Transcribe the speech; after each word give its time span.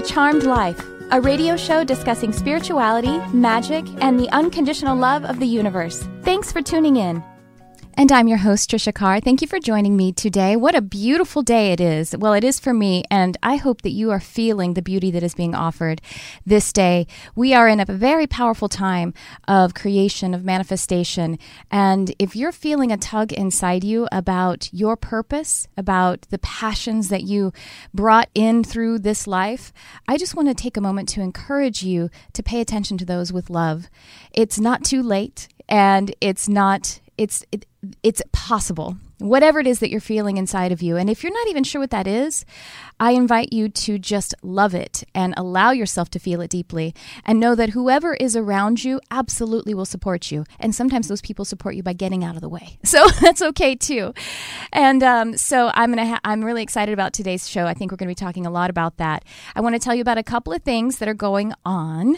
to 0.00 0.06
Charmed 0.06 0.44
Life, 0.44 0.82
a 1.10 1.20
radio 1.20 1.56
show 1.56 1.84
discussing 1.84 2.32
spirituality, 2.32 3.18
magic, 3.34 3.84
and 4.02 4.18
the 4.18 4.30
unconditional 4.30 4.96
love 4.96 5.24
of 5.24 5.38
the 5.38 5.46
universe. 5.46 6.06
Thanks 6.22 6.50
for 6.50 6.62
tuning 6.62 6.96
in. 6.96 7.22
And 8.00 8.10
I'm 8.10 8.28
your 8.28 8.38
host, 8.38 8.70
Trisha 8.70 8.94
Carr. 8.94 9.20
Thank 9.20 9.42
you 9.42 9.46
for 9.46 9.58
joining 9.58 9.94
me 9.94 10.10
today. 10.10 10.56
What 10.56 10.74
a 10.74 10.80
beautiful 10.80 11.42
day 11.42 11.70
it 11.72 11.82
is. 11.82 12.16
Well, 12.16 12.32
it 12.32 12.44
is 12.44 12.58
for 12.58 12.72
me, 12.72 13.04
and 13.10 13.36
I 13.42 13.56
hope 13.56 13.82
that 13.82 13.90
you 13.90 14.10
are 14.10 14.20
feeling 14.20 14.72
the 14.72 14.80
beauty 14.80 15.10
that 15.10 15.22
is 15.22 15.34
being 15.34 15.54
offered 15.54 16.00
this 16.46 16.72
day. 16.72 17.06
We 17.34 17.52
are 17.52 17.68
in 17.68 17.78
a 17.78 17.84
very 17.84 18.26
powerful 18.26 18.70
time 18.70 19.12
of 19.46 19.74
creation, 19.74 20.32
of 20.32 20.46
manifestation. 20.46 21.38
And 21.70 22.14
if 22.18 22.34
you're 22.34 22.52
feeling 22.52 22.90
a 22.90 22.96
tug 22.96 23.34
inside 23.34 23.84
you 23.84 24.08
about 24.10 24.72
your 24.72 24.96
purpose, 24.96 25.68
about 25.76 26.22
the 26.30 26.38
passions 26.38 27.10
that 27.10 27.24
you 27.24 27.52
brought 27.92 28.30
in 28.34 28.64
through 28.64 29.00
this 29.00 29.26
life, 29.26 29.74
I 30.08 30.16
just 30.16 30.34
want 30.34 30.48
to 30.48 30.54
take 30.54 30.78
a 30.78 30.80
moment 30.80 31.10
to 31.10 31.20
encourage 31.20 31.82
you 31.82 32.08
to 32.32 32.42
pay 32.42 32.62
attention 32.62 32.96
to 32.96 33.04
those 33.04 33.30
with 33.30 33.50
love. 33.50 33.90
It's 34.32 34.58
not 34.58 34.84
too 34.84 35.02
late 35.02 35.48
and 35.68 36.14
it's 36.22 36.48
not 36.48 37.00
it's 37.20 37.44
it, 37.52 37.66
it's 38.02 38.22
possible. 38.32 38.96
Whatever 39.18 39.60
it 39.60 39.66
is 39.66 39.80
that 39.80 39.90
you're 39.90 40.00
feeling 40.00 40.38
inside 40.38 40.72
of 40.72 40.80
you. 40.80 40.96
And 40.96 41.10
if 41.10 41.22
you're 41.22 41.34
not 41.34 41.48
even 41.48 41.64
sure 41.64 41.82
what 41.82 41.90
that 41.90 42.06
is 42.06 42.46
i 43.00 43.10
invite 43.12 43.52
you 43.52 43.68
to 43.68 43.98
just 43.98 44.34
love 44.42 44.74
it 44.74 45.02
and 45.14 45.34
allow 45.36 45.72
yourself 45.72 46.08
to 46.10 46.18
feel 46.18 46.40
it 46.40 46.50
deeply 46.50 46.94
and 47.24 47.40
know 47.40 47.54
that 47.54 47.70
whoever 47.70 48.14
is 48.14 48.36
around 48.36 48.84
you 48.84 49.00
absolutely 49.10 49.74
will 49.74 49.84
support 49.84 50.30
you. 50.30 50.44
And 50.58 50.74
sometimes 50.74 51.08
those 51.08 51.20
people 51.20 51.44
support 51.44 51.74
you 51.74 51.82
by 51.82 51.92
getting 51.92 52.24
out 52.24 52.34
of 52.34 52.40
the 52.40 52.48
way. 52.48 52.78
So 52.90 53.06
that's 53.20 53.40
okay 53.40 53.76
too. 53.76 54.12
And 54.72 55.02
um, 55.04 55.36
so 55.36 55.70
i'm 55.74 55.90
gonna 55.90 56.08
ha- 56.08 56.20
i'm 56.24 56.44
really 56.44 56.62
excited 56.62 56.92
about 56.92 57.12
today's 57.12 57.48
show. 57.48 57.66
I 57.66 57.74
think 57.74 57.92
we're 57.92 57.96
gonna 57.96 58.10
be 58.10 58.16
talking 58.16 58.46
a 58.46 58.50
lot 58.50 58.68
about 58.68 58.96
that. 58.96 59.24
I 59.54 59.60
want 59.60 59.76
to 59.76 59.78
tell 59.78 59.94
you 59.94 60.00
about 60.00 60.18
a 60.18 60.24
couple 60.24 60.52
of 60.52 60.62
things 60.62 60.98
that 60.98 61.08
are 61.08 61.14
going 61.14 61.52
on 61.64 62.16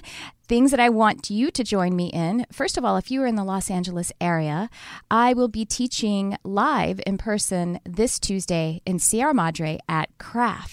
things 0.53 0.71
that 0.71 0.81
I 0.81 0.91
want 0.91 1.31
you 1.31 1.51
to 1.51 1.65
join 1.65 1.97
me 1.97 2.09
in. 2.09 2.45
First 2.53 2.77
of 2.77 2.85
all, 2.85 2.99
if 2.99 3.11
you 3.11 3.23
are 3.23 3.27
in 3.27 3.37
the 3.37 3.45
Los 3.45 3.71
Angeles 3.71 4.13
area, 4.21 4.69
I 5.11 5.33
will 5.33 5.49
be 5.49 5.65
teaching 5.65 6.37
live 6.45 7.01
in 7.07 7.17
person 7.17 7.81
this 7.87 8.19
Tuesday 8.19 8.83
in 8.85 8.99
Sierra 8.99 9.33
Madre 9.33 9.79
at 9.89 10.11
Craft, 10.19 10.72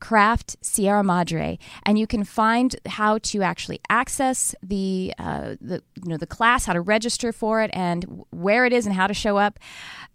Craft 0.00 0.56
Sierra 0.60 1.02
Madre, 1.02 1.58
and 1.84 1.98
you 1.98 2.06
can 2.06 2.24
find 2.24 2.76
how 2.86 3.18
to 3.18 3.42
actually 3.42 3.80
access 3.88 4.54
the 4.62 5.14
uh, 5.18 5.56
the 5.60 5.82
you 6.02 6.10
know 6.10 6.16
the 6.16 6.26
class, 6.26 6.66
how 6.66 6.72
to 6.72 6.80
register 6.80 7.32
for 7.32 7.62
it, 7.62 7.70
and 7.72 8.24
where 8.30 8.66
it 8.66 8.72
is 8.72 8.86
and 8.86 8.94
how 8.94 9.06
to 9.06 9.14
show 9.14 9.36
up 9.36 9.58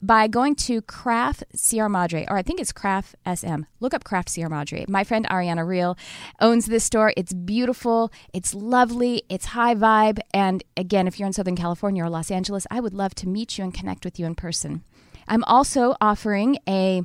by 0.02 0.28
going 0.28 0.56
to 0.56 0.82
Craft 0.82 1.46
Sierra 1.56 1.90
Madre, 1.90 2.26
or 2.30 2.38
I 2.38 2.42
think 2.42 2.60
it's 2.60 2.72
Craft 2.72 3.16
SM. 3.26 3.64
Look 3.80 3.94
up 3.94 4.04
Craft 4.04 4.30
Sierra 4.30 4.50
Madre. 4.50 4.86
My 4.88 5.04
friend 5.04 5.26
Ariana 5.30 5.66
Real 5.66 5.98
owns 6.42 6.66
this 6.66 6.84
store. 6.84 7.14
It's 7.16 7.34
beautiful. 7.34 8.12
It's 8.34 8.54
lovely, 8.54 9.24
it's 9.30 9.46
high 9.46 9.76
vibe. 9.76 10.20
And 10.34 10.64
again, 10.76 11.08
if 11.08 11.20
you're 11.20 11.28
in 11.28 11.34
Southern 11.34 11.56
California 11.56 12.04
or 12.04 12.10
Los 12.10 12.32
Angeles, 12.32 12.68
I 12.70 12.80
would 12.80 12.94
love 12.94 13.16
to 13.16 13.30
meet 13.30 13.58
you 13.58 13.64
and 13.64 13.74
connect 13.74 14.04
with 14.04 14.20
you 14.20 14.26
in 14.26 14.36
person. 14.36 14.84
I'm 15.28 15.44
also 15.46 15.96
offering 16.02 16.58
a 16.68 17.04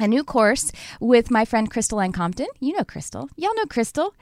a 0.00 0.08
new 0.08 0.24
course 0.24 0.72
with 0.98 1.30
my 1.30 1.44
friend 1.44 1.70
Crystal 1.70 2.00
Ann 2.00 2.12
Compton. 2.12 2.46
You 2.58 2.76
know 2.76 2.84
Crystal. 2.84 3.28
Y'all 3.36 3.54
know 3.54 3.66
Crystal. 3.66 4.14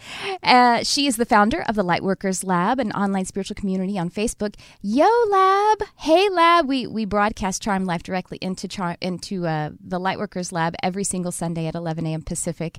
Uh, 0.43 0.83
she 0.83 1.07
is 1.07 1.17
the 1.17 1.25
founder 1.25 1.62
of 1.69 1.77
the 1.77 1.84
Lightworkers 1.84 2.45
Lab, 2.45 2.81
an 2.81 2.93
online 2.93 3.25
spiritual 3.25 3.55
community 3.55 3.99
on 3.99 4.11
Facebook. 4.11 4.56
Yo 4.83 5.09
Lab, 5.31 5.83
hey 5.97 6.29
Lab. 6.29 6.67
We 6.67 6.87
we 6.87 7.05
broadcast 7.05 7.62
Charm 7.62 7.84
Life 7.84 8.03
directly 8.03 8.39
into 8.41 8.67
Charm 8.67 8.97
into 9.01 9.47
uh, 9.47 9.71
the 9.81 10.01
Lightworkers 10.01 10.53
Lab 10.53 10.75
every 10.83 11.05
single 11.05 11.33
Sunday 11.33 11.67
at 11.67 11.75
11 11.75 12.06
a.m. 12.06 12.22
Pacific. 12.22 12.78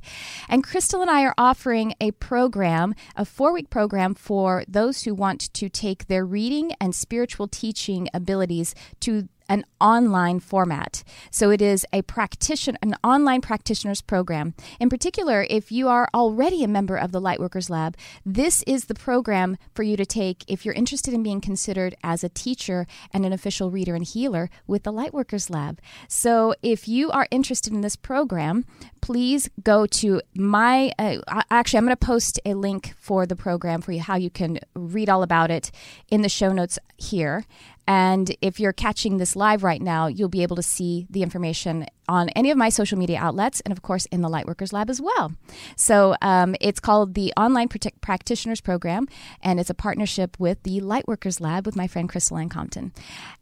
And 0.49 0.63
Crystal 0.63 1.01
and 1.01 1.09
I 1.09 1.23
are 1.23 1.33
offering 1.37 1.93
a 2.01 2.11
program, 2.11 2.95
a 3.15 3.23
four 3.23 3.53
week 3.53 3.69
program 3.69 4.13
for 4.13 4.63
those 4.67 5.03
who 5.03 5.13
want 5.13 5.53
to 5.53 5.69
take 5.69 6.07
their 6.07 6.25
reading 6.25 6.73
and 6.81 6.93
spiritual 6.93 7.47
teaching 7.47 8.09
abilities 8.13 8.75
to 8.99 9.29
an 9.49 9.65
online 9.81 10.39
format. 10.39 11.03
So 11.31 11.49
it 11.49 11.61
is 11.61 11.85
a 11.91 12.03
practitioner, 12.03 12.77
an 12.81 12.95
online 13.03 13.41
practitioner's 13.41 14.01
program. 14.01 14.53
In 14.79 14.89
particular, 14.89 15.45
if 15.49 15.71
you 15.71 15.87
are 15.89 16.07
already 16.13 16.63
a 16.63 16.67
member 16.67 16.95
of 16.95 17.11
the 17.11 17.19
Lightworkers 17.19 17.69
Lab, 17.69 17.97
this 18.25 18.63
is 18.63 18.85
the 18.85 18.93
program 18.93 19.57
for 19.73 19.83
you 19.83 19.97
to 19.97 20.05
take 20.05 20.45
if 20.47 20.63
you're 20.63 20.75
interested 20.75 21.13
in 21.13 21.23
being 21.23 21.41
considered 21.41 21.95
as 22.03 22.23
a 22.23 22.29
teacher 22.29 22.85
and 23.11 23.25
an 23.25 23.33
official 23.33 23.71
reader 23.71 23.95
and 23.95 24.05
healer 24.05 24.49
with 24.67 24.83
the 24.83 24.93
Lightworkers 24.93 25.49
Lab. 25.49 25.81
So 26.07 26.53
if 26.61 26.87
you 26.87 27.09
are 27.11 27.27
interested 27.31 27.73
in 27.73 27.81
this 27.81 27.95
program, 27.95 28.65
please 29.01 29.49
go 29.63 29.85
to 29.87 30.21
my. 30.35 30.91
Uh, 30.99 31.17
actually, 31.49 31.77
I'm 31.77 31.85
going 31.85 31.97
to 31.97 32.05
post 32.05 32.39
a 32.45 32.53
link 32.53 32.93
for 32.99 33.25
the 33.25 33.35
program 33.35 33.81
for 33.81 33.91
you, 33.91 34.01
how 34.01 34.15
you 34.15 34.29
can 34.29 34.59
read 34.75 35.09
all 35.09 35.23
about 35.23 35.49
it 35.49 35.71
in 36.09 36.21
the 36.21 36.29
show 36.29 36.51
notes 36.51 36.77
here. 36.97 37.45
And 37.89 38.35
if 38.39 38.59
you're 38.59 38.71
catching 38.71 39.17
this 39.17 39.35
live 39.35 39.63
right 39.63 39.81
now, 39.81 40.05
you'll 40.05 40.29
be 40.29 40.43
able 40.43 40.55
to 40.57 40.61
see 40.61 41.07
the 41.09 41.23
information 41.23 41.87
on 42.09 42.27
any 42.29 42.49
of 42.49 42.57
my 42.57 42.67
social 42.67 42.97
media 42.97 43.19
outlets 43.19 43.61
and, 43.61 43.71
of 43.71 43.83
course, 43.83 44.05
in 44.07 44.21
the 44.21 44.27
Lightworkers 44.27 44.73
Lab 44.73 44.89
as 44.89 44.99
well. 44.99 45.31
So 45.75 46.15
um, 46.21 46.55
it's 46.59 46.79
called 46.79 47.13
the 47.13 47.31
Online 47.37 47.69
Practitioners 48.01 48.59
Program, 48.59 49.07
and 49.41 49.59
it's 49.59 49.69
a 49.69 49.75
partnership 49.75 50.35
with 50.39 50.61
the 50.63 50.81
Lightworkers 50.81 51.39
Lab 51.39 51.65
with 51.65 51.75
my 51.75 51.87
friend 51.87 52.09
Crystal 52.09 52.37
Ann 52.37 52.49
Compton. 52.49 52.91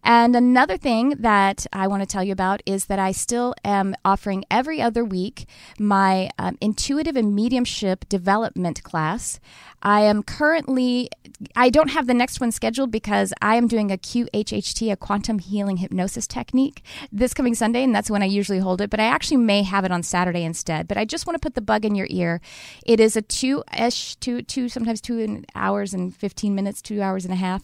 And 0.03 0.35
another 0.35 0.77
thing 0.77 1.15
that 1.19 1.65
I 1.71 1.87
want 1.87 2.03
to 2.03 2.07
tell 2.07 2.23
you 2.23 2.33
about 2.33 2.61
is 2.65 2.85
that 2.85 2.99
I 2.99 3.13
still 3.13 3.55
am 3.63 3.95
offering 4.03 4.43
every 4.51 4.81
other 4.81 5.03
week 5.03 5.47
my 5.79 6.29
um, 6.37 6.57
intuitive 6.59 7.15
and 7.15 7.33
mediumship 7.33 8.07
development 8.09 8.83
class. 8.83 9.39
I 9.81 10.01
am 10.01 10.23
currently, 10.23 11.09
I 11.55 11.69
don't 11.69 11.89
have 11.89 12.07
the 12.07 12.13
next 12.13 12.41
one 12.41 12.51
scheduled 12.51 12.91
because 12.91 13.33
I 13.41 13.55
am 13.55 13.67
doing 13.67 13.91
a 13.91 13.97
QHHT, 13.97 14.91
a 14.91 14.97
quantum 14.97 15.39
healing 15.39 15.77
hypnosis 15.77 16.25
technique, 16.25 16.83
this 17.11 17.33
coming 17.33 17.53
Sunday, 17.55 17.83
and 17.83 17.93
that's 17.93 18.09
when 18.09 18.23
I 18.23 18.25
usually 18.25 18.56
hold 18.59 18.81
it. 18.81 18.89
But 18.89 18.99
I 18.99 19.05
actually 19.05 19.37
may 19.37 19.63
have 19.63 19.85
it 19.85 19.91
on 19.91 20.03
Saturday 20.03 20.43
instead. 20.43 20.87
But 20.87 20.97
I 20.97 21.05
just 21.05 21.27
want 21.27 21.35
to 21.35 21.45
put 21.45 21.55
the 21.55 21.61
bug 21.61 21.85
in 21.85 21.95
your 21.95 22.07
ear. 22.09 22.41
It 22.85 22.99
is 22.99 23.15
a 23.15 23.21
two 23.21 23.63
ish, 23.77 24.15
two, 24.17 24.41
two, 24.41 24.69
sometimes 24.69 25.01
two 25.01 25.43
hours 25.55 25.93
and 25.93 26.15
15 26.15 26.55
minutes, 26.55 26.81
two 26.81 27.01
hours 27.01 27.25
and 27.25 27.33
a 27.33 27.37
half 27.37 27.63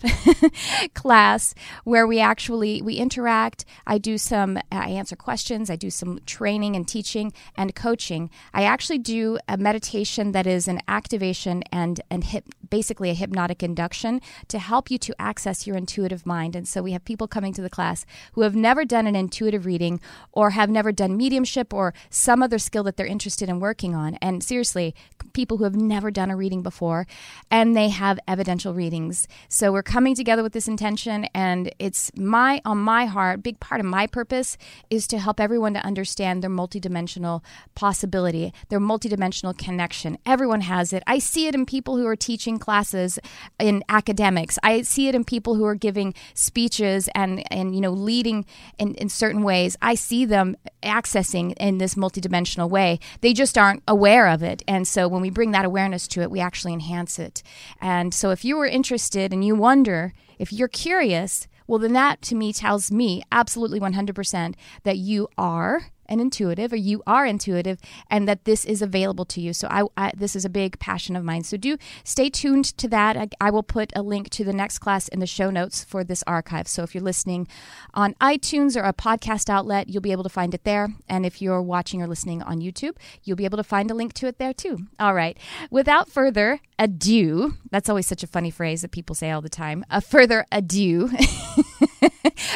class 0.94 1.56
where 1.84 2.08
we 2.08 2.20
actually, 2.20 2.82
we 2.82 2.96
interact. 2.96 3.66
I 3.88 3.98
do 3.98 4.18
some, 4.18 4.58
I 4.72 4.90
answer 4.90 5.16
questions. 5.16 5.70
I 5.70 5.76
do 5.76 5.90
some 5.90 6.20
training 6.26 6.76
and 6.76 6.88
teaching 6.88 7.34
and 7.56 7.76
coaching. 7.76 8.30
I 8.53 8.64
actually 8.64 9.00
do 9.00 9.40
a 9.48 9.58
meditation 9.58 10.32
that 10.34 10.48
is 10.48 10.68
an 10.68 10.82
activation 10.88 11.64
and 11.72 12.02
and 12.09 12.24
hip, 12.24 12.46
basically 12.70 13.09
a 13.09 13.14
hypnotic 13.14 13.64
induction 13.64 14.22
to 14.48 14.59
help 14.59 14.90
you 14.92 14.98
to 15.00 15.16
access 15.20 15.66
your 15.68 15.76
intuitive 15.76 16.26
mind. 16.26 16.56
And 16.56 16.68
so 16.68 16.82
we 16.82 16.92
have 16.92 17.06
people 17.06 17.28
coming 17.28 17.53
to 17.53 17.62
the 17.62 17.70
class 17.70 18.06
who 18.34 18.42
have 18.42 18.56
never 18.56 18.86
done 18.86 19.08
an 19.08 19.16
intuitive 19.16 19.66
reading 19.66 20.00
or 20.32 20.52
have 20.52 20.70
never 20.70 20.83
done 20.92 21.16
mediumship 21.16 21.74
or 21.74 21.94
some 22.10 22.44
other 22.44 22.60
skill 22.60 22.84
that 22.84 22.98
they're 22.98 23.06
interested 23.06 23.50
in 23.50 23.60
working 23.60 23.96
on. 23.96 24.16
And 24.16 24.44
seriously, 24.44 24.96
people 25.34 25.58
who 25.58 25.64
have 25.64 25.76
never 25.76 26.12
done 26.12 26.30
a 26.30 26.36
reading 26.36 26.62
before 26.62 27.08
and 27.50 27.76
they 27.76 27.90
have 27.90 28.20
evidential 28.28 28.74
readings. 28.74 29.28
So 29.48 29.72
we're 29.72 29.84
coming 29.84 30.16
together 30.16 30.44
with 30.44 30.54
this 30.54 30.68
intention 30.68 31.26
and 31.34 31.74
it's 31.80 32.12
my 32.16 32.62
on 32.66 32.80
my 32.80 33.06
heart, 33.06 33.44
big 33.44 33.60
part 33.60 33.80
of 33.80 33.86
my 33.86 34.08
purpose 34.08 34.58
is 34.90 35.08
to 35.08 35.20
help 35.20 35.40
everyone 35.40 35.74
to 35.74 35.86
understand 35.86 36.44
their 36.44 36.50
multidimensional 36.50 37.42
possibility, 37.76 38.54
their 38.70 38.80
multidimensional 38.80 39.58
connection. 39.58 40.18
Everyone 40.26 40.62
has 40.62 40.94
it. 40.94 41.04
I 41.08 41.20
see 41.20 41.48
it 41.48 41.56
in 41.56 41.66
people 41.66 41.94
people 41.94 41.98
who 41.98 42.08
are 42.08 42.16
teaching 42.16 42.58
classes 42.58 43.20
in 43.60 43.84
academics. 43.90 44.58
I 44.64 44.82
see 44.82 45.08
it 45.09 45.16
in 45.16 45.24
people 45.24 45.56
who 45.56 45.66
are 45.66 45.76
giving 45.76 46.14
speeches 46.34 47.09
and, 47.14 47.44
and 47.52 47.76
you 47.76 47.82
know, 47.82 47.91
leading 47.91 48.46
in, 48.79 48.96
in 48.96 49.09
certain 49.09 49.44
ways. 49.44 49.76
I 49.82 49.96
see 49.96 50.26
them 50.26 50.56
accessing 50.82 51.54
in 51.58 51.78
this 51.78 51.96
multidimensional 51.96 52.70
way. 52.70 53.00
They 53.22 53.34
just 53.34 53.58
aren't 53.58 53.84
aware 53.88 54.28
of 54.28 54.44
it. 54.44 54.62
And 54.68 54.88
so 54.88 55.08
when 55.08 55.22
we 55.22 55.30
bring 55.30 55.52
that 55.52 55.66
awareness 55.66 56.08
to 56.10 56.22
it, 56.22 56.32
we 56.32 56.40
actually 56.40 56.74
enhance 56.74 57.20
it. 57.20 57.44
And 57.82 58.14
so 58.14 58.32
if 58.32 58.44
you 58.46 58.58
were 58.58 58.66
interested 58.66 59.34
and 59.34 59.44
you 59.44 59.56
wonder, 59.56 60.14
if 60.40 60.52
you're 60.52 60.68
curious, 60.68 61.48
well, 61.68 61.80
then 61.80 61.94
that 61.94 62.22
to 62.24 62.36
me 62.36 62.54
tells 62.54 62.92
me 62.92 63.24
absolutely 63.32 63.80
100% 63.80 64.56
that 64.84 64.98
you 64.98 65.30
are 65.38 65.92
an 66.14 66.20
intuitive 66.20 66.72
or 66.72 66.78
you 66.78 67.04
are 67.06 67.26
intuitive 67.26 67.80
and 68.10 68.28
that 68.28 68.46
this 68.46 68.64
is 68.64 68.82
available 68.82 69.26
to 69.26 69.42
you. 69.42 69.52
So 69.52 69.68
I, 69.70 69.84
I, 69.98 70.12
this 70.16 70.36
is 70.36 70.46
a 70.46 70.50
big 70.50 70.80
passion 70.80 71.16
of 71.16 71.24
mine. 71.24 71.44
So 71.44 71.58
do 71.58 71.78
stay 72.04 72.30
tuned 72.30 72.66
to 72.78 72.88
that. 72.90 73.18
I, 73.18 73.28
I, 73.42 73.50
will 73.50 73.64
put 73.64 73.92
a 73.96 74.02
link 74.02 74.30
to 74.32 74.44
the 74.44 74.54
next 74.54 74.80
class 74.80 75.08
in 75.08 75.20
the 75.20 75.28
show 75.28 75.50
notes 75.50 75.84
for 75.84 76.04
this 76.04 76.24
archive. 76.26 76.68
So 76.68 76.84
if 76.84 76.96
you're 76.96 77.04
listening 77.04 77.48
on 77.94 78.14
itunes 78.16 78.78
or 78.78 78.84
a 78.84 78.94
podcast 78.94 79.50
outlet 79.50 79.90
you'll 79.90 80.02
be 80.02 80.12
able 80.12 80.24
to 80.24 80.30
find 80.30 80.54
it 80.54 80.64
there. 80.64 80.90
And 81.10 81.26
if 81.26 81.42
you're 81.42 81.62
watching 81.62 82.02
or 82.02 82.08
listening 82.08 82.42
on 82.44 82.62
youtube 82.62 82.96
you'll 83.24 83.38
be 83.38 83.46
able 83.46 83.58
to 83.58 83.64
find 83.64 83.92
a 83.92 83.94
link 83.94 84.14
to 84.14 84.28
it 84.28 84.38
there 84.38 84.54
too. 84.54 84.78
All 85.00 85.14
right. 85.14 85.38
Without 85.70 86.10
further 86.10 86.60
ado 86.80 87.56
that's 87.72 87.90
always 87.90 88.08
such 88.08 88.24
a 88.24 88.28
funny 88.28 88.52
phrase 88.52 88.82
that 88.82 88.92
people 88.92 89.16
say 89.16 89.32
all 89.32 89.42
the 89.42 89.50
time. 89.50 89.84
A 89.90 90.02
further 90.02 90.46
ado. 90.52 91.10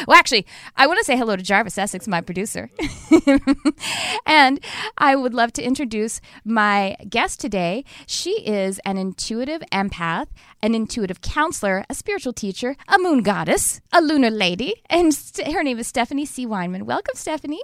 Well, 0.06 0.16
actually, 0.16 0.46
I 0.76 0.86
want 0.86 0.98
to 0.98 1.04
say 1.04 1.16
hello 1.16 1.36
to 1.36 1.42
Jarvis 1.42 1.78
Essex, 1.78 2.06
my 2.06 2.20
producer. 2.20 2.70
and 4.26 4.60
I 4.96 5.16
would 5.16 5.34
love 5.34 5.52
to 5.54 5.62
introduce 5.62 6.20
my 6.44 6.96
guest 7.08 7.40
today. 7.40 7.84
She 8.06 8.40
is 8.46 8.78
an 8.84 8.98
intuitive 8.98 9.62
empath, 9.72 10.26
an 10.62 10.74
intuitive 10.74 11.20
counselor, 11.20 11.84
a 11.88 11.94
spiritual 11.94 12.32
teacher, 12.32 12.76
a 12.88 12.98
moon 12.98 13.22
goddess, 13.22 13.80
a 13.92 14.00
lunar 14.00 14.30
lady, 14.30 14.74
and 14.88 15.16
her 15.46 15.62
name 15.62 15.78
is 15.78 15.86
Stephanie 15.86 16.26
C. 16.26 16.46
Weinman. 16.46 16.82
Welcome, 16.82 17.14
Stephanie. 17.14 17.62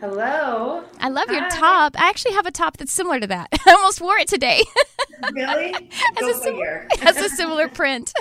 Hello. 0.00 0.84
I 1.00 1.08
love 1.08 1.28
Hi. 1.28 1.38
your 1.38 1.48
top. 1.48 1.98
I 1.98 2.08
actually 2.10 2.34
have 2.34 2.44
a 2.44 2.50
top 2.50 2.76
that's 2.76 2.92
similar 2.92 3.18
to 3.18 3.26
that. 3.28 3.48
I 3.66 3.72
almost 3.72 4.00
wore 4.00 4.18
it 4.18 4.28
today. 4.28 4.62
Really? 5.32 5.72
Go 6.20 6.30
a 6.30 6.34
sim- 6.34 6.60
has 7.00 7.16
a 7.16 7.30
similar 7.30 7.68
print. 7.68 8.12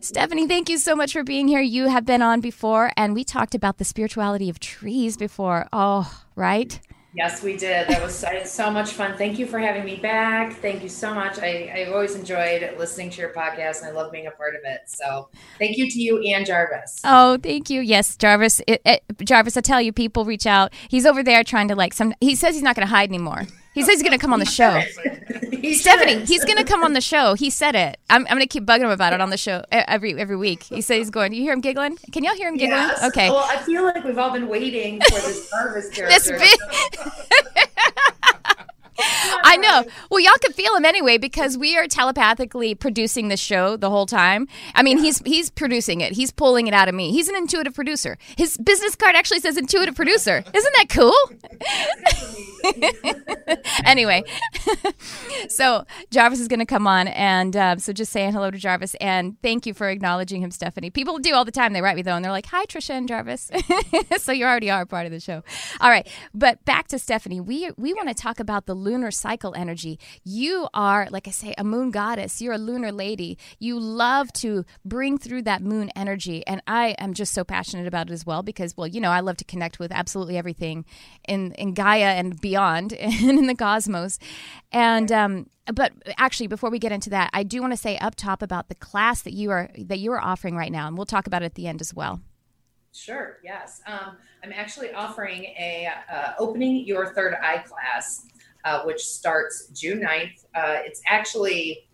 Stephanie, 0.00 0.46
thank 0.46 0.68
you 0.68 0.78
so 0.78 0.94
much 0.94 1.12
for 1.12 1.24
being 1.24 1.48
here. 1.48 1.60
You 1.60 1.88
have 1.88 2.04
been 2.04 2.22
on 2.22 2.40
before, 2.40 2.92
and 2.96 3.14
we 3.14 3.24
talked 3.24 3.54
about 3.54 3.78
the 3.78 3.84
spirituality 3.84 4.48
of 4.48 4.60
trees 4.60 5.16
before. 5.16 5.68
Oh, 5.72 6.24
right? 6.34 6.80
Yes, 7.16 7.42
we 7.42 7.56
did. 7.56 7.88
That 7.88 8.02
was 8.02 8.14
so 8.44 8.70
much 8.70 8.90
fun. 8.90 9.16
Thank 9.16 9.38
you 9.38 9.46
for 9.46 9.58
having 9.58 9.86
me 9.86 9.96
back. 9.96 10.52
Thank 10.52 10.82
you 10.82 10.90
so 10.90 11.14
much. 11.14 11.38
I, 11.38 11.72
I've 11.74 11.92
always 11.92 12.14
enjoyed 12.14 12.74
listening 12.78 13.08
to 13.08 13.22
your 13.22 13.30
podcast 13.30 13.80
and 13.80 13.88
I 13.88 13.92
love 13.92 14.12
being 14.12 14.26
a 14.26 14.30
part 14.32 14.54
of 14.54 14.60
it. 14.64 14.82
So 14.84 15.30
thank 15.58 15.78
you 15.78 15.90
to 15.90 15.98
you 15.98 16.18
and 16.18 16.44
Jarvis. 16.44 17.00
Oh, 17.04 17.38
thank 17.42 17.70
you. 17.70 17.80
Yes, 17.80 18.18
Jarvis. 18.18 18.60
It, 18.66 18.82
it, 18.84 19.02
Jarvis, 19.24 19.56
I 19.56 19.62
tell 19.62 19.80
you, 19.80 19.94
people 19.94 20.26
reach 20.26 20.46
out. 20.46 20.74
He's 20.90 21.06
over 21.06 21.22
there 21.22 21.42
trying 21.42 21.68
to 21.68 21.74
like 21.74 21.94
some, 21.94 22.12
he 22.20 22.36
says 22.36 22.54
he's 22.54 22.62
not 22.62 22.76
going 22.76 22.86
to 22.86 22.94
hide 22.94 23.08
anymore. 23.08 23.46
He 23.76 23.82
says 23.82 23.96
he's 23.96 24.02
going 24.02 24.12
to 24.12 24.18
come 24.18 24.32
on 24.32 24.38
the 24.38 24.46
show. 24.46 24.70
he 25.50 25.74
Stephanie, 25.74 26.24
he's 26.24 26.46
going 26.46 26.56
to 26.56 26.64
come 26.64 26.82
on 26.82 26.94
the 26.94 27.02
show. 27.02 27.34
He 27.34 27.50
said 27.50 27.74
it. 27.74 27.98
I'm, 28.08 28.22
I'm 28.22 28.38
going 28.38 28.40
to 28.40 28.46
keep 28.46 28.64
bugging 28.64 28.84
him 28.84 28.90
about 28.90 29.12
it 29.12 29.20
on 29.20 29.28
the 29.28 29.36
show 29.36 29.66
every 29.70 30.18
every 30.18 30.34
week. 30.34 30.62
He 30.62 30.80
says 30.80 30.96
he's 30.96 31.10
going. 31.10 31.32
Do 31.32 31.36
you 31.36 31.42
hear 31.42 31.52
him 31.52 31.60
giggling? 31.60 31.98
Can 32.10 32.24
y'all 32.24 32.34
hear 32.34 32.48
him 32.48 32.56
giggling? 32.56 32.80
Yes. 32.80 33.04
Okay. 33.04 33.28
Well, 33.28 33.46
I 33.46 33.58
feel 33.58 33.82
like 33.82 34.02
we've 34.02 34.16
all 34.16 34.32
been 34.32 34.48
waiting 34.48 34.98
for 35.02 35.20
this 35.20 35.50
Jarvis 35.50 35.90
character. 35.94 36.08
this 36.08 36.30
big. 36.30 36.58
I 38.98 39.56
know. 39.56 39.84
Well, 40.10 40.20
y'all 40.20 40.32
could 40.42 40.54
feel 40.54 40.74
him 40.74 40.84
anyway 40.84 41.18
because 41.18 41.56
we 41.58 41.76
are 41.76 41.86
telepathically 41.86 42.74
producing 42.74 43.28
the 43.28 43.36
show 43.36 43.76
the 43.76 43.90
whole 43.90 44.06
time. 44.06 44.48
I 44.74 44.82
mean, 44.82 44.98
he's 44.98 45.18
he's 45.20 45.50
producing 45.50 46.00
it. 46.00 46.12
He's 46.12 46.30
pulling 46.30 46.66
it 46.66 46.74
out 46.74 46.88
of 46.88 46.94
me. 46.94 47.12
He's 47.12 47.28
an 47.28 47.36
intuitive 47.36 47.74
producer. 47.74 48.18
His 48.36 48.56
business 48.56 48.96
card 48.96 49.14
actually 49.14 49.40
says 49.40 49.56
intuitive 49.56 49.94
producer. 49.94 50.42
Isn't 50.52 50.74
that 50.76 50.88
cool? 50.88 51.14
anyway, 53.84 54.24
so 55.48 55.84
Jarvis 56.10 56.40
is 56.40 56.48
going 56.48 56.60
to 56.60 56.66
come 56.66 56.86
on, 56.86 57.08
and 57.08 57.56
uh, 57.56 57.76
so 57.76 57.92
just 57.92 58.12
saying 58.12 58.32
hello 58.32 58.50
to 58.50 58.58
Jarvis 58.58 58.94
and 59.00 59.40
thank 59.42 59.66
you 59.66 59.74
for 59.74 59.88
acknowledging 59.88 60.42
him, 60.42 60.50
Stephanie. 60.50 60.90
People 60.90 61.18
do 61.18 61.34
all 61.34 61.44
the 61.44 61.52
time. 61.52 61.72
They 61.72 61.82
write 61.82 61.96
me 61.96 62.02
though, 62.02 62.14
and 62.14 62.24
they're 62.24 62.32
like, 62.32 62.46
"Hi, 62.46 62.64
Trisha 62.66 62.90
and 62.90 63.08
Jarvis." 63.08 63.50
so 64.18 64.32
you 64.32 64.44
already 64.44 64.70
are 64.70 64.82
a 64.82 64.86
part 64.86 65.06
of 65.06 65.12
the 65.12 65.20
show. 65.20 65.42
All 65.80 65.90
right, 65.90 66.06
but 66.34 66.64
back 66.64 66.88
to 66.88 66.98
Stephanie. 66.98 67.40
We 67.40 67.70
we 67.76 67.94
want 67.94 68.08
to 68.08 68.14
talk 68.14 68.40
about 68.40 68.66
the 68.66 68.74
lunar 68.86 69.10
cycle 69.10 69.52
energy. 69.56 69.98
You 70.24 70.68
are, 70.72 71.08
like 71.10 71.26
I 71.26 71.32
say, 71.32 71.54
a 71.58 71.64
moon 71.64 71.90
goddess. 71.90 72.40
You're 72.40 72.54
a 72.54 72.58
lunar 72.58 72.92
lady. 72.92 73.36
You 73.58 73.80
love 73.80 74.32
to 74.34 74.64
bring 74.84 75.18
through 75.18 75.42
that 75.42 75.60
moon 75.60 75.90
energy. 75.96 76.46
And 76.46 76.62
I 76.66 76.94
am 76.98 77.14
just 77.14 77.34
so 77.34 77.42
passionate 77.42 77.88
about 77.88 78.10
it 78.10 78.12
as 78.12 78.24
well 78.24 78.42
because, 78.42 78.76
well, 78.76 78.86
you 78.86 79.00
know, 79.00 79.10
I 79.10 79.20
love 79.20 79.36
to 79.38 79.44
connect 79.44 79.80
with 79.80 79.90
absolutely 79.90 80.38
everything 80.38 80.84
in, 81.26 81.52
in 81.52 81.74
Gaia 81.74 82.12
and 82.20 82.40
beyond 82.40 82.92
and 83.06 83.38
in 83.40 83.46
the 83.46 83.56
cosmos. 83.56 84.18
And, 84.70 85.10
um, 85.10 85.50
but 85.74 85.92
actually 86.16 86.46
before 86.46 86.70
we 86.70 86.78
get 86.78 86.92
into 86.92 87.10
that 87.10 87.28
i 87.32 87.42
do 87.42 87.60
want 87.60 87.72
to 87.72 87.76
say 87.76 87.98
up 87.98 88.14
top 88.14 88.40
about 88.40 88.68
the 88.68 88.74
class 88.76 89.22
that 89.22 89.32
you 89.32 89.50
are 89.50 89.68
that 89.76 89.98
you 89.98 90.12
are 90.12 90.20
offering 90.20 90.54
right 90.54 90.70
now 90.70 90.86
and 90.86 90.96
we'll 90.96 91.04
talk 91.04 91.26
about 91.26 91.42
it 91.42 91.46
at 91.46 91.54
the 91.56 91.66
end 91.66 91.80
as 91.80 91.92
well 91.92 92.20
Sure. 92.96 93.38
Yes. 93.44 93.82
Um, 93.86 94.16
I'm 94.42 94.52
actually 94.54 94.92
offering 94.92 95.44
a 95.44 95.88
uh, 96.10 96.32
opening 96.38 96.86
your 96.86 97.12
third 97.12 97.34
eye 97.42 97.58
class 97.58 98.26
uh, 98.66 98.82
which 98.82 99.02
starts 99.02 99.68
June 99.68 100.00
9th. 100.00 100.44
Uh, 100.54 100.82
it's 100.84 101.00
actually 101.06 101.86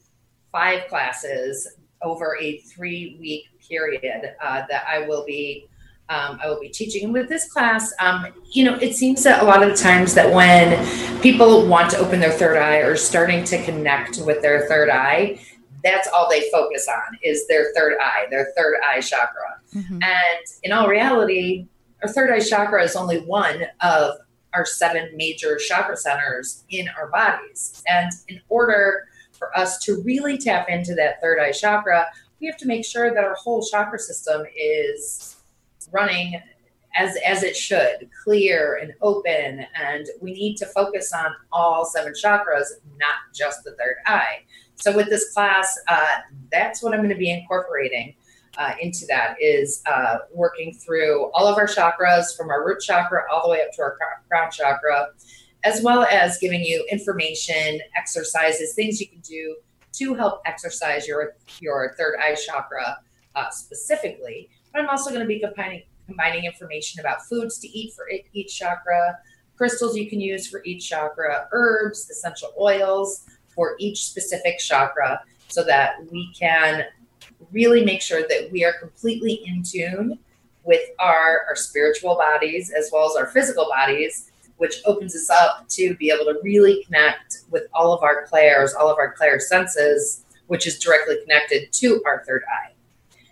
five 0.50 0.88
classes 0.88 1.69
over 2.02 2.36
a 2.40 2.58
three 2.58 3.16
week 3.20 3.44
period 3.69 4.34
uh, 4.42 4.62
that 4.69 4.84
I 4.88 5.06
will 5.06 5.24
be. 5.24 5.69
Um, 6.08 6.38
I 6.42 6.48
will 6.48 6.60
be 6.60 6.69
teaching. 6.69 7.04
And 7.04 7.12
with 7.12 7.28
this 7.28 7.50
class, 7.50 7.94
um, 7.98 8.26
you 8.50 8.64
know, 8.64 8.74
it 8.74 8.94
seems 8.94 9.22
that 9.22 9.42
a 9.42 9.46
lot 9.46 9.62
of 9.62 9.70
the 9.70 9.76
times 9.76 10.12
that 10.14 10.30
when 10.30 10.76
people 11.22 11.66
want 11.66 11.90
to 11.92 11.98
open 11.98 12.20
their 12.20 12.32
third 12.32 12.58
eye 12.58 12.78
or 12.78 12.96
starting 12.96 13.44
to 13.44 13.62
connect 13.64 14.19
with 14.19 14.42
their 14.42 14.66
third 14.66 14.90
eye, 14.90 15.40
that's 15.82 16.08
all 16.08 16.28
they 16.28 16.50
focus 16.50 16.86
on 16.86 17.16
is 17.22 17.46
their 17.46 17.72
third 17.74 17.94
eye, 17.98 18.26
their 18.30 18.52
third 18.56 18.76
eye 18.86 19.00
chakra. 19.00 19.58
Mm-hmm. 19.74 20.02
And 20.02 20.46
in 20.64 20.72
all 20.72 20.86
reality, 20.86 21.66
our 22.02 22.10
third 22.10 22.30
eye 22.30 22.40
chakra 22.40 22.82
is 22.82 22.94
only 22.94 23.20
one 23.20 23.62
of 23.80 24.16
our 24.54 24.64
seven 24.64 25.10
major 25.16 25.56
chakra 25.56 25.96
centers 25.96 26.64
in 26.70 26.88
our 26.99 27.08
bodies. 27.10 27.82
And 27.87 28.10
in 28.28 28.40
order 28.49 29.04
for 29.32 29.56
us 29.56 29.78
to 29.84 30.02
really 30.02 30.38
tap 30.38 30.69
into 30.69 30.94
that 30.94 31.20
third 31.20 31.38
eye 31.40 31.52
chakra, 31.52 32.06
we 32.40 32.46
have 32.46 32.56
to 32.58 32.66
make 32.66 32.84
sure 32.84 33.14
that 33.14 33.25
our 33.25 33.34
whole 33.34 33.64
chakra 33.64 33.99
system 33.99 34.44
is 34.56 35.37
running 35.90 36.40
as 36.94 37.16
as 37.26 37.43
it 37.43 37.56
should, 37.56 38.08
clear 38.22 38.78
and 38.82 38.93
open. 39.00 39.66
And 39.75 40.06
we 40.20 40.32
need 40.32 40.56
to 40.56 40.66
focus 40.66 41.12
on 41.12 41.32
all 41.50 41.84
seven 41.84 42.12
chakras, 42.12 42.66
not 42.98 43.34
just 43.34 43.64
the 43.64 43.72
third 43.72 43.96
eye. 44.06 44.40
So 44.75 44.94
with 44.94 45.08
this 45.08 45.32
class, 45.32 45.78
uh, 45.88 46.19
that's 46.50 46.82
what 46.82 46.93
I'm 46.93 47.00
going 47.00 47.10
to 47.10 47.16
be 47.16 47.31
incorporating 47.31 48.14
uh, 48.58 48.75
into 48.81 49.06
that 49.06 49.37
is 49.40 49.82
uh, 49.87 50.19
working 50.32 50.75
through 50.75 51.31
all 51.32 51.46
of 51.46 51.56
our 51.56 51.66
chakras 51.66 52.37
from 52.37 52.50
our 52.50 52.66
root 52.66 52.81
chakra 52.81 53.22
all 53.31 53.43
the 53.44 53.49
way 53.49 53.62
up 53.62 53.72
to 53.72 53.82
our 53.82 53.96
crown 54.28 54.50
chakra, 54.50 55.08
as 55.64 55.82
well 55.82 56.04
as 56.04 56.38
giving 56.38 56.62
you 56.62 56.84
information, 56.90 57.81
exercises, 57.96 58.75
things 58.75 59.00
you 59.00 59.08
can 59.08 59.20
do 59.20 59.56
to 59.93 60.14
help 60.14 60.43
exercise 60.46 61.06
your 61.06 61.34
your 61.60 61.94
third 61.96 62.19
eye 62.20 62.34
chakra 62.34 62.99
uh, 63.34 63.50
specifically. 63.50 64.50
But 64.72 64.82
I'm 64.82 64.88
also 64.88 65.10
going 65.10 65.22
to 65.22 65.26
be 65.26 65.40
combining 65.40 65.82
combining 66.06 66.44
information 66.44 67.00
about 67.00 67.22
foods 67.22 67.58
to 67.58 67.69
eat 67.69 67.94
for 67.94 68.06
each 68.32 68.58
chakra, 68.58 69.19
crystals 69.56 69.96
you 69.96 70.10
can 70.10 70.20
use 70.20 70.48
for 70.48 70.62
each 70.64 70.88
chakra, 70.88 71.48
herbs, 71.52 72.10
essential 72.10 72.52
oils 72.58 73.25
for 73.55 73.76
each 73.78 74.05
specific 74.05 74.58
chakra, 74.58 75.22
so 75.48 75.62
that 75.64 75.94
we 76.10 76.32
can 76.34 76.84
really 77.51 77.84
make 77.84 78.03
sure 78.03 78.22
that 78.22 78.49
we 78.53 78.65
are 78.65 78.75
completely 78.75 79.43
in 79.46 79.63
tune 79.63 80.19
with 80.65 80.82
our, 80.99 81.43
our 81.49 81.56
spiritual 81.56 82.17
bodies 82.17 82.70
as 82.70 82.91
well 82.93 83.11
as 83.11 83.17
our 83.17 83.27
physical 83.27 83.69
bodies, 83.69 84.31
which 84.58 84.77
opens 84.84 85.15
us 85.15 85.29
up 85.29 85.69
to 85.69 85.94
be 85.96 86.11
able 86.11 86.25
to 86.25 86.39
really 86.43 86.84
connect 86.84 87.39
with 87.51 87.65
all 87.75 87.93
of 87.93 88.03
our 88.03 88.27
clairs, 88.27 88.75
all 88.75 88.89
of 88.89 88.99
our 88.99 89.13
clair 89.13 89.41
senses, 89.41 90.25
which 90.46 90.67
is 90.67 90.79
directly 90.79 91.17
connected 91.22 91.72
to 91.72 92.03
our 92.06 92.22
third 92.25 92.43
eye. 92.49 92.72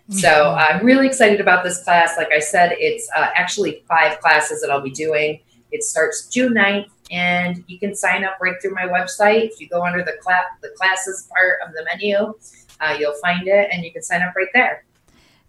So 0.09 0.27
mm-hmm. 0.27 0.77
I'm 0.77 0.85
really 0.85 1.07
excited 1.07 1.39
about 1.39 1.63
this 1.63 1.83
class. 1.83 2.17
Like 2.17 2.31
I 2.33 2.39
said, 2.39 2.75
it's 2.79 3.09
uh, 3.15 3.29
actually 3.33 3.83
five 3.87 4.19
classes 4.19 4.61
that 4.61 4.69
I'll 4.69 4.81
be 4.81 4.91
doing. 4.91 5.39
It 5.71 5.83
starts 5.83 6.27
June 6.27 6.53
9th, 6.53 6.89
and 7.11 7.63
you 7.67 7.79
can 7.79 7.95
sign 7.95 8.25
up 8.25 8.37
right 8.41 8.55
through 8.61 8.73
my 8.73 8.83
website. 8.83 9.51
If 9.51 9.61
you 9.61 9.69
go 9.69 9.85
under 9.85 10.03
the, 10.03 10.17
cl- 10.21 10.43
the 10.61 10.69
classes 10.75 11.29
part 11.33 11.59
of 11.65 11.73
the 11.73 11.85
menu, 11.85 12.33
uh, 12.81 12.95
you'll 12.99 13.19
find 13.21 13.47
it 13.47 13.69
and 13.71 13.83
you 13.83 13.91
can 13.91 14.01
sign 14.01 14.21
up 14.21 14.33
right 14.35 14.47
there. 14.53 14.83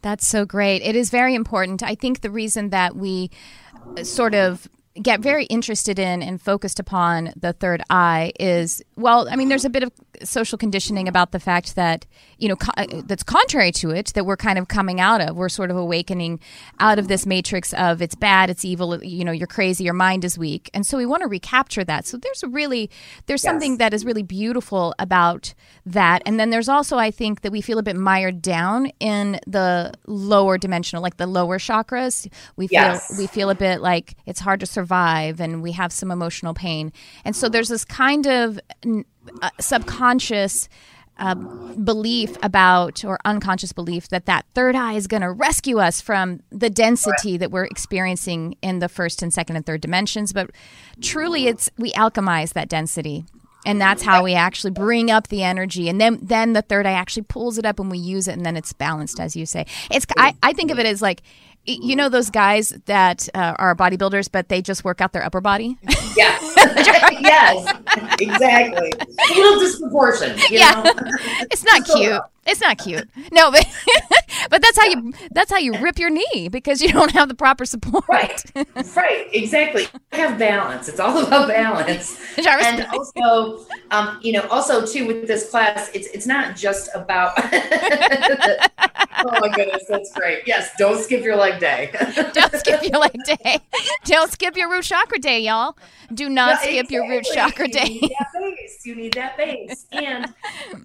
That's 0.03 0.27
so 0.27 0.45
great. 0.45 0.83
It 0.83 0.97
is 0.97 1.11
very 1.11 1.35
important. 1.35 1.83
I 1.83 1.95
think 1.95 2.21
the 2.21 2.31
reason 2.31 2.71
that 2.71 2.97
we 2.97 3.31
sort 4.03 4.35
of 4.35 4.69
get 5.01 5.21
very 5.21 5.47
interested 5.47 5.99
in 5.99 6.23
and 6.23 6.41
focused 6.41 6.79
upon 6.79 7.33
the 7.35 7.53
third 7.55 7.83
eye 7.89 8.31
is 8.39 8.83
well 8.97 9.27
i 9.31 9.37
mean 9.37 9.49
there's 9.49 9.65
a 9.65 9.71
bit 9.71 9.83
of 9.83 9.91
social 10.23 10.59
conditioning 10.59 11.09
about 11.09 11.33
the 11.33 11.41
fact 11.41 11.77
that 11.77 12.05
you 12.43 12.49
know 12.49 12.57
co- 12.57 12.73
uh, 12.77 13.03
that's 13.05 13.23
contrary 13.23 13.71
to 13.71 13.91
it 13.91 14.13
that 14.15 14.27
we're 14.27 14.37
kind 14.37 14.59
of 14.59 14.67
coming 14.67 15.01
out 15.01 15.21
of. 15.21 15.37
We're 15.37 15.49
sort 15.49 15.71
of 15.71 15.77
awakening 15.77 16.41
out 16.81 16.99
of 16.99 17.07
this 17.07 17.25
matrix 17.25 17.73
of 17.75 18.03
it's 18.03 18.17
bad 18.17 18.51
it's 18.51 18.65
evil 18.65 19.03
you 19.03 19.25
know 19.25 19.31
you're 19.31 19.47
crazy 19.47 19.85
your 19.85 19.95
mind 19.95 20.25
is 20.25 20.37
weak. 20.37 20.69
And 20.75 20.85
so 20.85 20.99
we 20.99 21.07
want 21.07 21.23
to 21.23 21.29
recapture 21.29 21.85
that. 21.85 22.05
So 22.05 22.17
there's 22.17 22.43
really 22.43 22.91
there's 23.27 23.45
yes. 23.45 23.51
something 23.51 23.77
that 23.77 23.95
is 23.95 24.05
really 24.05 24.25
beautiful 24.25 24.93
about 24.99 25.55
that. 25.87 26.23
And 26.27 26.41
then 26.41 26.51
there's 26.51 26.69
also 26.69 26.99
i 26.99 27.13
think 27.13 27.43
that 27.43 27.53
we 27.53 27.61
feel 27.61 27.79
a 27.79 27.83
bit 27.83 27.97
mired 27.97 28.43
down 28.43 28.91
in 28.99 29.39
the 29.47 29.93
lower 30.07 30.59
dimensional 30.59 31.01
like 31.01 31.19
the 31.19 31.29
lower 31.29 31.59
chakras. 31.59 32.29
We 32.57 32.67
feel 32.67 32.81
yes. 32.81 33.17
we 33.17 33.29
feel 33.29 33.51
a 33.51 33.55
bit 33.55 33.81
like 33.81 34.17
it's 34.27 34.41
hard 34.41 34.59
to 34.61 34.67
survive 34.67 35.41
and 35.41 35.63
we 35.63 35.73
have 35.73 35.93
some 35.93 36.11
emotional 36.11 36.55
pain. 36.55 36.93
And 37.25 37.37
so 37.37 37.49
there's 37.49 37.69
this 37.69 37.85
kind 37.85 38.27
of 38.27 38.59
uh, 39.41 39.51
subconscious 39.61 40.69
uh, 41.19 41.35
belief 41.35 42.37
about 42.43 43.05
or 43.05 43.19
unconscious 43.25 43.73
belief 43.73 44.09
that 44.09 44.27
that 44.27 44.47
third 44.55 44.75
eye 44.75 44.95
is 44.95 45.07
going 45.07 45.21
to 45.21 45.31
rescue 45.31 45.79
us 45.79 46.01
from 46.01 46.41
the 46.51 46.71
density 46.71 47.37
that 47.37 47.51
we're 47.51 47.65
experiencing 47.65 48.57
in 48.63 48.79
the 48.79 48.89
first 48.89 49.23
and 49.23 49.33
second 49.33 49.57
and 49.57 49.67
third 49.67 49.81
dimensions. 49.81 50.33
But 50.33 50.51
truly 51.01 51.47
it's 51.47 51.71
we 51.79 51.93
alchemize 51.93 52.55
that 52.55 52.69
density 52.69 53.25
and 53.65 53.81
that's 53.81 54.03
how 54.03 54.25
we 54.25 54.35
actually 54.35 54.73
bring 54.73 55.11
up 55.11 55.29
the 55.29 55.43
energy. 55.43 55.89
And 55.89 56.01
then 56.01 56.19
then 56.21 56.53
the 56.53 56.63
third 56.63 56.87
eye 56.87 56.93
actually 56.93 57.23
pulls 57.23 57.59
it 57.59 57.65
up 57.65 57.79
and 57.79 57.91
we 57.91 57.99
use 57.99 58.29
it 58.29 58.33
and 58.33 58.45
then 58.45 58.57
it's 58.57 58.73
balanced 58.73 59.21
as 59.21 59.37
you 59.37 59.47
say. 59.47 59.67
It's 59.91 60.07
i, 60.17 60.35
I 60.43 60.53
think 60.53 60.71
of 60.71 60.79
it 60.79 60.87
as 60.87 61.01
like 61.01 61.23
you 61.65 61.95
know 61.95 62.09
those 62.09 62.31
guys 62.31 62.71
that 62.87 63.29
uh, 63.35 63.55
are 63.59 63.75
bodybuilders 63.77 64.31
but 64.31 64.49
they 64.49 64.61
just 64.61 64.85
work 64.85 65.01
out 65.01 65.13
their 65.13 65.25
upper 65.25 65.41
body? 65.41 65.79
Yeah. 66.17 66.39
Yes. 67.23 67.79
Exactly. 68.21 68.93
A 68.99 69.35
little 69.35 69.61
disproportion 69.61 70.37
yeah. 70.51 70.83
it's 71.51 71.65
not 71.65 71.85
cute. 71.85 72.21
it's 72.47 72.61
not 72.61 72.79
cute. 72.79 73.09
No 73.31 73.51
but 73.51 73.67
but 74.51 74.61
that's 74.61 74.79
how 74.79 74.87
you 74.87 75.13
that's 75.31 75.51
how 75.51 75.59
you 75.59 75.79
rip 75.79 75.99
your 75.99 76.11
knee 76.11 76.49
because 76.51 76.81
you 76.83 76.91
don't 76.91 77.13
have 77.13 77.29
the 77.29 77.35
proper 77.35 77.65
support. 77.65 78.05
Right. 78.09 78.43
Right. 78.97 79.29
Exactly. 79.33 79.87
Have 80.13 80.39
balance. 80.39 80.89
It's 80.89 80.99
all 80.99 81.25
about 81.25 81.49
balance. 81.49 82.21
And 82.39 82.87
also 82.93 83.65
um, 83.91 84.19
you 84.23 84.33
know 84.33 84.47
also 84.49 84.85
too 84.85 85.07
with 85.07 85.27
this 85.27 85.51
class 85.51 85.91
it's 85.95 86.09
it's 86.09 86.27
not 86.27 86.57
just 86.57 86.91
about 86.95 87.37
oh 89.27 89.41
my 89.41 89.49
goodness 89.49 89.85
that's 89.89 90.13
great 90.13 90.43
yes 90.47 90.71
don't 90.79 91.03
skip 91.03 91.23
your 91.23 91.37
leg 91.37 91.61
day 91.61 91.91
don't 92.33 92.55
skip 92.55 92.83
your 92.83 93.01
leg 93.01 93.17
day 93.25 93.59
don't 94.05 94.31
skip 94.31 94.57
your 94.57 94.71
root 94.71 94.85
chakra 94.85 95.19
day 95.19 95.41
y'all 95.41 95.77
do 96.15 96.29
not 96.29 96.59
skip 96.61 96.71
exactly. 96.71 96.95
your 96.95 97.09
root 97.09 97.25
chakra 97.33 97.69
day 97.69 98.01
you 98.01 98.01
need 98.01 98.13
that 98.19 98.33
base 98.33 98.87
you 98.87 98.95
need 98.95 99.13
that 99.15 99.37
base 99.37 99.87
and 99.93 100.33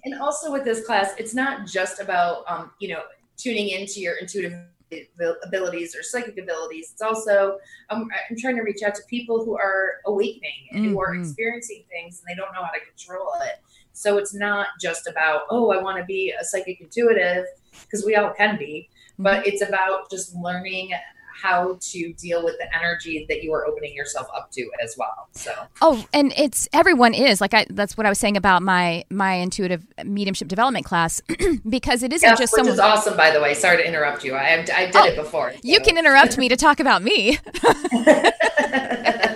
and 0.04 0.20
also 0.20 0.52
with 0.52 0.64
this 0.64 0.84
class 0.84 1.12
it's 1.18 1.34
not 1.34 1.66
just 1.66 2.00
about 2.00 2.44
um, 2.48 2.70
you 2.80 2.88
know 2.88 3.02
tuning 3.36 3.68
into 3.68 4.00
your 4.00 4.16
intuitive 4.16 4.52
abilities 5.44 5.94
or 5.94 6.02
psychic 6.02 6.38
abilities. 6.38 6.90
It's 6.92 7.02
also 7.02 7.58
um, 7.90 8.08
I'm 8.30 8.36
trying 8.36 8.56
to 8.56 8.62
reach 8.62 8.82
out 8.82 8.94
to 8.96 9.02
people 9.08 9.44
who 9.44 9.56
are 9.56 9.96
awakening 10.06 10.68
and 10.72 10.82
mm-hmm. 10.82 10.92
who 10.92 11.00
are 11.00 11.12
mm-hmm. 11.12 11.22
experiencing 11.22 11.84
things 11.88 12.20
and 12.20 12.28
they 12.28 12.40
don't 12.40 12.52
know 12.52 12.62
how 12.62 12.70
to 12.70 12.80
control 12.80 13.32
it. 13.42 13.60
So 13.92 14.16
it's 14.16 14.34
not 14.34 14.68
just 14.80 15.08
about 15.08 15.42
oh 15.50 15.70
I 15.70 15.82
want 15.82 15.98
to 15.98 16.04
be 16.04 16.32
a 16.38 16.44
psychic 16.44 16.80
intuitive 16.80 17.46
because 17.82 18.04
we 18.04 18.16
all 18.16 18.32
can 18.32 18.56
be, 18.58 18.88
but 19.18 19.40
mm-hmm. 19.40 19.48
it's 19.48 19.62
about 19.62 20.10
just 20.10 20.34
learning 20.34 20.92
how 21.40 21.78
to 21.80 22.12
deal 22.14 22.44
with 22.44 22.56
the 22.58 22.76
energy 22.76 23.24
that 23.28 23.42
you 23.42 23.52
are 23.52 23.64
opening 23.64 23.94
yourself 23.94 24.26
up 24.34 24.50
to 24.50 24.68
as 24.82 24.96
well. 24.98 25.28
So 25.32 25.54
Oh, 25.80 26.04
and 26.12 26.32
it's 26.36 26.68
everyone 26.72 27.14
is 27.14 27.40
like 27.40 27.54
I 27.54 27.66
that's 27.70 27.96
what 27.96 28.06
I 28.06 28.08
was 28.08 28.18
saying 28.18 28.36
about 28.36 28.62
my 28.62 29.04
my 29.10 29.34
intuitive 29.34 29.86
mediumship 30.04 30.48
development 30.48 30.84
class 30.84 31.22
because 31.68 32.02
it 32.02 32.12
isn't 32.12 32.28
yes, 32.28 32.38
just 32.38 32.52
which 32.52 32.58
someone 32.58 32.74
is 32.74 32.80
awesome 32.80 33.16
by 33.16 33.30
the 33.30 33.40
way. 33.40 33.54
Sorry 33.54 33.76
to 33.76 33.86
interrupt 33.86 34.24
you. 34.24 34.34
I 34.34 34.66
I 34.74 34.86
did 34.86 34.96
oh, 34.96 35.04
it 35.04 35.16
before. 35.16 35.52
So. 35.52 35.58
You 35.62 35.80
can 35.80 35.96
interrupt 35.96 36.36
me 36.38 36.48
to 36.48 36.56
talk 36.56 36.80
about 36.80 37.02
me. 37.02 37.38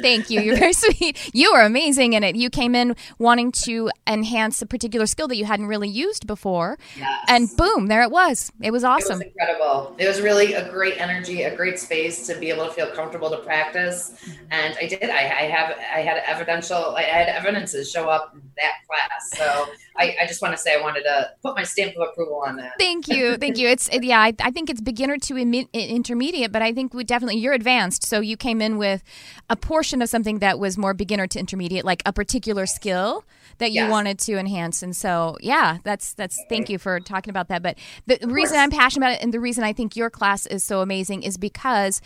Thank 0.00 0.30
you. 0.30 0.40
You're 0.40 0.56
very 0.56 0.72
sweet. 0.74 1.30
You 1.32 1.52
were 1.52 1.62
amazing 1.62 2.12
in 2.12 2.22
it. 2.22 2.36
You 2.36 2.50
came 2.50 2.74
in 2.74 2.96
wanting 3.18 3.52
to 3.64 3.90
enhance 4.06 4.62
a 4.62 4.66
particular 4.66 5.06
skill 5.06 5.28
that 5.28 5.36
you 5.36 5.44
hadn't 5.44 5.66
really 5.66 5.88
used 5.88 6.26
before. 6.26 6.78
Yes. 6.98 7.24
And 7.28 7.48
boom, 7.56 7.86
there 7.86 8.02
it 8.02 8.10
was. 8.10 8.52
It 8.60 8.70
was 8.70 8.84
awesome. 8.84 9.20
It 9.20 9.26
was 9.26 9.34
incredible. 9.34 9.96
It 9.98 10.06
was 10.06 10.20
really 10.20 10.54
a 10.54 10.70
great 10.70 11.00
energy, 11.00 11.42
a 11.42 11.54
great 11.54 11.78
space 11.78 12.26
to 12.26 12.38
be 12.38 12.50
able 12.50 12.66
to 12.66 12.72
feel 12.72 12.90
comfortable 12.90 13.30
to 13.30 13.38
practice. 13.38 14.14
Mm-hmm. 14.24 14.44
And 14.50 14.76
I 14.80 14.86
did. 14.86 15.04
I, 15.04 15.18
I 15.18 15.42
have 15.48 15.76
I 15.94 16.00
had 16.00 16.22
evidential 16.26 16.94
I 16.96 17.02
had 17.02 17.28
evidences 17.28 17.90
show 17.90 18.08
up 18.08 18.32
in 18.34 18.42
that 18.56 18.72
class. 18.86 19.30
So 19.36 19.66
I, 19.98 20.16
I 20.22 20.26
just 20.26 20.42
want 20.42 20.54
to 20.54 20.58
say 20.58 20.78
I 20.78 20.82
wanted 20.82 21.02
to 21.02 21.30
put 21.42 21.56
my 21.56 21.62
stamp 21.62 21.96
of 21.96 22.08
approval 22.08 22.42
on 22.46 22.56
that. 22.56 22.72
Thank 22.78 23.08
you. 23.08 23.36
Thank 23.36 23.58
you. 23.58 23.68
It's 23.68 23.88
yeah, 23.92 24.20
I, 24.20 24.34
I 24.40 24.50
think 24.50 24.70
it's 24.70 24.80
beginner 24.80 25.16
to 25.18 25.36
intermediate, 25.36 26.52
but 26.52 26.62
I 26.62 26.72
think 26.72 26.94
we 26.94 27.04
definitely 27.04 27.38
you're 27.38 27.54
advanced. 27.54 28.04
So 28.04 28.20
you 28.20 28.36
came 28.36 28.60
in 28.60 28.78
with 28.78 29.02
a 29.48 29.56
portion 29.56 29.85
of 29.94 30.08
something 30.08 30.40
that 30.40 30.58
was 30.58 30.76
more 30.76 30.94
beginner 30.94 31.26
to 31.28 31.38
intermediate, 31.38 31.84
like 31.84 32.02
a 32.04 32.12
particular 32.12 32.66
skill 32.66 33.24
that 33.58 33.72
you 33.72 33.82
yes. 33.82 33.90
wanted 33.90 34.18
to 34.20 34.36
enhance. 34.36 34.82
And 34.82 34.94
so, 34.94 35.36
yeah, 35.40 35.78
that's 35.84 36.12
that's 36.14 36.38
thank 36.48 36.68
you 36.68 36.78
for 36.78 37.00
talking 37.00 37.30
about 37.30 37.48
that. 37.48 37.62
But 37.62 37.76
the 38.06 38.28
reason 38.28 38.58
I'm 38.58 38.70
passionate 38.70 39.06
about 39.06 39.14
it 39.16 39.22
and 39.22 39.32
the 39.32 39.40
reason 39.40 39.64
I 39.64 39.72
think 39.72 39.96
your 39.96 40.10
class 40.10 40.46
is 40.46 40.64
so 40.64 40.80
amazing 40.80 41.22
is 41.22 41.36
because 41.36 42.00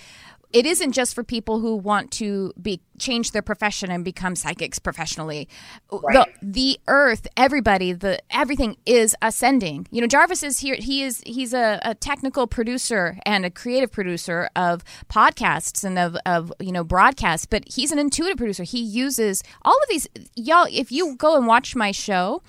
it 0.53 0.67
isn't 0.67 0.93
just 0.93 1.15
for 1.15 1.23
people 1.23 1.61
who 1.61 1.77
want 1.77 2.11
to 2.13 2.53
be 2.61 2.81
change 3.01 3.33
their 3.33 3.43
profession 3.43 3.91
and 3.91 4.05
become 4.05 4.37
psychics 4.37 4.79
professionally. 4.79 5.49
Right. 5.91 6.29
The, 6.41 6.53
the 6.53 6.81
earth, 6.87 7.27
everybody, 7.37 7.93
the 7.93 8.21
everything 8.31 8.77
is 8.87 9.17
ascending. 9.23 9.89
You 9.91 10.01
know, 10.01 10.07
Jarvis 10.07 10.43
is 10.43 10.61
here. 10.61 10.77
He 10.79 11.03
is 11.03 11.23
he's 11.27 11.53
a, 11.53 11.81
a 11.83 11.95
technical 11.95 12.47
producer 12.47 13.19
and 13.27 13.45
a 13.45 13.51
creative 13.51 13.91
producer 13.91 14.49
of 14.55 14.85
podcasts 15.09 15.85
and 15.85 15.99
of, 15.99 16.17
of 16.27 16.53
you 16.61 16.73
know 16.73 16.85
broadcasts, 16.85 17.47
but 17.47 17.65
he's 17.67 17.91
an 17.91 17.99
intuitive 17.99 18.37
producer. 18.37 18.63
He 18.63 18.81
uses 18.81 19.43
all 19.63 19.77
of 19.83 19.89
these 19.89 20.07
y'all. 20.37 20.67
If 20.71 20.93
you 20.93 21.17
go 21.17 21.37
and 21.37 21.47
watch 21.47 21.75
my 21.75 21.91
show, 21.91 22.43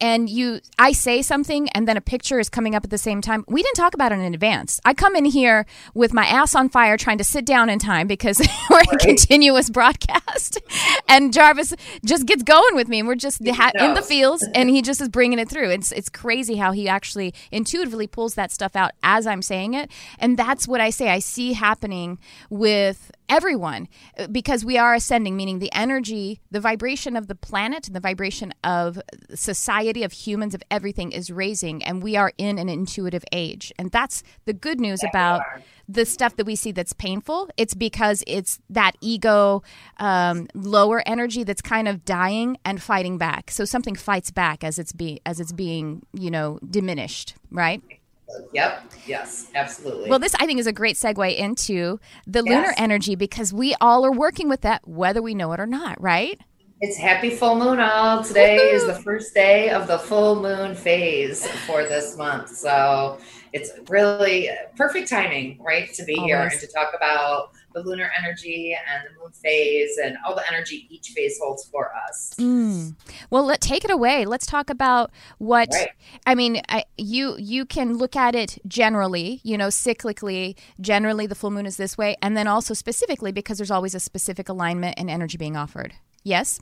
and 0.00 0.28
you 0.28 0.60
I 0.78 0.92
say 0.92 1.22
something 1.22 1.68
and 1.70 1.88
then 1.88 1.96
a 1.96 2.00
picture 2.00 2.38
is 2.38 2.48
coming 2.48 2.74
up 2.74 2.84
at 2.84 2.90
the 2.90 2.98
same 2.98 3.20
time. 3.20 3.44
We 3.48 3.62
didn't 3.62 3.76
talk 3.76 3.94
about 3.94 4.12
it 4.12 4.16
in 4.16 4.34
advance. 4.34 4.80
I 4.84 4.94
come 4.94 5.16
in 5.16 5.24
here 5.24 5.66
with 5.94 6.12
my 6.12 6.26
ass 6.26 6.54
on 6.54 6.68
fire 6.68 6.96
trying 6.96 7.18
to 7.18 7.24
sit 7.24 7.44
down 7.44 7.68
in 7.68 7.78
time 7.78 8.06
because 8.06 8.40
we're 8.70 8.78
right. 8.78 8.92
in 8.92 8.98
continuous 8.98 9.70
broadcast. 9.70 9.93
and 11.08 11.32
Jarvis 11.32 11.74
just 12.04 12.26
gets 12.26 12.42
going 12.42 12.74
with 12.74 12.88
me 12.88 13.00
and 13.00 13.08
we're 13.08 13.14
just 13.14 13.46
ha- 13.46 13.72
in 13.78 13.94
the 13.94 14.02
fields 14.02 14.46
and 14.54 14.70
he 14.70 14.82
just 14.82 15.00
is 15.00 15.08
bringing 15.08 15.38
it 15.38 15.48
through. 15.48 15.70
It's 15.70 15.92
it's 15.92 16.08
crazy 16.08 16.56
how 16.56 16.72
he 16.72 16.88
actually 16.88 17.34
intuitively 17.50 18.06
pulls 18.06 18.34
that 18.34 18.52
stuff 18.52 18.76
out 18.76 18.92
as 19.02 19.26
I'm 19.26 19.42
saying 19.42 19.74
it. 19.74 19.90
And 20.18 20.36
that's 20.36 20.68
what 20.68 20.80
I 20.80 20.90
say 20.90 21.08
I 21.08 21.18
see 21.18 21.52
happening 21.52 22.18
with 22.50 23.10
everyone 23.28 23.88
uh, 24.18 24.26
because 24.26 24.64
we 24.64 24.76
are 24.76 24.94
ascending 24.94 25.36
meaning 25.36 25.58
the 25.58 25.72
energy 25.72 26.40
the 26.50 26.60
vibration 26.60 27.16
of 27.16 27.26
the 27.26 27.34
planet 27.34 27.86
and 27.86 27.96
the 27.96 28.00
vibration 28.00 28.52
of 28.62 29.00
society 29.34 30.02
of 30.02 30.12
humans 30.12 30.54
of 30.54 30.62
everything 30.70 31.10
is 31.10 31.30
raising 31.30 31.82
and 31.84 32.02
we 32.02 32.16
are 32.16 32.32
in 32.36 32.58
an 32.58 32.68
intuitive 32.68 33.24
age 33.32 33.72
and 33.78 33.90
that's 33.90 34.22
the 34.44 34.52
good 34.52 34.78
news 34.78 35.02
about 35.02 35.42
the 35.88 36.04
stuff 36.04 36.36
that 36.36 36.46
we 36.46 36.56
see 36.56 36.72
that's 36.72 36.92
painful 36.92 37.48
it's 37.56 37.74
because 37.74 38.22
it's 38.26 38.58
that 38.70 38.92
ego 39.00 39.62
um, 39.98 40.48
lower 40.54 41.02
energy 41.06 41.44
that's 41.44 41.62
kind 41.62 41.88
of 41.88 42.04
dying 42.04 42.56
and 42.64 42.82
fighting 42.82 43.18
back 43.18 43.50
so 43.50 43.64
something 43.64 43.94
fights 43.94 44.30
back 44.30 44.64
as 44.64 44.78
it's 44.78 44.92
being 44.92 45.18
as 45.26 45.40
it's 45.40 45.52
being 45.52 46.04
you 46.12 46.30
know 46.30 46.58
diminished 46.70 47.34
right 47.50 47.82
Yep. 48.52 48.92
Yes, 49.06 49.50
absolutely. 49.54 50.10
Well, 50.10 50.18
this 50.18 50.34
I 50.36 50.46
think 50.46 50.58
is 50.58 50.66
a 50.66 50.72
great 50.72 50.96
segue 50.96 51.36
into 51.36 52.00
the 52.26 52.42
yes. 52.44 52.46
lunar 52.46 52.74
energy 52.76 53.14
because 53.14 53.52
we 53.52 53.74
all 53.80 54.04
are 54.04 54.12
working 54.12 54.48
with 54.48 54.62
that 54.62 54.86
whether 54.86 55.22
we 55.22 55.34
know 55.34 55.52
it 55.52 55.60
or 55.60 55.66
not, 55.66 56.00
right? 56.00 56.40
It's 56.80 56.98
happy 56.98 57.30
full 57.30 57.56
moon 57.56 57.80
all. 57.80 58.22
Today 58.22 58.56
Woo-hoo! 58.56 58.76
is 58.76 58.86
the 58.86 58.94
first 59.02 59.34
day 59.34 59.70
of 59.70 59.86
the 59.86 59.98
full 59.98 60.42
moon 60.42 60.74
phase 60.74 61.46
for 61.66 61.84
this 61.84 62.16
month. 62.16 62.48
So 62.50 63.18
it's 63.54 63.70
really 63.88 64.50
perfect 64.76 65.08
timing, 65.08 65.62
right, 65.62 65.90
to 65.94 66.04
be 66.04 66.16
Always. 66.16 66.28
here 66.28 66.42
and 66.42 66.60
to 66.60 66.66
talk 66.66 66.92
about 66.94 67.52
the 67.72 67.82
lunar 67.82 68.10
energy 68.18 68.76
and 68.92 69.04
the 69.04 69.20
moon 69.20 69.30
phase 69.30 69.96
and 69.96 70.16
all 70.26 70.34
the 70.34 70.42
energy 70.52 70.88
each 70.90 71.10
phase 71.10 71.38
holds 71.40 71.64
for 71.66 71.92
us. 71.94 72.34
Mm. 72.36 72.96
Well, 73.30 73.44
let 73.44 73.60
take 73.60 73.84
it 73.84 73.92
away. 73.92 74.24
Let's 74.24 74.44
talk 74.44 74.70
about 74.70 75.12
what 75.38 75.68
right. 75.72 75.88
I 76.26 76.34
mean. 76.34 76.62
I, 76.68 76.84
you 76.98 77.36
you 77.38 77.64
can 77.64 77.96
look 77.96 78.16
at 78.16 78.34
it 78.34 78.58
generally, 78.66 79.40
you 79.44 79.56
know, 79.56 79.68
cyclically. 79.68 80.56
Generally, 80.80 81.28
the 81.28 81.36
full 81.36 81.52
moon 81.52 81.64
is 81.64 81.76
this 81.76 81.96
way, 81.96 82.16
and 82.20 82.36
then 82.36 82.48
also 82.48 82.74
specifically 82.74 83.30
because 83.30 83.58
there's 83.58 83.70
always 83.70 83.94
a 83.94 84.00
specific 84.00 84.48
alignment 84.48 84.96
and 84.98 85.08
energy 85.08 85.38
being 85.38 85.56
offered. 85.56 85.94
Yes. 86.24 86.60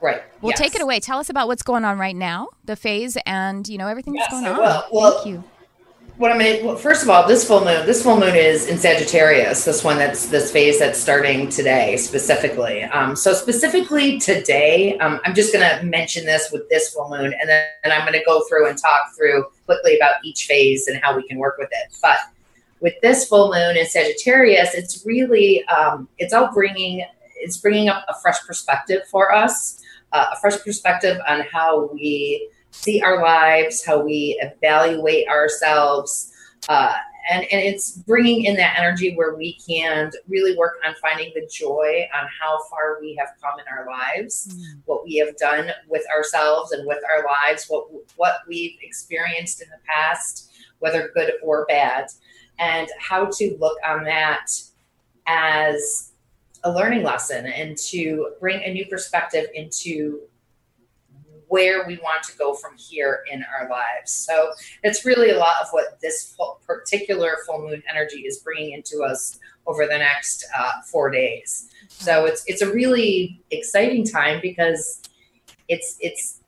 Right. 0.00 0.22
Well, 0.40 0.50
yes. 0.50 0.58
take 0.58 0.74
it 0.74 0.80
away. 0.80 0.98
Tell 0.98 1.20
us 1.20 1.30
about 1.30 1.46
what's 1.46 1.62
going 1.62 1.84
on 1.84 1.98
right 1.98 2.14
now, 2.14 2.48
the 2.64 2.74
phase, 2.74 3.16
and 3.24 3.68
you 3.68 3.78
know 3.78 3.86
everything 3.86 4.16
yes, 4.16 4.26
that's 4.30 4.42
going 4.42 4.46
on. 4.46 4.58
Well, 4.58 4.88
well, 4.90 5.12
Thank 5.22 5.26
you 5.26 5.44
what 6.18 6.32
I'm 6.32 6.38
going 6.38 6.66
well, 6.66 6.76
first 6.76 7.04
of 7.04 7.10
all, 7.10 7.26
this 7.28 7.46
full 7.46 7.64
moon, 7.64 7.86
this 7.86 8.02
full 8.02 8.18
moon 8.18 8.34
is 8.34 8.66
in 8.66 8.76
Sagittarius, 8.76 9.64
this 9.64 9.84
one 9.84 9.98
that's 9.98 10.26
this 10.26 10.50
phase 10.50 10.80
that's 10.80 10.98
starting 10.98 11.48
today 11.48 11.96
specifically. 11.96 12.82
Um, 12.82 13.14
so 13.14 13.32
specifically 13.32 14.18
today, 14.18 14.98
um, 14.98 15.20
I'm 15.24 15.32
just 15.32 15.52
going 15.52 15.64
to 15.64 15.86
mention 15.86 16.26
this 16.26 16.50
with 16.50 16.68
this 16.70 16.92
full 16.92 17.08
moon, 17.08 17.32
and 17.40 17.48
then 17.48 17.66
and 17.84 17.92
I'm 17.92 18.00
going 18.00 18.18
to 18.18 18.24
go 18.26 18.44
through 18.48 18.68
and 18.68 18.76
talk 18.76 19.14
through 19.16 19.46
quickly 19.64 19.96
about 19.96 20.16
each 20.24 20.46
phase 20.46 20.88
and 20.88 21.00
how 21.00 21.16
we 21.16 21.26
can 21.28 21.38
work 21.38 21.56
with 21.56 21.68
it. 21.70 21.96
But 22.02 22.18
with 22.80 22.94
this 23.00 23.28
full 23.28 23.52
moon 23.52 23.76
in 23.76 23.86
Sagittarius, 23.86 24.74
it's 24.74 25.06
really, 25.06 25.64
um, 25.66 26.08
it's 26.18 26.32
all 26.32 26.52
bringing, 26.52 27.04
it's 27.36 27.58
bringing 27.58 27.88
up 27.88 28.04
a 28.08 28.14
fresh 28.20 28.44
perspective 28.44 29.02
for 29.08 29.32
us, 29.32 29.80
uh, 30.12 30.26
a 30.32 30.40
fresh 30.40 30.58
perspective 30.64 31.18
on 31.28 31.42
how 31.52 31.90
we 31.92 32.50
see 32.80 33.02
our 33.02 33.22
lives, 33.22 33.84
how 33.84 34.00
we 34.00 34.38
evaluate 34.40 35.28
ourselves. 35.28 36.32
Uh, 36.68 36.94
and, 37.30 37.42
and 37.52 37.60
it's 37.60 37.98
bringing 37.98 38.44
in 38.44 38.56
that 38.56 38.78
energy 38.78 39.14
where 39.14 39.34
we 39.36 39.58
can 39.68 40.10
really 40.28 40.56
work 40.56 40.76
on 40.86 40.94
finding 41.02 41.30
the 41.34 41.46
joy 41.52 42.08
on 42.14 42.26
how 42.40 42.58
far 42.70 42.98
we 43.00 43.14
have 43.16 43.28
come 43.42 43.58
in 43.58 43.66
our 43.70 43.86
lives, 43.86 44.48
mm. 44.50 44.80
what 44.86 45.04
we 45.04 45.16
have 45.16 45.36
done 45.36 45.70
with 45.88 46.04
ourselves 46.14 46.72
and 46.72 46.86
with 46.86 47.02
our 47.10 47.24
lives, 47.24 47.66
what 47.68 47.88
what 48.16 48.40
we've 48.48 48.78
experienced 48.80 49.60
in 49.60 49.68
the 49.68 49.76
past, 49.86 50.50
whether 50.78 51.10
good 51.14 51.32
or 51.42 51.66
bad, 51.66 52.06
and 52.58 52.88
how 52.98 53.26
to 53.26 53.56
look 53.60 53.76
on 53.86 54.04
that 54.04 54.46
as 55.26 56.12
a 56.64 56.72
learning 56.72 57.02
lesson 57.02 57.46
and 57.46 57.76
to 57.76 58.30
bring 58.40 58.62
a 58.62 58.72
new 58.72 58.86
perspective 58.86 59.46
into 59.54 60.20
where 61.48 61.86
we 61.86 61.96
want 61.98 62.22
to 62.24 62.36
go 62.36 62.54
from 62.54 62.76
here 62.76 63.24
in 63.30 63.44
our 63.58 63.68
lives. 63.68 64.12
So 64.12 64.52
it's 64.82 65.04
really 65.04 65.30
a 65.30 65.38
lot 65.38 65.56
of 65.62 65.68
what 65.70 66.00
this 66.00 66.36
particular 66.66 67.38
full 67.46 67.60
moon 67.60 67.82
energy 67.90 68.20
is 68.20 68.38
bringing 68.38 68.72
into 68.72 69.02
us 69.02 69.38
over 69.66 69.86
the 69.86 69.98
next 69.98 70.46
uh, 70.58 70.72
four 70.90 71.10
days. 71.10 71.70
So 71.88 72.26
it's 72.26 72.42
it's 72.46 72.62
a 72.62 72.72
really 72.72 73.42
exciting 73.50 74.04
time 74.04 74.40
because 74.40 75.02
it's 75.68 75.96
it's 76.00 76.40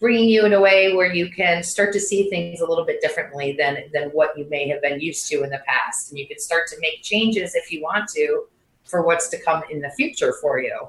bringing 0.00 0.28
you 0.28 0.44
in 0.44 0.52
a 0.52 0.60
way 0.60 0.94
where 0.94 1.12
you 1.12 1.30
can 1.30 1.62
start 1.62 1.92
to 1.92 2.00
see 2.00 2.28
things 2.28 2.60
a 2.60 2.66
little 2.66 2.84
bit 2.84 3.00
differently 3.00 3.54
than 3.56 3.84
than 3.92 4.10
what 4.10 4.36
you 4.36 4.46
may 4.50 4.68
have 4.68 4.82
been 4.82 5.00
used 5.00 5.28
to 5.28 5.42
in 5.42 5.50
the 5.50 5.62
past, 5.66 6.10
and 6.10 6.18
you 6.18 6.26
can 6.26 6.38
start 6.38 6.66
to 6.68 6.76
make 6.80 7.02
changes 7.02 7.54
if 7.54 7.72
you 7.72 7.82
want 7.82 8.08
to 8.10 8.44
for 8.84 9.02
what's 9.02 9.28
to 9.28 9.40
come 9.40 9.62
in 9.70 9.80
the 9.80 9.90
future 9.90 10.34
for 10.40 10.60
you. 10.60 10.88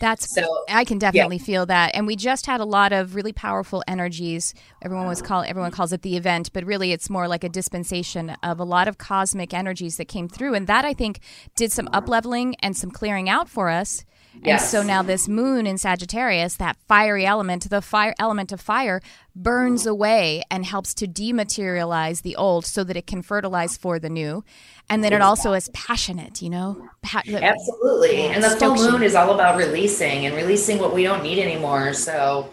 That's 0.00 0.34
so. 0.34 0.64
I 0.68 0.84
can 0.84 0.98
definitely 0.98 1.36
yeah. 1.36 1.44
feel 1.44 1.66
that, 1.66 1.94
and 1.94 2.06
we 2.06 2.16
just 2.16 2.46
had 2.46 2.60
a 2.60 2.64
lot 2.64 2.92
of 2.92 3.14
really 3.14 3.32
powerful 3.32 3.84
energies. 3.86 4.54
Everyone 4.82 5.06
was 5.06 5.20
call 5.20 5.42
everyone 5.42 5.70
calls 5.70 5.92
it 5.92 6.00
the 6.00 6.16
event, 6.16 6.52
but 6.54 6.64
really 6.64 6.92
it's 6.92 7.10
more 7.10 7.28
like 7.28 7.44
a 7.44 7.50
dispensation 7.50 8.30
of 8.42 8.58
a 8.58 8.64
lot 8.64 8.88
of 8.88 8.96
cosmic 8.96 9.52
energies 9.52 9.98
that 9.98 10.06
came 10.08 10.26
through, 10.26 10.54
and 10.54 10.66
that 10.66 10.86
I 10.86 10.94
think 10.94 11.20
did 11.54 11.70
some 11.70 11.88
up 11.92 12.08
leveling 12.08 12.56
and 12.60 12.74
some 12.74 12.90
clearing 12.90 13.28
out 13.28 13.48
for 13.48 13.68
us 13.68 14.04
Yes. 14.42 14.62
And 14.62 14.70
so 14.70 14.82
now 14.86 15.02
this 15.02 15.28
moon 15.28 15.66
in 15.66 15.76
Sagittarius, 15.76 16.54
that 16.56 16.76
fiery 16.88 17.26
element, 17.26 17.68
the 17.68 17.82
fire 17.82 18.14
element 18.18 18.52
of 18.52 18.60
fire, 18.60 19.00
burns 19.34 19.86
away 19.86 20.42
and 20.50 20.64
helps 20.64 20.94
to 20.94 21.06
dematerialize 21.06 22.22
the 22.22 22.36
old 22.36 22.64
so 22.64 22.84
that 22.84 22.96
it 22.96 23.06
can 23.06 23.22
fertilize 23.22 23.76
for 23.76 23.98
the 23.98 24.08
new. 24.08 24.44
And 24.88 25.04
then 25.04 25.12
it 25.12 25.22
also 25.22 25.52
is 25.52 25.68
passionate, 25.70 26.42
you 26.42 26.50
know? 26.50 26.88
Pa- 27.02 27.22
Absolutely. 27.26 28.22
and 28.22 28.42
the 28.42 28.50
full 28.50 28.74
moon 28.74 29.02
is 29.02 29.14
all 29.14 29.34
about 29.34 29.56
releasing 29.56 30.26
and 30.26 30.34
releasing 30.34 30.78
what 30.78 30.94
we 30.94 31.02
don't 31.02 31.22
need 31.22 31.38
anymore. 31.38 31.92
So 31.92 32.50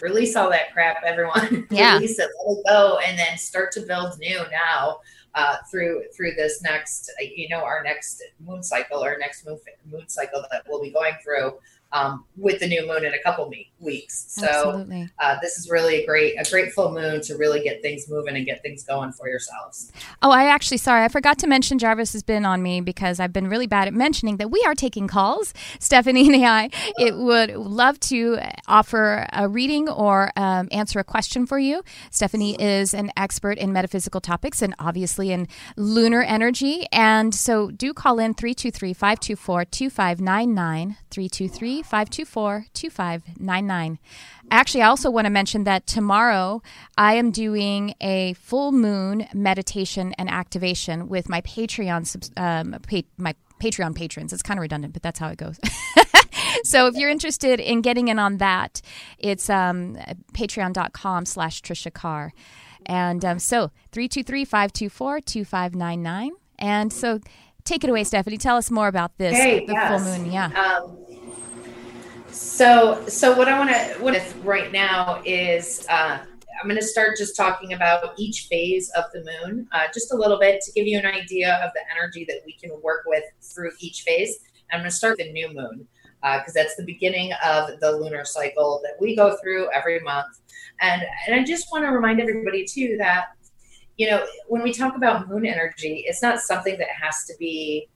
release 0.00 0.36
all 0.36 0.50
that 0.50 0.72
crap, 0.72 1.02
everyone. 1.04 1.66
Yeah. 1.70 1.94
release 1.94 2.18
it, 2.18 2.28
let 2.46 2.58
it 2.58 2.64
go, 2.68 2.98
and 3.06 3.18
then 3.18 3.38
start 3.38 3.72
to 3.72 3.80
build 3.82 4.18
new 4.18 4.40
now 4.50 5.00
uh, 5.34 5.56
through 5.70 6.04
through 6.14 6.34
this 6.34 6.62
next, 6.62 7.10
you 7.20 7.48
know, 7.48 7.62
our 7.62 7.82
next 7.82 8.22
moon 8.44 8.62
cycle, 8.62 9.02
our 9.02 9.16
next 9.18 9.46
moon 9.46 9.58
moon 9.90 10.08
cycle 10.08 10.44
that 10.50 10.64
we'll 10.68 10.82
be 10.82 10.90
going 10.90 11.14
through 11.22 11.54
um, 11.92 12.24
with 12.36 12.60
the 12.60 12.66
new 12.66 12.86
moon 12.86 13.04
in 13.04 13.14
a 13.14 13.22
couple 13.22 13.48
me- 13.48 13.69
weeks. 13.80 14.26
So 14.28 14.86
uh, 15.18 15.36
this 15.40 15.56
is 15.58 15.70
really 15.70 16.02
a 16.02 16.06
great 16.06 16.36
a 16.38 16.48
great 16.50 16.72
full 16.72 16.92
moon 16.92 17.20
to 17.22 17.36
really 17.36 17.62
get 17.62 17.82
things 17.82 18.08
moving 18.08 18.36
and 18.36 18.44
get 18.44 18.62
things 18.62 18.84
going 18.84 19.12
for 19.12 19.28
yourselves. 19.28 19.90
Oh, 20.22 20.30
I 20.30 20.44
actually 20.44 20.76
sorry 20.76 21.04
I 21.04 21.08
forgot 21.08 21.38
to 21.38 21.46
mention 21.46 21.78
Jarvis 21.78 22.12
has 22.12 22.22
been 22.22 22.44
on 22.44 22.62
me 22.62 22.80
because 22.80 23.20
I've 23.20 23.32
been 23.32 23.48
really 23.48 23.66
bad 23.66 23.88
at 23.88 23.94
mentioning 23.94 24.36
that 24.36 24.50
we 24.50 24.62
are 24.66 24.74
taking 24.74 25.08
calls. 25.08 25.54
Stephanie 25.78 26.32
and 26.32 26.44
I 26.44 26.70
it 26.98 27.16
would 27.16 27.50
love 27.50 27.98
to 28.00 28.38
offer 28.68 29.26
a 29.32 29.48
reading 29.48 29.88
or 29.88 30.30
um, 30.36 30.68
answer 30.70 30.98
a 30.98 31.04
question 31.04 31.46
for 31.46 31.58
you. 31.58 31.82
Stephanie 32.10 32.60
is 32.60 32.94
an 32.94 33.10
expert 33.16 33.58
in 33.58 33.72
metaphysical 33.72 34.20
topics 34.20 34.62
and 34.62 34.74
obviously 34.78 35.32
in 35.32 35.48
lunar 35.76 36.22
energy, 36.22 36.86
and 36.92 37.34
so 37.34 37.70
do 37.70 37.94
call 37.94 38.18
in 38.18 38.34
323 38.34 38.92
524 38.92 39.64
2599 39.64 40.96
323 41.10 41.82
524 41.82 42.66
2599. 42.74 43.69
Actually, 44.50 44.82
I 44.82 44.88
also 44.88 45.10
want 45.10 45.26
to 45.26 45.30
mention 45.30 45.64
that 45.64 45.86
tomorrow 45.86 46.62
I 46.98 47.14
am 47.14 47.30
doing 47.30 47.94
a 48.00 48.34
full 48.34 48.72
moon 48.72 49.26
meditation 49.32 50.12
and 50.18 50.28
activation 50.28 51.08
with 51.08 51.28
my 51.28 51.40
Patreon, 51.42 52.30
um, 52.36 52.76
my 53.16 53.34
Patreon 53.60 53.94
patrons. 53.94 54.32
It's 54.32 54.42
kind 54.42 54.58
of 54.58 54.62
redundant, 54.62 54.92
but 54.92 55.02
that's 55.02 55.18
how 55.18 55.28
it 55.28 55.38
goes. 55.38 55.60
so 56.64 56.86
if 56.86 56.94
you're 56.96 57.10
interested 57.10 57.60
in 57.60 57.82
getting 57.82 58.08
in 58.08 58.18
on 58.18 58.38
that, 58.38 58.80
it's 59.18 59.48
um, 59.48 59.96
patreon.com 60.32 61.26
slash 61.26 61.62
Trisha 61.62 61.92
Carr. 61.92 62.32
And 62.86 63.24
um, 63.24 63.38
so 63.38 63.70
323 63.92 64.44
524 64.44 65.20
2599. 65.20 66.32
And 66.58 66.92
so 66.92 67.20
take 67.64 67.84
it 67.84 67.90
away, 67.90 68.04
Stephanie. 68.04 68.38
Tell 68.38 68.56
us 68.56 68.70
more 68.70 68.88
about 68.88 69.16
this. 69.18 69.36
Hey, 69.36 69.64
the 69.64 69.72
yes. 69.72 70.02
full 70.02 70.18
moon. 70.18 70.32
Yeah. 70.32 70.46
Um, 70.46 70.98
so, 72.32 73.06
so 73.08 73.36
what 73.36 73.48
I 73.48 73.58
want 73.58 73.70
to 73.70 74.02
with 74.02 74.36
right 74.44 74.70
now 74.72 75.22
is 75.24 75.86
uh, 75.88 76.18
I'm 76.60 76.68
going 76.68 76.80
to 76.80 76.86
start 76.86 77.16
just 77.16 77.36
talking 77.36 77.72
about 77.72 78.18
each 78.18 78.46
phase 78.50 78.90
of 78.90 79.04
the 79.12 79.24
moon, 79.24 79.66
uh, 79.72 79.84
just 79.94 80.12
a 80.12 80.16
little 80.16 80.38
bit 80.38 80.60
to 80.62 80.72
give 80.72 80.86
you 80.86 80.98
an 80.98 81.06
idea 81.06 81.54
of 81.64 81.70
the 81.74 81.80
energy 81.90 82.24
that 82.28 82.42
we 82.44 82.52
can 82.52 82.70
work 82.82 83.04
with 83.06 83.24
through 83.40 83.70
each 83.80 84.02
phase. 84.02 84.38
I'm 84.72 84.80
going 84.80 84.90
to 84.90 84.94
start 84.94 85.18
the 85.18 85.32
new 85.32 85.48
moon 85.48 85.86
because 86.20 86.50
uh, 86.50 86.52
that's 86.54 86.76
the 86.76 86.84
beginning 86.84 87.32
of 87.44 87.80
the 87.80 87.92
lunar 87.92 88.24
cycle 88.24 88.80
that 88.84 88.92
we 89.00 89.16
go 89.16 89.36
through 89.42 89.70
every 89.72 90.00
month. 90.00 90.38
And 90.80 91.02
and 91.26 91.40
I 91.40 91.44
just 91.44 91.68
want 91.72 91.84
to 91.84 91.90
remind 91.90 92.20
everybody 92.20 92.64
too 92.64 92.96
that 92.98 93.28
you 93.96 94.08
know 94.08 94.26
when 94.48 94.62
we 94.62 94.72
talk 94.72 94.96
about 94.96 95.28
moon 95.28 95.46
energy, 95.46 96.04
it's 96.06 96.22
not 96.22 96.40
something 96.40 96.76
that 96.78 96.88
has 96.88 97.24
to 97.24 97.34
be 97.38 97.88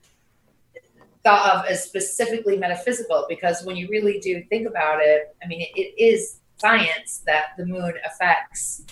thought 1.24 1.56
of 1.56 1.66
as 1.66 1.82
specifically 1.82 2.56
metaphysical 2.56 3.26
because 3.28 3.64
when 3.64 3.76
you 3.76 3.88
really 3.88 4.20
do 4.20 4.42
think 4.50 4.68
about 4.68 5.00
it, 5.00 5.34
I 5.42 5.46
mean, 5.46 5.62
it, 5.62 5.70
it 5.74 6.02
is 6.02 6.40
science 6.58 7.22
that 7.26 7.48
the 7.56 7.66
moon 7.66 7.94
affects 8.06 8.84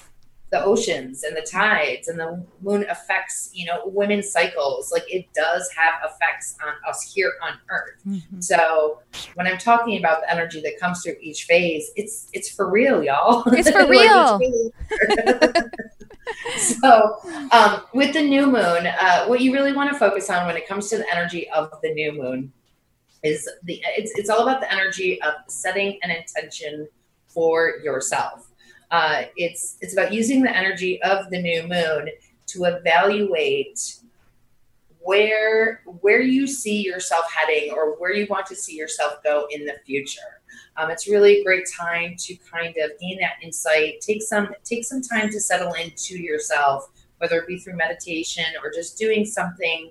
the 0.50 0.62
oceans 0.62 1.24
and 1.24 1.34
the 1.34 1.40
tides 1.40 2.08
and 2.08 2.18
the 2.18 2.44
moon 2.60 2.84
affects 2.90 3.50
you 3.54 3.64
know 3.64 3.80
women's 3.86 4.30
cycles. 4.30 4.92
Like 4.92 5.04
it 5.08 5.26
does 5.34 5.68
have 5.76 5.94
effects 6.04 6.56
on 6.62 6.74
us 6.88 7.02
here 7.02 7.32
on 7.42 7.54
earth. 7.70 8.02
Mm-hmm. 8.06 8.40
so 8.40 9.00
when 9.34 9.46
i'm 9.46 9.58
talking 9.58 9.96
about 9.98 10.20
the 10.22 10.30
energy 10.30 10.60
that 10.60 10.78
comes 10.78 11.02
through 11.02 11.14
each 11.20 11.44
phase 11.44 11.90
it's 11.96 12.28
it's 12.32 12.50
for 12.50 12.70
real 12.70 13.02
y'all. 13.02 13.44
It's 13.46 13.70
for 13.76 13.86
real 13.86 14.40
so 16.56 17.16
um, 17.50 17.82
with 17.94 18.12
the 18.12 18.22
new 18.22 18.46
moon 18.46 18.86
uh, 18.86 19.24
what 19.26 19.40
you 19.40 19.52
really 19.52 19.72
want 19.72 19.90
to 19.92 19.98
focus 19.98 20.30
on 20.30 20.46
when 20.46 20.56
it 20.56 20.66
comes 20.68 20.88
to 20.88 20.98
the 20.98 21.10
energy 21.12 21.48
of 21.50 21.70
the 21.82 21.92
new 21.92 22.12
moon 22.12 22.52
is 23.22 23.48
the 23.64 23.80
it's, 23.96 24.12
it's 24.16 24.30
all 24.30 24.42
about 24.42 24.60
the 24.60 24.72
energy 24.72 25.20
of 25.22 25.34
setting 25.48 25.98
an 26.02 26.10
intention 26.10 26.86
for 27.26 27.78
yourself 27.82 28.48
uh, 28.92 29.24
it's 29.36 29.78
it's 29.80 29.94
about 29.94 30.12
using 30.12 30.42
the 30.42 30.54
energy 30.54 31.02
of 31.02 31.30
the 31.30 31.40
new 31.40 31.62
moon 31.62 32.08
to 32.46 32.64
evaluate 32.64 34.02
where 35.00 35.82
where 36.00 36.20
you 36.20 36.46
see 36.46 36.82
yourself 36.82 37.24
heading 37.32 37.72
or 37.72 37.98
where 37.98 38.12
you 38.12 38.26
want 38.28 38.46
to 38.46 38.54
see 38.54 38.76
yourself 38.76 39.22
go 39.24 39.46
in 39.50 39.64
the 39.64 39.74
future. 39.84 40.41
Um, 40.76 40.90
it's 40.90 41.08
really 41.08 41.40
a 41.40 41.44
great 41.44 41.64
time 41.68 42.14
to 42.18 42.36
kind 42.50 42.74
of 42.78 42.98
gain 43.00 43.18
that 43.20 43.34
insight. 43.42 44.00
Take 44.00 44.22
some 44.22 44.54
take 44.64 44.84
some 44.84 45.02
time 45.02 45.30
to 45.30 45.40
settle 45.40 45.72
into 45.74 46.18
yourself, 46.18 46.90
whether 47.18 47.36
it 47.36 47.46
be 47.46 47.58
through 47.58 47.76
meditation 47.76 48.44
or 48.62 48.70
just 48.70 48.98
doing 48.98 49.24
something 49.24 49.90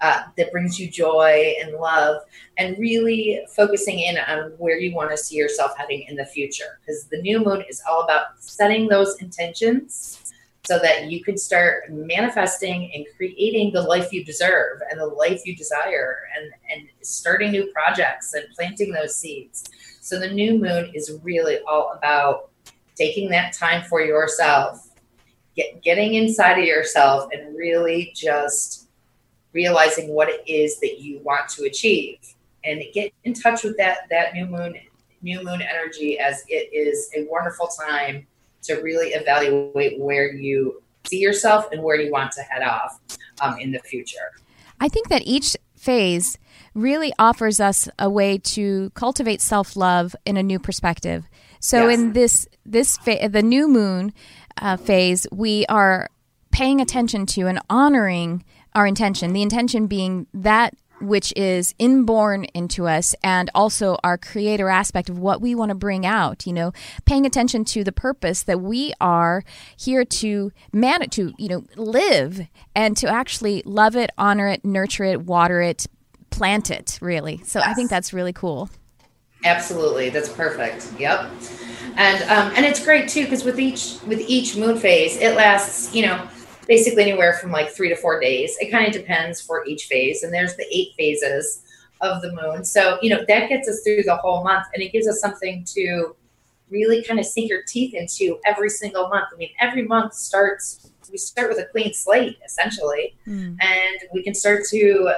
uh, 0.00 0.22
that 0.36 0.52
brings 0.52 0.78
you 0.78 0.88
joy 0.88 1.54
and 1.60 1.74
love, 1.74 2.22
and 2.56 2.78
really 2.78 3.40
focusing 3.54 3.98
in 3.98 4.18
on 4.18 4.52
where 4.58 4.78
you 4.78 4.94
want 4.94 5.10
to 5.10 5.16
see 5.16 5.36
yourself 5.36 5.72
heading 5.76 6.04
in 6.08 6.16
the 6.16 6.24
future. 6.24 6.78
Because 6.80 7.04
the 7.04 7.20
new 7.22 7.42
moon 7.44 7.64
is 7.68 7.82
all 7.88 8.02
about 8.02 8.26
setting 8.38 8.88
those 8.88 9.20
intentions 9.20 10.32
so 10.68 10.78
that 10.78 11.10
you 11.10 11.24
can 11.24 11.38
start 11.38 11.90
manifesting 11.90 12.92
and 12.94 13.06
creating 13.16 13.72
the 13.72 13.80
life 13.80 14.12
you 14.12 14.22
deserve 14.22 14.82
and 14.90 15.00
the 15.00 15.06
life 15.06 15.40
you 15.46 15.56
desire 15.56 16.18
and, 16.36 16.52
and 16.70 16.86
starting 17.00 17.52
new 17.52 17.72
projects 17.72 18.34
and 18.34 18.44
planting 18.54 18.92
those 18.92 19.16
seeds. 19.16 19.64
So 20.02 20.20
the 20.20 20.28
new 20.28 20.58
moon 20.58 20.92
is 20.92 21.18
really 21.22 21.60
all 21.66 21.94
about 21.96 22.50
taking 22.96 23.30
that 23.30 23.54
time 23.54 23.82
for 23.84 24.02
yourself, 24.02 24.90
get, 25.56 25.80
getting 25.80 26.12
inside 26.12 26.58
of 26.58 26.66
yourself 26.66 27.30
and 27.32 27.56
really 27.56 28.12
just 28.14 28.90
realizing 29.54 30.08
what 30.10 30.28
it 30.28 30.46
is 30.46 30.78
that 30.80 31.00
you 31.00 31.18
want 31.20 31.48
to 31.48 31.64
achieve 31.64 32.18
and 32.64 32.82
get 32.92 33.10
in 33.24 33.32
touch 33.32 33.64
with 33.64 33.78
that 33.78 34.00
that 34.10 34.34
new 34.34 34.44
moon 34.44 34.74
new 35.22 35.42
moon 35.42 35.62
energy 35.62 36.18
as 36.18 36.44
it 36.48 36.68
is 36.74 37.08
a 37.16 37.26
wonderful 37.30 37.68
time 37.68 38.26
to 38.62 38.74
really 38.76 39.08
evaluate 39.08 39.98
where 39.98 40.32
you 40.32 40.82
see 41.06 41.18
yourself 41.18 41.66
and 41.72 41.82
where 41.82 42.00
you 42.00 42.10
want 42.10 42.32
to 42.32 42.42
head 42.42 42.62
off 42.62 42.98
um, 43.40 43.58
in 43.58 43.72
the 43.72 43.78
future 43.80 44.32
i 44.80 44.88
think 44.88 45.08
that 45.08 45.22
each 45.24 45.56
phase 45.74 46.38
really 46.74 47.12
offers 47.18 47.60
us 47.60 47.88
a 47.98 48.10
way 48.10 48.38
to 48.38 48.90
cultivate 48.90 49.40
self-love 49.40 50.14
in 50.24 50.36
a 50.36 50.42
new 50.42 50.58
perspective 50.58 51.24
so 51.60 51.88
yes. 51.88 51.98
in 51.98 52.12
this 52.12 52.48
this 52.64 52.96
fa- 52.98 53.28
the 53.30 53.42
new 53.42 53.68
moon 53.68 54.12
uh, 54.60 54.76
phase 54.76 55.26
we 55.32 55.64
are 55.66 56.10
paying 56.50 56.80
attention 56.80 57.26
to 57.26 57.46
and 57.46 57.60
honoring 57.70 58.44
our 58.74 58.86
intention. 58.86 59.32
The 59.32 59.42
intention 59.42 59.86
being 59.86 60.26
that 60.32 60.74
which 61.00 61.32
is 61.36 61.74
inborn 61.78 62.44
into 62.54 62.86
us 62.86 63.14
and 63.22 63.50
also 63.54 63.96
our 64.02 64.18
creator 64.18 64.68
aspect 64.68 65.08
of 65.08 65.18
what 65.18 65.40
we 65.40 65.54
want 65.54 65.68
to 65.70 65.74
bring 65.74 66.04
out 66.04 66.46
you 66.46 66.52
know 66.52 66.72
paying 67.04 67.24
attention 67.26 67.64
to 67.64 67.84
the 67.84 67.92
purpose 67.92 68.42
that 68.42 68.60
we 68.60 68.92
are 69.00 69.42
here 69.76 70.04
to 70.04 70.50
man 70.72 71.08
to 71.10 71.32
you 71.38 71.48
know 71.48 71.64
live 71.76 72.46
and 72.74 72.96
to 72.96 73.08
actually 73.08 73.62
love 73.64 73.96
it 73.96 74.10
honor 74.18 74.48
it 74.48 74.64
nurture 74.64 75.04
it 75.04 75.22
water 75.22 75.60
it 75.60 75.86
plant 76.30 76.70
it 76.70 76.98
really. 77.00 77.38
So 77.44 77.58
yes. 77.58 77.68
I 77.68 77.74
think 77.74 77.90
that's 77.90 78.12
really 78.12 78.32
cool. 78.32 78.70
Absolutely, 79.44 80.10
that's 80.10 80.28
perfect. 80.28 80.92
Yep, 80.98 81.30
and 81.96 82.22
um, 82.24 82.52
and 82.56 82.66
it's 82.66 82.84
great 82.84 83.08
too 83.08 83.22
because 83.24 83.44
with 83.44 83.60
each 83.60 83.96
with 84.06 84.20
each 84.20 84.56
moon 84.56 84.78
phase, 84.78 85.16
it 85.16 85.36
lasts 85.36 85.94
you 85.94 86.06
know 86.06 86.28
basically 86.68 87.02
anywhere 87.02 87.32
from 87.32 87.50
like 87.50 87.70
three 87.70 87.88
to 87.88 87.96
four 87.96 88.20
days. 88.20 88.56
It 88.60 88.70
kind 88.70 88.86
of 88.86 88.92
depends 88.92 89.40
for 89.40 89.64
each 89.66 89.86
phase, 89.86 90.22
and 90.22 90.32
there's 90.32 90.54
the 90.56 90.66
eight 90.70 90.94
phases 90.96 91.64
of 92.00 92.22
the 92.22 92.32
moon. 92.32 92.64
So 92.64 92.98
you 93.02 93.10
know 93.10 93.24
that 93.26 93.48
gets 93.48 93.68
us 93.68 93.80
through 93.82 94.04
the 94.04 94.16
whole 94.16 94.44
month, 94.44 94.66
and 94.74 94.82
it 94.82 94.92
gives 94.92 95.08
us 95.08 95.20
something 95.20 95.64
to 95.74 96.14
really 96.70 97.02
kind 97.02 97.18
of 97.18 97.24
sink 97.24 97.48
your 97.48 97.62
teeth 97.66 97.94
into 97.94 98.38
every 98.46 98.68
single 98.68 99.08
month. 99.08 99.28
I 99.32 99.36
mean, 99.36 99.50
every 99.58 99.82
month 99.82 100.14
starts 100.14 100.90
we 101.10 101.16
start 101.16 101.48
with 101.48 101.58
a 101.58 101.64
clean 101.64 101.94
slate 101.94 102.38
essentially, 102.44 103.16
mm. 103.26 103.56
and 103.60 104.00
we 104.12 104.22
can 104.22 104.34
start 104.34 104.62
to 104.70 105.10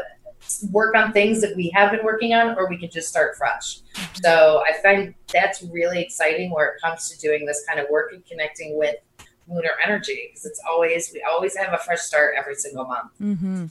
work 0.71 0.95
on 0.95 1.13
things 1.13 1.41
that 1.41 1.55
we 1.57 1.71
have 1.75 1.91
been 1.91 2.05
working 2.05 2.33
on, 2.35 2.57
or 2.57 2.69
we 2.69 2.79
can 2.79 2.91
just 2.91 3.09
start 3.09 3.37
fresh. 3.37 3.81
Mm-hmm. 3.81 4.23
So 4.23 4.63
I 4.69 4.81
find 4.83 5.15
that's 5.33 5.63
really 5.65 6.01
exciting 6.01 6.51
where 6.51 6.69
it 6.69 6.81
comes 6.81 7.09
to 7.11 7.19
doing 7.19 7.45
this 7.45 7.65
kind 7.69 7.79
of 7.79 7.89
work 7.91 8.13
and 8.13 8.25
connecting 8.25 8.79
with 8.79 8.97
lunar 9.51 9.71
energy 9.85 10.29
because 10.29 10.47
it's 10.47 10.61
always 10.69 11.11
we 11.13 11.23
always 11.29 11.57
have 11.57 11.73
a 11.73 11.79
fresh 11.79 12.01
start 12.01 12.35
every 12.37 12.55
single 12.55 12.85
month. 12.85 13.11
Mm-hmm. 13.21 13.67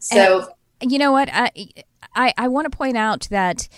So 0.00 0.48
and 0.80 0.92
you 0.92 0.98
know 0.98 1.12
what 1.12 1.28
I 1.32 1.50
I, 2.14 2.32
I 2.36 2.48
want 2.48 2.70
to 2.70 2.76
point 2.76 2.96
out 2.96 3.28
that 3.30 3.68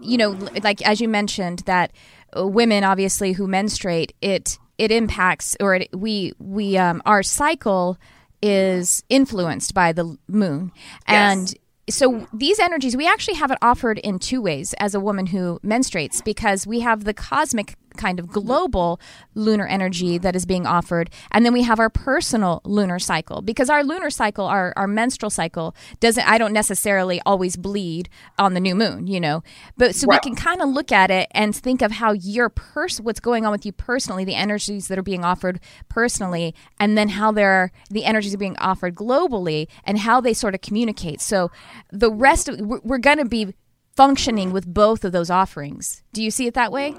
you 0.00 0.16
know 0.16 0.30
like 0.62 0.82
as 0.86 1.00
you 1.00 1.08
mentioned 1.08 1.60
that 1.66 1.92
women 2.34 2.84
obviously 2.84 3.32
who 3.32 3.46
menstruate 3.46 4.14
it 4.20 4.58
it 4.78 4.90
impacts 4.90 5.56
or 5.60 5.76
it, 5.76 5.88
we 5.92 6.32
we 6.38 6.76
um, 6.76 7.02
our 7.06 7.22
cycle 7.22 7.96
is 8.42 9.02
influenced 9.08 9.72
by 9.72 9.92
the 9.92 10.16
moon 10.28 10.70
and 11.06 11.50
yes 11.50 11.54
so 11.88 12.26
these 12.32 12.58
energies 12.58 12.96
we 12.96 13.06
actually 13.06 13.34
have 13.34 13.50
it 13.50 13.58
offered 13.62 13.98
in 13.98 14.18
two 14.18 14.42
ways 14.42 14.74
as 14.78 14.94
a 14.94 15.00
woman 15.00 15.26
who 15.26 15.60
menstruates 15.64 16.24
because 16.24 16.66
we 16.66 16.80
have 16.80 17.04
the 17.04 17.14
cosmic 17.14 17.76
kind 17.96 18.18
of 18.18 18.28
global 18.28 19.00
lunar 19.34 19.66
energy 19.66 20.18
that 20.18 20.36
is 20.36 20.46
being 20.46 20.66
offered. 20.66 21.10
And 21.32 21.44
then 21.44 21.52
we 21.52 21.62
have 21.62 21.80
our 21.80 21.90
personal 21.90 22.60
lunar 22.64 22.98
cycle 22.98 23.42
because 23.42 23.70
our 23.70 23.82
lunar 23.82 24.10
cycle, 24.10 24.46
our, 24.46 24.72
our 24.76 24.86
menstrual 24.86 25.30
cycle, 25.30 25.74
doesn't, 26.00 26.26
I 26.26 26.38
don't 26.38 26.52
necessarily 26.52 27.20
always 27.26 27.56
bleed 27.56 28.08
on 28.38 28.54
the 28.54 28.60
new 28.60 28.74
moon, 28.74 29.06
you 29.06 29.20
know. 29.20 29.42
But 29.76 29.94
so 29.94 30.06
right. 30.06 30.22
we 30.22 30.30
can 30.30 30.36
kind 30.36 30.60
of 30.60 30.68
look 30.68 30.92
at 30.92 31.10
it 31.10 31.28
and 31.32 31.54
think 31.54 31.82
of 31.82 31.92
how 31.92 32.12
your 32.12 32.48
person, 32.48 33.04
what's 33.04 33.20
going 33.20 33.44
on 33.44 33.52
with 33.52 33.66
you 33.66 33.72
personally, 33.72 34.24
the 34.24 34.34
energies 34.34 34.88
that 34.88 34.98
are 34.98 35.02
being 35.02 35.24
offered 35.24 35.60
personally, 35.88 36.54
and 36.78 36.96
then 36.96 37.10
how 37.10 37.32
they're, 37.32 37.72
the 37.90 38.04
energies 38.04 38.34
are 38.34 38.38
being 38.38 38.56
offered 38.58 38.94
globally 38.94 39.68
and 39.84 39.98
how 39.98 40.20
they 40.20 40.34
sort 40.34 40.54
of 40.54 40.60
communicate. 40.60 41.20
So 41.20 41.50
the 41.90 42.10
rest 42.10 42.48
of, 42.48 42.60
we're 42.60 42.98
going 42.98 43.18
to 43.18 43.24
be 43.24 43.54
functioning 43.96 44.52
with 44.52 44.66
both 44.72 45.04
of 45.04 45.12
those 45.12 45.30
offerings. 45.30 46.02
Do 46.12 46.22
you 46.22 46.30
see 46.30 46.46
it 46.46 46.54
that 46.54 46.70
way? 46.70 46.94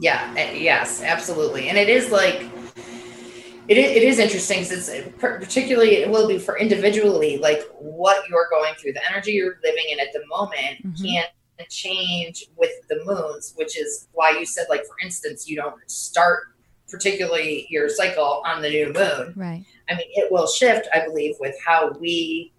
Yeah. 0.00 0.34
Eh, 0.36 0.54
yes. 0.54 1.02
Absolutely. 1.02 1.68
And 1.68 1.78
it 1.78 1.88
is 1.88 2.10
like 2.10 2.50
it 3.68 3.78
is, 3.78 3.96
it 3.96 4.02
is 4.02 4.18
interesting 4.18 4.62
because 4.62 4.88
it's 4.88 5.08
particularly 5.18 5.96
it 5.96 6.10
will 6.10 6.28
be 6.28 6.38
for 6.38 6.58
individually 6.58 7.38
like 7.38 7.62
what 7.78 8.28
you're 8.28 8.48
going 8.50 8.74
through 8.74 8.92
the 8.92 9.10
energy 9.10 9.32
you're 9.32 9.58
living 9.64 9.84
in 9.90 10.00
at 10.00 10.12
the 10.12 10.22
moment 10.26 10.84
mm-hmm. 10.84 11.04
can't 11.04 11.30
change 11.70 12.46
with 12.56 12.72
the 12.88 13.00
moons 13.04 13.54
which 13.56 13.78
is 13.78 14.08
why 14.12 14.30
you 14.30 14.44
said 14.44 14.66
like 14.68 14.84
for 14.84 14.96
instance 15.02 15.48
you 15.48 15.56
don't 15.56 15.76
start 15.90 16.48
particularly 16.90 17.66
your 17.70 17.88
cycle 17.88 18.42
on 18.44 18.60
the 18.60 18.68
new 18.68 18.92
moon 18.92 19.32
right 19.34 19.64
i 19.88 19.94
mean 19.94 20.06
it 20.14 20.30
will 20.30 20.46
shift 20.46 20.86
i 20.92 21.02
believe 21.06 21.34
with 21.40 21.56
how 21.64 21.90
we 22.00 22.52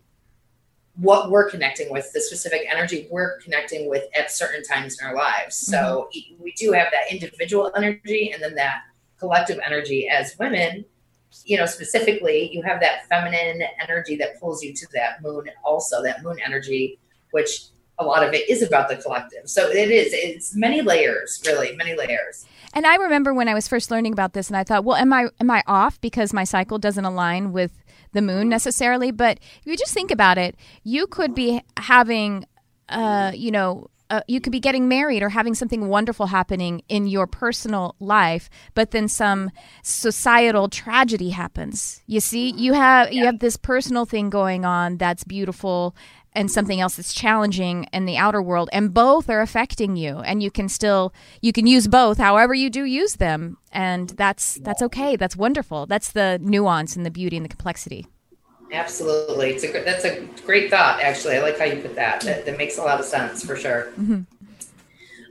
what 0.98 1.30
we're 1.30 1.50
connecting 1.50 1.92
with, 1.92 2.12
the 2.14 2.22
specific 2.22 2.62
energy 2.72 3.08
we're 3.12 3.38
connecting 3.40 3.90
with 3.90 4.04
at 4.18 4.32
certain 4.32 4.64
times 4.64 4.98
in 5.00 5.08
our 5.08 5.16
lives. 5.16 5.56
So 5.56 6.10
mm-hmm. 6.16 6.44
we 6.44 6.54
do 6.54 6.72
have 6.72 6.88
that 6.92 7.12
individual 7.12 7.72
energy 7.76 8.32
and 8.32 8.42
then 8.42 8.56
that 8.56 8.82
collective 9.20 9.60
energy 9.66 10.08
as 10.08 10.36
women. 10.40 10.86
You 11.44 11.58
know, 11.58 11.66
specifically, 11.66 12.50
you 12.54 12.62
have 12.62 12.80
that 12.80 13.08
feminine 13.10 13.62
energy 13.82 14.16
that 14.18 14.40
pulls 14.40 14.64
you 14.64 14.74
to 14.74 14.88
that 14.94 15.22
moon, 15.22 15.50
also 15.66 16.02
that 16.02 16.24
moon 16.24 16.38
energy, 16.44 16.98
which 17.32 17.66
a 17.98 18.06
lot 18.06 18.26
of 18.26 18.34
it 18.34 18.50
is 18.50 18.62
about 18.62 18.88
the 18.88 18.96
collective. 18.96 19.50
So 19.50 19.68
it 19.68 19.92
is, 19.92 20.14
it's 20.14 20.56
many 20.56 20.82
layers, 20.82 21.42
really, 21.46 21.76
many 21.76 21.96
layers. 21.96 22.46
And 22.74 22.86
I 22.86 22.96
remember 22.96 23.34
when 23.34 23.48
I 23.48 23.54
was 23.54 23.68
first 23.68 23.92
learning 23.92 24.14
about 24.14 24.34
this, 24.34 24.50
and 24.50 24.58
I 24.58 24.64
thought, 24.64 24.84
well, 24.84 24.98
am 24.98 25.14
I 25.14 25.30
am 25.40 25.50
I 25.50 25.64
off 25.66 26.00
because 26.02 26.34
my 26.34 26.44
cycle 26.44 26.78
doesn't 26.78 27.06
align 27.06 27.54
with 27.54 27.72
the 28.16 28.22
moon 28.22 28.50
necessarily, 28.50 29.12
but 29.12 29.40
if 29.60 29.68
you 29.68 29.78
just 29.78 29.94
think 29.94 30.10
about 30.10 30.38
it, 30.38 30.56
you 30.84 31.06
could 31.06 31.36
be 31.36 31.62
having, 31.78 32.46
uh, 32.90 33.32
you 33.36 33.52
know, 33.52 33.90
uh, 34.10 34.22
you 34.28 34.40
could 34.40 34.52
be 34.52 34.60
getting 34.60 34.88
married 34.88 35.24
or 35.24 35.30
having 35.30 35.56
something 35.56 35.88
wonderful 35.88 36.28
happening 36.28 36.82
in 36.88 37.08
your 37.08 37.26
personal 37.26 37.96
life, 38.00 38.50
but 38.76 38.92
then 38.92 39.08
some 39.08 39.50
societal 39.82 40.70
tragedy 40.70 41.32
happens. 41.32 42.02
You 42.06 42.20
see, 42.20 42.52
you 42.52 42.74
have 42.74 43.12
you 43.12 43.26
have 43.26 43.40
this 43.40 43.58
personal 43.58 44.06
thing 44.06 44.30
going 44.30 44.64
on 44.64 44.98
that's 44.98 45.24
beautiful 45.24 45.96
and 46.36 46.52
something 46.52 46.80
else 46.80 46.96
that's 46.98 47.14
challenging 47.14 47.86
in 47.94 48.06
the 48.06 48.18
outer 48.18 48.42
world 48.42 48.70
and 48.74 48.94
both 48.94 49.30
are 49.30 49.42
affecting 49.42 49.96
you 49.96 50.18
and 50.20 50.44
you 50.44 50.52
can 50.52 50.68
still 50.70 51.14
you 51.42 51.52
can 51.52 51.66
use 51.66 51.88
both 51.88 52.18
however 52.18 52.54
you 52.54 52.70
do 52.70 52.84
use 52.84 53.16
them 53.16 53.58
and 53.72 54.10
that's 54.10 54.56
that's 54.56 54.82
okay. 54.82 55.16
That's 55.16 55.36
wonderful. 55.36 55.86
That's 55.86 56.12
the 56.12 56.40
nuance 56.42 56.96
and 56.96 57.06
the 57.06 57.12
beauty 57.12 57.36
and 57.36 57.44
the 57.44 57.50
complexity. 57.50 58.08
Absolutely. 58.72 59.52
It's 59.52 59.64
a 59.64 59.72
that's 59.84 60.06
a 60.06 60.26
great 60.46 60.70
thought 60.70 61.02
actually. 61.02 61.36
I 61.36 61.42
like 61.42 61.60
how 61.60 61.66
you 61.66 61.82
put 61.82 61.96
that. 61.96 62.22
That, 62.22 62.46
that 62.46 62.58
makes 62.58 62.78
a 62.78 62.82
lot 62.82 63.00
of 63.00 63.06
sense 63.06 63.44
for 63.46 63.56
sure. 63.56 63.92
Mm-hmm. 64.00 64.22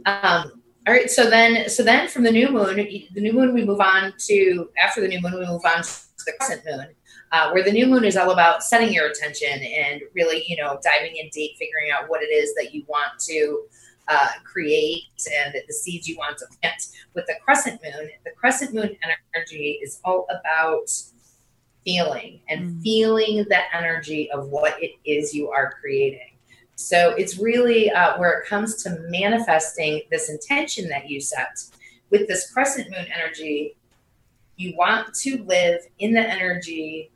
um, 0.07 0.61
all 0.87 0.93
right 0.93 1.11
so 1.11 1.31
then 1.31 1.69
so 1.69 1.83
then 1.83 2.09
from 2.09 2.25
the 2.25 2.31
new 2.31 2.51
moon 2.51 2.77
the 2.77 3.21
new 3.21 3.33
moon 3.33 3.55
we 3.55 3.65
move 3.65 3.81
on 3.81 4.13
to 4.19 4.69
after 4.83 5.01
the 5.01 5.09
new 5.09 5.21
moon 5.21 5.33
we 5.33 5.47
move 5.47 5.63
on 5.65 5.83
to 5.83 6.25
the 6.27 6.33
crescent 6.39 6.63
moon 6.67 6.89
uh, 7.35 7.51
where 7.51 7.65
the 7.65 7.73
new 7.73 7.89
moon 7.89 8.05
is 8.05 8.17
all 8.17 8.31
about 8.31 8.63
setting 8.63 8.93
your 8.93 9.09
attention 9.09 9.61
and 9.61 10.03
really, 10.15 10.45
you 10.47 10.57
know, 10.57 10.79
diving 10.85 11.17
in 11.17 11.29
deep, 11.31 11.57
figuring 11.59 11.91
out 11.91 12.09
what 12.09 12.23
it 12.23 12.27
is 12.27 12.55
that 12.55 12.73
you 12.73 12.85
want 12.87 13.19
to 13.19 13.65
uh, 14.07 14.29
create 14.45 15.03
and 15.45 15.53
the 15.67 15.75
seeds 15.75 16.07
you 16.07 16.17
want 16.17 16.39
to 16.39 16.47
plant. 16.61 16.81
With 17.13 17.27
the 17.27 17.35
crescent 17.45 17.81
moon, 17.83 18.09
the 18.25 18.31
crescent 18.37 18.73
moon 18.73 18.97
energy 19.35 19.81
is 19.83 20.01
all 20.05 20.29
about 20.31 20.89
feeling 21.85 22.39
and 22.49 22.71
mm. 22.71 22.83
feeling 22.85 23.45
that 23.49 23.65
energy 23.75 24.31
of 24.31 24.47
what 24.51 24.81
it 24.81 24.93
is 25.05 25.35
you 25.35 25.51
are 25.51 25.75
creating. 25.81 26.37
So 26.77 27.15
it's 27.17 27.39
really 27.39 27.91
uh, 27.91 28.17
where 28.17 28.39
it 28.39 28.47
comes 28.47 28.81
to 28.85 28.97
manifesting 29.09 30.03
this 30.09 30.31
intention 30.31 30.89
that 30.91 31.11
you 31.11 31.21
set. 31.21 31.65
With 32.11 32.29
this 32.29 32.53
crescent 32.53 32.93
moon 32.93 33.07
energy, 33.13 33.77
you 34.57 34.77
want 34.77 35.13
to 35.15 35.43
live 35.43 35.81
in 35.99 36.13
the 36.13 36.21
energy 36.21 37.11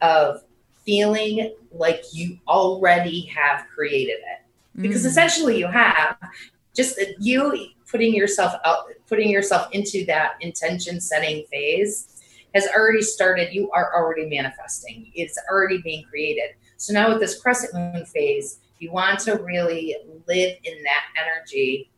of 0.00 0.42
feeling 0.84 1.54
like 1.72 2.02
you 2.12 2.38
already 2.48 3.26
have 3.26 3.66
created 3.74 4.18
it. 4.18 4.80
Because 4.80 5.04
mm. 5.04 5.06
essentially 5.06 5.58
you 5.58 5.66
have 5.66 6.16
just 6.74 6.98
you 7.18 7.66
putting 7.90 8.14
yourself 8.14 8.54
out 8.64 8.86
putting 9.08 9.28
yourself 9.28 9.68
into 9.72 10.04
that 10.06 10.32
intention 10.40 11.00
setting 11.00 11.44
phase 11.50 12.22
has 12.54 12.66
already 12.68 13.02
started 13.02 13.52
you 13.52 13.70
are 13.72 13.92
already 13.94 14.28
manifesting 14.28 15.10
it's 15.14 15.38
already 15.50 15.78
being 15.82 16.04
created. 16.04 16.50
So 16.76 16.92
now 16.92 17.10
with 17.10 17.20
this 17.20 17.40
crescent 17.40 17.74
moon 17.74 18.04
phase 18.06 18.60
you 18.78 18.90
want 18.90 19.18
to 19.20 19.34
really 19.36 19.96
live 20.26 20.56
in 20.64 20.82
that 20.82 21.04
energy 21.22 21.90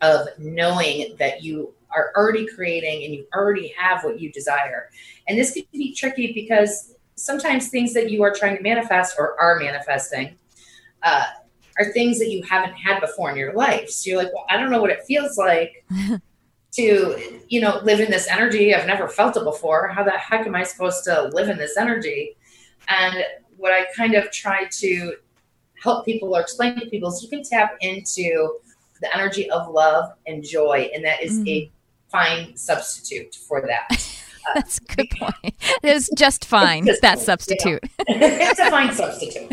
of 0.00 0.28
knowing 0.38 1.16
that 1.18 1.42
you 1.42 1.74
are 1.90 2.12
already 2.16 2.46
creating 2.46 3.04
and 3.04 3.14
you 3.14 3.26
already 3.34 3.72
have 3.78 4.04
what 4.04 4.20
you 4.20 4.30
desire. 4.32 4.90
And 5.26 5.38
this 5.38 5.52
can 5.52 5.64
be 5.72 5.94
tricky 5.94 6.32
because 6.32 6.94
sometimes 7.18 7.68
things 7.68 7.92
that 7.94 8.10
you 8.10 8.22
are 8.22 8.32
trying 8.32 8.56
to 8.56 8.62
manifest 8.62 9.16
or 9.18 9.38
are 9.40 9.58
manifesting 9.58 10.36
uh, 11.02 11.24
are 11.78 11.92
things 11.92 12.18
that 12.18 12.30
you 12.30 12.42
haven't 12.42 12.74
had 12.74 13.00
before 13.00 13.30
in 13.30 13.36
your 13.36 13.52
life. 13.54 13.90
So 13.90 14.10
you're 14.10 14.22
like, 14.22 14.32
well, 14.32 14.46
I 14.48 14.56
don't 14.56 14.70
know 14.70 14.80
what 14.80 14.90
it 14.90 15.04
feels 15.06 15.36
like 15.36 15.84
to, 16.72 17.40
you 17.48 17.60
know, 17.60 17.80
live 17.82 18.00
in 18.00 18.10
this 18.10 18.28
energy. 18.28 18.74
I've 18.74 18.86
never 18.86 19.08
felt 19.08 19.36
it 19.36 19.44
before. 19.44 19.88
How 19.88 20.04
the 20.04 20.12
heck 20.12 20.46
am 20.46 20.54
I 20.54 20.62
supposed 20.62 21.04
to 21.04 21.30
live 21.32 21.48
in 21.48 21.58
this 21.58 21.76
energy? 21.76 22.36
And 22.88 23.24
what 23.56 23.72
I 23.72 23.86
kind 23.96 24.14
of 24.14 24.30
try 24.30 24.66
to 24.78 25.16
help 25.82 26.04
people 26.04 26.34
or 26.34 26.40
explain 26.40 26.78
to 26.80 26.86
people 26.86 27.12
is 27.12 27.22
you 27.22 27.28
can 27.28 27.42
tap 27.42 27.76
into 27.80 28.58
the 29.00 29.14
energy 29.16 29.48
of 29.50 29.68
love 29.68 30.12
and 30.26 30.42
joy, 30.42 30.90
and 30.94 31.04
that 31.04 31.22
is 31.22 31.38
mm. 31.40 31.48
a 31.48 31.70
fine 32.10 32.56
substitute 32.56 33.34
for 33.34 33.60
that. 33.62 33.88
That's 34.54 34.78
a 34.78 34.96
good 34.96 35.10
point. 35.10 35.54
It 35.82 35.96
is 35.96 36.10
just 36.16 36.44
fine, 36.44 36.86
just 36.86 37.02
that 37.02 37.18
substitute. 37.18 37.82
it's 38.08 38.60
a 38.60 38.70
fine 38.70 38.92
substitute. 38.92 39.52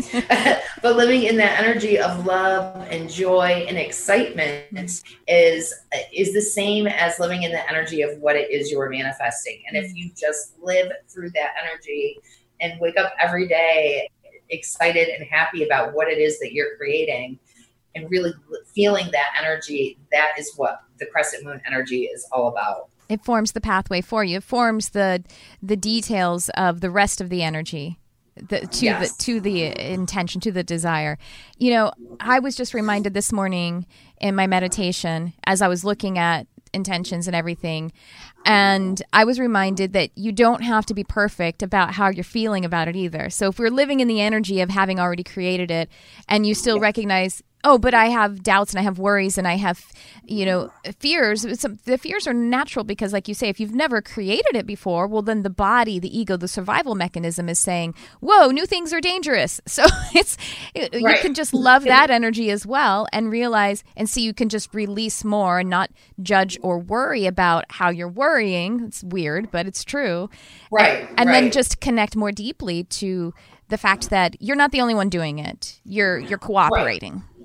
but 0.82 0.96
living 0.96 1.24
in 1.24 1.36
that 1.36 1.60
energy 1.60 1.98
of 1.98 2.24
love 2.24 2.86
and 2.90 3.10
joy 3.10 3.66
and 3.68 3.76
excitement 3.76 5.02
is 5.28 5.74
is 6.12 6.32
the 6.32 6.42
same 6.42 6.86
as 6.86 7.18
living 7.18 7.42
in 7.42 7.52
the 7.52 7.68
energy 7.68 8.02
of 8.02 8.16
what 8.18 8.36
it 8.36 8.50
is 8.50 8.70
you're 8.70 8.88
manifesting. 8.88 9.62
And 9.68 9.76
if 9.76 9.86
mm-hmm. 9.86 9.96
you 9.96 10.10
just 10.16 10.54
live 10.62 10.90
through 11.08 11.30
that 11.30 11.50
energy 11.62 12.18
and 12.60 12.80
wake 12.80 12.98
up 12.98 13.12
every 13.20 13.46
day 13.48 14.08
excited 14.50 15.08
and 15.08 15.26
happy 15.28 15.64
about 15.64 15.92
what 15.94 16.08
it 16.08 16.18
is 16.18 16.38
that 16.38 16.52
you're 16.52 16.76
creating 16.76 17.38
and 17.94 18.10
really 18.10 18.32
feeling 18.74 19.08
that 19.12 19.34
energy, 19.38 19.98
that 20.12 20.32
is 20.38 20.52
what 20.56 20.82
the 20.98 21.06
crescent 21.06 21.44
moon 21.44 21.60
energy 21.66 22.04
is 22.04 22.26
all 22.32 22.48
about. 22.48 22.90
It 23.08 23.24
forms 23.24 23.52
the 23.52 23.60
pathway 23.60 24.00
for 24.00 24.24
you. 24.24 24.38
It 24.38 24.44
forms 24.44 24.90
the 24.90 25.24
the 25.62 25.76
details 25.76 26.48
of 26.50 26.80
the 26.80 26.90
rest 26.90 27.20
of 27.20 27.28
the 27.28 27.42
energy. 27.42 27.98
The, 28.38 28.66
to 28.66 28.84
yes. 28.84 29.12
the 29.12 29.22
to 29.24 29.40
the 29.40 29.92
intention 29.92 30.42
to 30.42 30.52
the 30.52 30.62
desire 30.62 31.16
you 31.56 31.70
know 31.70 31.90
i 32.20 32.38
was 32.38 32.54
just 32.54 32.74
reminded 32.74 33.14
this 33.14 33.32
morning 33.32 33.86
in 34.20 34.34
my 34.34 34.46
meditation 34.46 35.32
as 35.46 35.62
i 35.62 35.68
was 35.68 35.86
looking 35.86 36.18
at 36.18 36.46
intentions 36.74 37.26
and 37.26 37.34
everything 37.34 37.92
and 38.46 39.02
I 39.12 39.24
was 39.24 39.40
reminded 39.40 39.92
that 39.94 40.10
you 40.14 40.30
don't 40.30 40.62
have 40.62 40.86
to 40.86 40.94
be 40.94 41.02
perfect 41.02 41.64
about 41.64 41.94
how 41.94 42.10
you're 42.10 42.22
feeling 42.22 42.64
about 42.64 42.86
it 42.86 42.94
either. 42.94 43.28
So 43.28 43.48
if 43.48 43.58
we're 43.58 43.70
living 43.70 43.98
in 43.98 44.06
the 44.06 44.20
energy 44.20 44.60
of 44.60 44.70
having 44.70 45.00
already 45.00 45.24
created 45.24 45.68
it 45.72 45.90
and 46.28 46.46
you 46.46 46.54
still 46.54 46.78
recognize 46.78 47.42
oh, 47.66 47.78
but 47.78 47.94
I 47.94 48.06
have 48.06 48.44
doubts 48.44 48.72
and 48.72 48.78
I 48.78 48.84
have 48.84 49.00
worries 49.00 49.36
and 49.36 49.46
I 49.46 49.56
have, 49.56 49.84
you 50.24 50.46
know, 50.46 50.70
fears. 51.00 51.44
Some, 51.60 51.80
the 51.84 51.98
fears 51.98 52.28
are 52.28 52.32
natural 52.32 52.84
because, 52.84 53.12
like 53.12 53.26
you 53.26 53.34
say, 53.34 53.48
if 53.48 53.58
you've 53.58 53.74
never 53.74 54.00
created 54.00 54.54
it 54.54 54.66
before, 54.66 55.08
well, 55.08 55.20
then 55.20 55.42
the 55.42 55.50
body, 55.50 55.98
the 55.98 56.16
ego, 56.16 56.36
the 56.36 56.46
survival 56.46 56.94
mechanism 56.94 57.48
is 57.48 57.58
saying, 57.58 57.94
whoa, 58.20 58.52
new 58.52 58.66
things 58.66 58.92
are 58.92 59.00
dangerous. 59.00 59.60
So 59.76 59.84
it's, 60.14 60.38
right. 60.74 60.94
you 60.94 61.16
can 61.20 61.34
just 61.34 61.52
love 61.52 61.84
that 61.84 62.08
energy 62.08 62.50
as 62.50 62.64
well 62.64 63.06
and 63.12 63.30
realize 63.30 63.84
and 63.94 64.08
see 64.08 64.22
you 64.22 64.32
can 64.32 64.48
just 64.48 64.72
release 64.72 65.22
more 65.22 65.58
and 65.58 65.68
not 65.68 65.90
judge 66.22 66.56
or 66.62 66.78
worry 66.78 67.26
about 67.26 67.66
how 67.68 67.90
you're 67.90 68.08
worrying. 68.08 68.84
It's 68.84 69.04
weird, 69.04 69.50
but 69.50 69.66
it's 69.66 69.84
true. 69.84 70.30
Right. 70.70 71.00
And, 71.00 71.20
and 71.20 71.28
right. 71.28 71.40
then 71.42 71.50
just 71.50 71.82
connect 71.82 72.16
more 72.16 72.32
deeply 72.32 72.84
to 72.84 73.34
the 73.68 73.76
fact 73.76 74.10
that 74.10 74.40
you're 74.40 74.56
not 74.56 74.72
the 74.72 74.80
only 74.80 74.94
one 74.94 75.08
doing 75.08 75.38
it. 75.38 75.80
You're 75.84 76.18
you're 76.18 76.38
cooperating. 76.38 77.14
Right. 77.14 77.35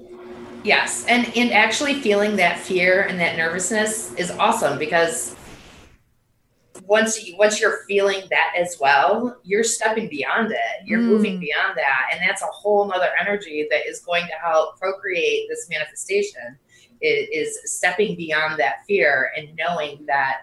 Yes, 0.63 1.05
and 1.07 1.25
and 1.35 1.51
actually 1.51 1.95
feeling 2.01 2.35
that 2.35 2.59
fear 2.59 3.03
and 3.03 3.19
that 3.19 3.35
nervousness 3.35 4.13
is 4.13 4.29
awesome 4.31 4.77
because 4.77 5.35
once 6.85 7.25
you 7.25 7.35
once 7.37 7.59
you're 7.59 7.83
feeling 7.87 8.21
that 8.29 8.53
as 8.57 8.77
well, 8.79 9.39
you're 9.43 9.63
stepping 9.63 10.07
beyond 10.07 10.51
it. 10.51 10.85
You're 10.85 10.99
mm. 10.99 11.07
moving 11.07 11.39
beyond 11.39 11.77
that, 11.77 12.09
and 12.11 12.21
that's 12.21 12.43
a 12.43 12.47
whole 12.47 12.87
nother 12.87 13.09
energy 13.19 13.67
that 13.71 13.87
is 13.87 14.01
going 14.01 14.27
to 14.27 14.33
help 14.33 14.77
procreate 14.79 15.47
this 15.49 15.67
manifestation. 15.69 16.57
It 17.01 17.29
is 17.33 17.57
stepping 17.65 18.15
beyond 18.15 18.59
that 18.59 18.85
fear 18.87 19.31
and 19.35 19.55
knowing 19.55 20.05
that 20.05 20.41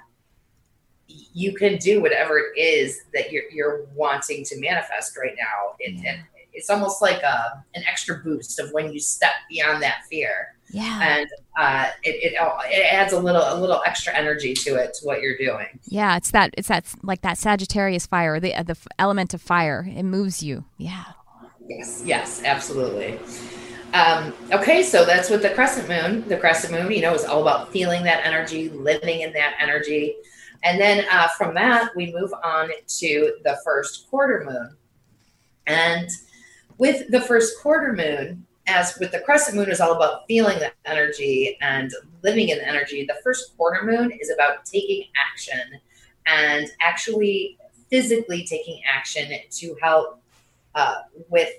you 1.06 1.54
can 1.54 1.76
do 1.76 2.00
whatever 2.02 2.38
it 2.38 2.58
is 2.58 3.00
that 3.14 3.30
you're, 3.30 3.44
you're 3.50 3.86
wanting 3.94 4.44
to 4.44 4.60
manifest 4.60 5.16
right 5.16 5.34
now. 5.38 5.76
And, 5.86 6.04
and 6.04 6.22
it's 6.58 6.68
almost 6.68 7.00
like 7.00 7.22
a, 7.22 7.64
an 7.74 7.82
extra 7.88 8.16
boost 8.18 8.58
of 8.60 8.70
when 8.72 8.92
you 8.92 9.00
step 9.00 9.32
beyond 9.48 9.82
that 9.82 10.02
fear. 10.10 10.54
Yeah. 10.70 11.16
And 11.18 11.28
uh, 11.58 11.86
it, 12.02 12.32
it, 12.32 12.32
it 12.34 12.92
adds 12.92 13.12
a 13.14 13.18
little, 13.18 13.42
a 13.42 13.56
little 13.58 13.80
extra 13.86 14.12
energy 14.14 14.52
to 14.54 14.74
it, 14.74 14.92
to 14.94 15.06
what 15.06 15.22
you're 15.22 15.38
doing. 15.38 15.78
Yeah. 15.86 16.16
It's 16.16 16.30
that, 16.32 16.50
it's 16.58 16.68
that, 16.68 16.84
like 17.02 17.22
that 17.22 17.38
Sagittarius 17.38 18.06
fire, 18.06 18.38
the, 18.38 18.52
the 18.66 18.76
element 18.98 19.32
of 19.32 19.40
fire. 19.40 19.88
It 19.88 20.02
moves 20.02 20.42
you. 20.42 20.64
Yeah. 20.76 21.04
Yes. 21.66 22.02
Yes, 22.04 22.42
absolutely. 22.44 23.18
Um, 23.94 24.34
okay, 24.52 24.82
so 24.82 25.06
that's 25.06 25.30
with 25.30 25.40
the 25.40 25.50
crescent 25.50 25.88
moon. 25.88 26.28
The 26.28 26.36
crescent 26.36 26.72
moon, 26.74 26.92
you 26.92 27.00
know, 27.00 27.14
is 27.14 27.24
all 27.24 27.40
about 27.40 27.72
feeling 27.72 28.02
that 28.02 28.26
energy, 28.26 28.68
living 28.68 29.22
in 29.22 29.32
that 29.32 29.54
energy. 29.58 30.16
And 30.64 30.78
then 30.78 31.06
uh, 31.10 31.28
from 31.28 31.54
that, 31.54 31.96
we 31.96 32.12
move 32.12 32.32
on 32.44 32.68
to 32.98 33.32
the 33.44 33.58
first 33.64 34.10
quarter 34.10 34.44
moon. 34.44 34.76
And 35.66 36.08
with 36.78 37.10
the 37.10 37.20
first 37.20 37.60
quarter 37.60 37.92
moon, 37.92 38.46
as 38.66 38.96
with 38.98 39.10
the 39.12 39.20
crescent 39.20 39.56
moon 39.56 39.70
is 39.70 39.80
all 39.80 39.92
about 39.92 40.26
feeling 40.28 40.58
the 40.58 40.72
energy 40.84 41.56
and 41.60 41.92
living 42.22 42.48
in 42.50 42.58
the 42.58 42.68
energy, 42.68 43.04
the 43.04 43.16
first 43.22 43.56
quarter 43.56 43.84
moon 43.84 44.12
is 44.20 44.30
about 44.30 44.64
taking 44.64 45.04
action 45.32 45.80
and 46.26 46.68
actually 46.80 47.58
physically 47.90 48.44
taking 48.44 48.80
action 48.86 49.30
to 49.50 49.76
help 49.82 50.20
uh, 50.74 50.96
with 51.28 51.50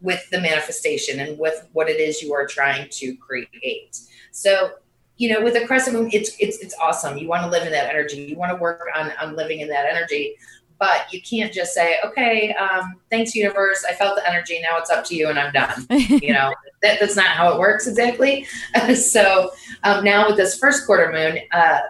with 0.00 0.28
the 0.30 0.40
manifestation 0.40 1.18
and 1.18 1.36
with 1.38 1.66
what 1.72 1.88
it 1.88 1.98
is 1.98 2.22
you 2.22 2.32
are 2.32 2.46
trying 2.46 2.88
to 2.88 3.16
create. 3.16 3.98
So, 4.30 4.74
you 5.16 5.28
know, 5.28 5.42
with 5.42 5.54
the 5.54 5.66
crescent 5.66 5.96
moon, 5.96 6.10
it's 6.12 6.36
it's 6.38 6.58
it's 6.58 6.74
awesome. 6.80 7.18
You 7.18 7.26
want 7.26 7.42
to 7.42 7.48
live 7.48 7.66
in 7.66 7.72
that 7.72 7.88
energy. 7.88 8.22
You 8.22 8.36
want 8.36 8.52
to 8.52 8.56
work 8.56 8.86
on 8.94 9.10
on 9.20 9.34
living 9.34 9.60
in 9.60 9.68
that 9.68 9.86
energy 9.86 10.36
but 10.78 11.12
you 11.12 11.20
can't 11.20 11.52
just 11.52 11.74
say, 11.74 11.96
okay, 12.04 12.54
um, 12.54 12.94
thanks, 13.10 13.34
universe. 13.34 13.84
I 13.88 13.94
felt 13.94 14.16
the 14.16 14.28
energy. 14.28 14.60
Now 14.62 14.78
it's 14.78 14.90
up 14.90 15.04
to 15.06 15.14
you, 15.14 15.28
and 15.28 15.38
I'm 15.38 15.52
done. 15.52 15.86
you 15.90 16.32
know, 16.32 16.54
that, 16.82 17.00
that's 17.00 17.16
not 17.16 17.26
how 17.26 17.52
it 17.52 17.58
works 17.58 17.86
exactly. 17.86 18.46
so 18.94 19.50
um, 19.82 20.04
now 20.04 20.28
with 20.28 20.36
this 20.36 20.58
first 20.58 20.86
quarter 20.86 21.10
moon, 21.12 21.38
uh, 21.52 21.80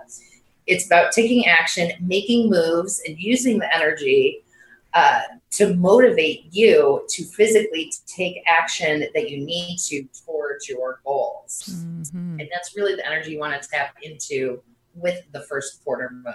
it's 0.66 0.86
about 0.86 1.12
taking 1.12 1.46
action, 1.46 1.92
making 2.00 2.50
moves, 2.50 3.02
and 3.06 3.18
using 3.18 3.58
the 3.58 3.74
energy 3.74 4.42
uh, 4.94 5.20
to 5.50 5.74
motivate 5.74 6.46
you 6.50 7.04
to 7.08 7.24
physically 7.24 7.92
take 8.06 8.42
action 8.46 9.04
that 9.14 9.30
you 9.30 9.38
need 9.38 9.78
to 9.78 10.06
towards 10.24 10.68
your 10.68 11.00
goals. 11.04 11.64
Mm-hmm. 11.70 12.40
And 12.40 12.48
that's 12.52 12.74
really 12.74 12.94
the 12.94 13.06
energy 13.06 13.32
you 13.32 13.38
want 13.38 13.60
to 13.60 13.68
tap 13.68 13.96
into 14.02 14.62
with 14.94 15.22
the 15.32 15.42
first 15.42 15.84
quarter 15.84 16.10
moon 16.10 16.34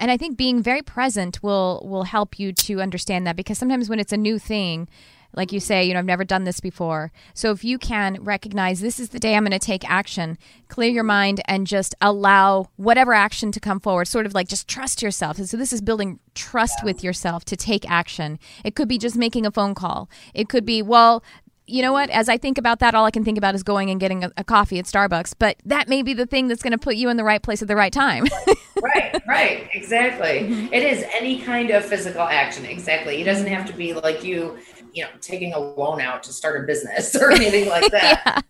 and 0.00 0.10
i 0.10 0.16
think 0.16 0.36
being 0.36 0.60
very 0.60 0.82
present 0.82 1.40
will 1.42 1.86
will 1.88 2.04
help 2.04 2.38
you 2.40 2.52
to 2.52 2.80
understand 2.80 3.24
that 3.26 3.36
because 3.36 3.58
sometimes 3.58 3.88
when 3.88 4.00
it's 4.00 4.12
a 4.12 4.16
new 4.16 4.38
thing 4.38 4.88
like 5.34 5.52
you 5.52 5.60
say, 5.60 5.84
you 5.84 5.92
know, 5.92 6.00
I've 6.00 6.06
never 6.06 6.24
done 6.24 6.44
this 6.44 6.60
before. 6.60 7.12
So 7.34 7.52
if 7.52 7.62
you 7.62 7.78
can 7.78 8.18
recognize 8.20 8.80
this 8.80 8.98
is 8.98 9.10
the 9.10 9.20
day 9.20 9.34
I'm 9.36 9.44
going 9.44 9.52
to 9.52 9.58
take 9.58 9.88
action, 9.88 10.38
clear 10.68 10.90
your 10.90 11.04
mind 11.04 11.40
and 11.46 11.66
just 11.66 11.94
allow 12.00 12.68
whatever 12.76 13.14
action 13.14 13.52
to 13.52 13.60
come 13.60 13.80
forward, 13.80 14.08
sort 14.08 14.26
of 14.26 14.34
like 14.34 14.48
just 14.48 14.66
trust 14.66 15.02
yourself. 15.02 15.36
so 15.36 15.56
this 15.56 15.72
is 15.72 15.80
building 15.80 16.18
trust 16.34 16.82
with 16.82 17.04
yourself 17.04 17.44
to 17.46 17.56
take 17.56 17.88
action. 17.88 18.38
It 18.64 18.74
could 18.74 18.88
be 18.88 18.98
just 18.98 19.16
making 19.16 19.46
a 19.46 19.50
phone 19.50 19.74
call. 19.74 20.08
It 20.34 20.48
could 20.48 20.66
be, 20.66 20.82
well, 20.82 21.22
you 21.70 21.82
know 21.82 21.92
what? 21.92 22.10
As 22.10 22.28
I 22.28 22.36
think 22.36 22.58
about 22.58 22.80
that, 22.80 22.94
all 22.94 23.04
I 23.04 23.10
can 23.10 23.24
think 23.24 23.38
about 23.38 23.54
is 23.54 23.62
going 23.62 23.90
and 23.90 24.00
getting 24.00 24.24
a, 24.24 24.32
a 24.36 24.44
coffee 24.44 24.78
at 24.78 24.84
Starbucks. 24.84 25.34
But 25.38 25.56
that 25.64 25.88
may 25.88 26.02
be 26.02 26.12
the 26.12 26.26
thing 26.26 26.48
that's 26.48 26.62
going 26.62 26.72
to 26.72 26.78
put 26.78 26.96
you 26.96 27.08
in 27.08 27.16
the 27.16 27.24
right 27.24 27.42
place 27.42 27.62
at 27.62 27.68
the 27.68 27.76
right 27.76 27.92
time. 27.92 28.24
right, 28.82 29.22
right, 29.26 29.68
exactly. 29.72 30.48
Mm-hmm. 30.48 30.74
It 30.74 30.82
is 30.82 31.04
any 31.14 31.40
kind 31.40 31.70
of 31.70 31.84
physical 31.84 32.22
action. 32.22 32.66
Exactly. 32.66 33.20
It 33.20 33.24
doesn't 33.24 33.46
have 33.46 33.66
to 33.66 33.72
be 33.72 33.94
like 33.94 34.24
you, 34.24 34.58
you 34.92 35.04
know, 35.04 35.10
taking 35.20 35.52
a 35.52 35.58
loan 35.58 36.00
out 36.00 36.22
to 36.24 36.32
start 36.32 36.62
a 36.62 36.66
business 36.66 37.14
or 37.20 37.30
anything 37.30 37.68
like 37.68 37.90
that. 37.92 38.44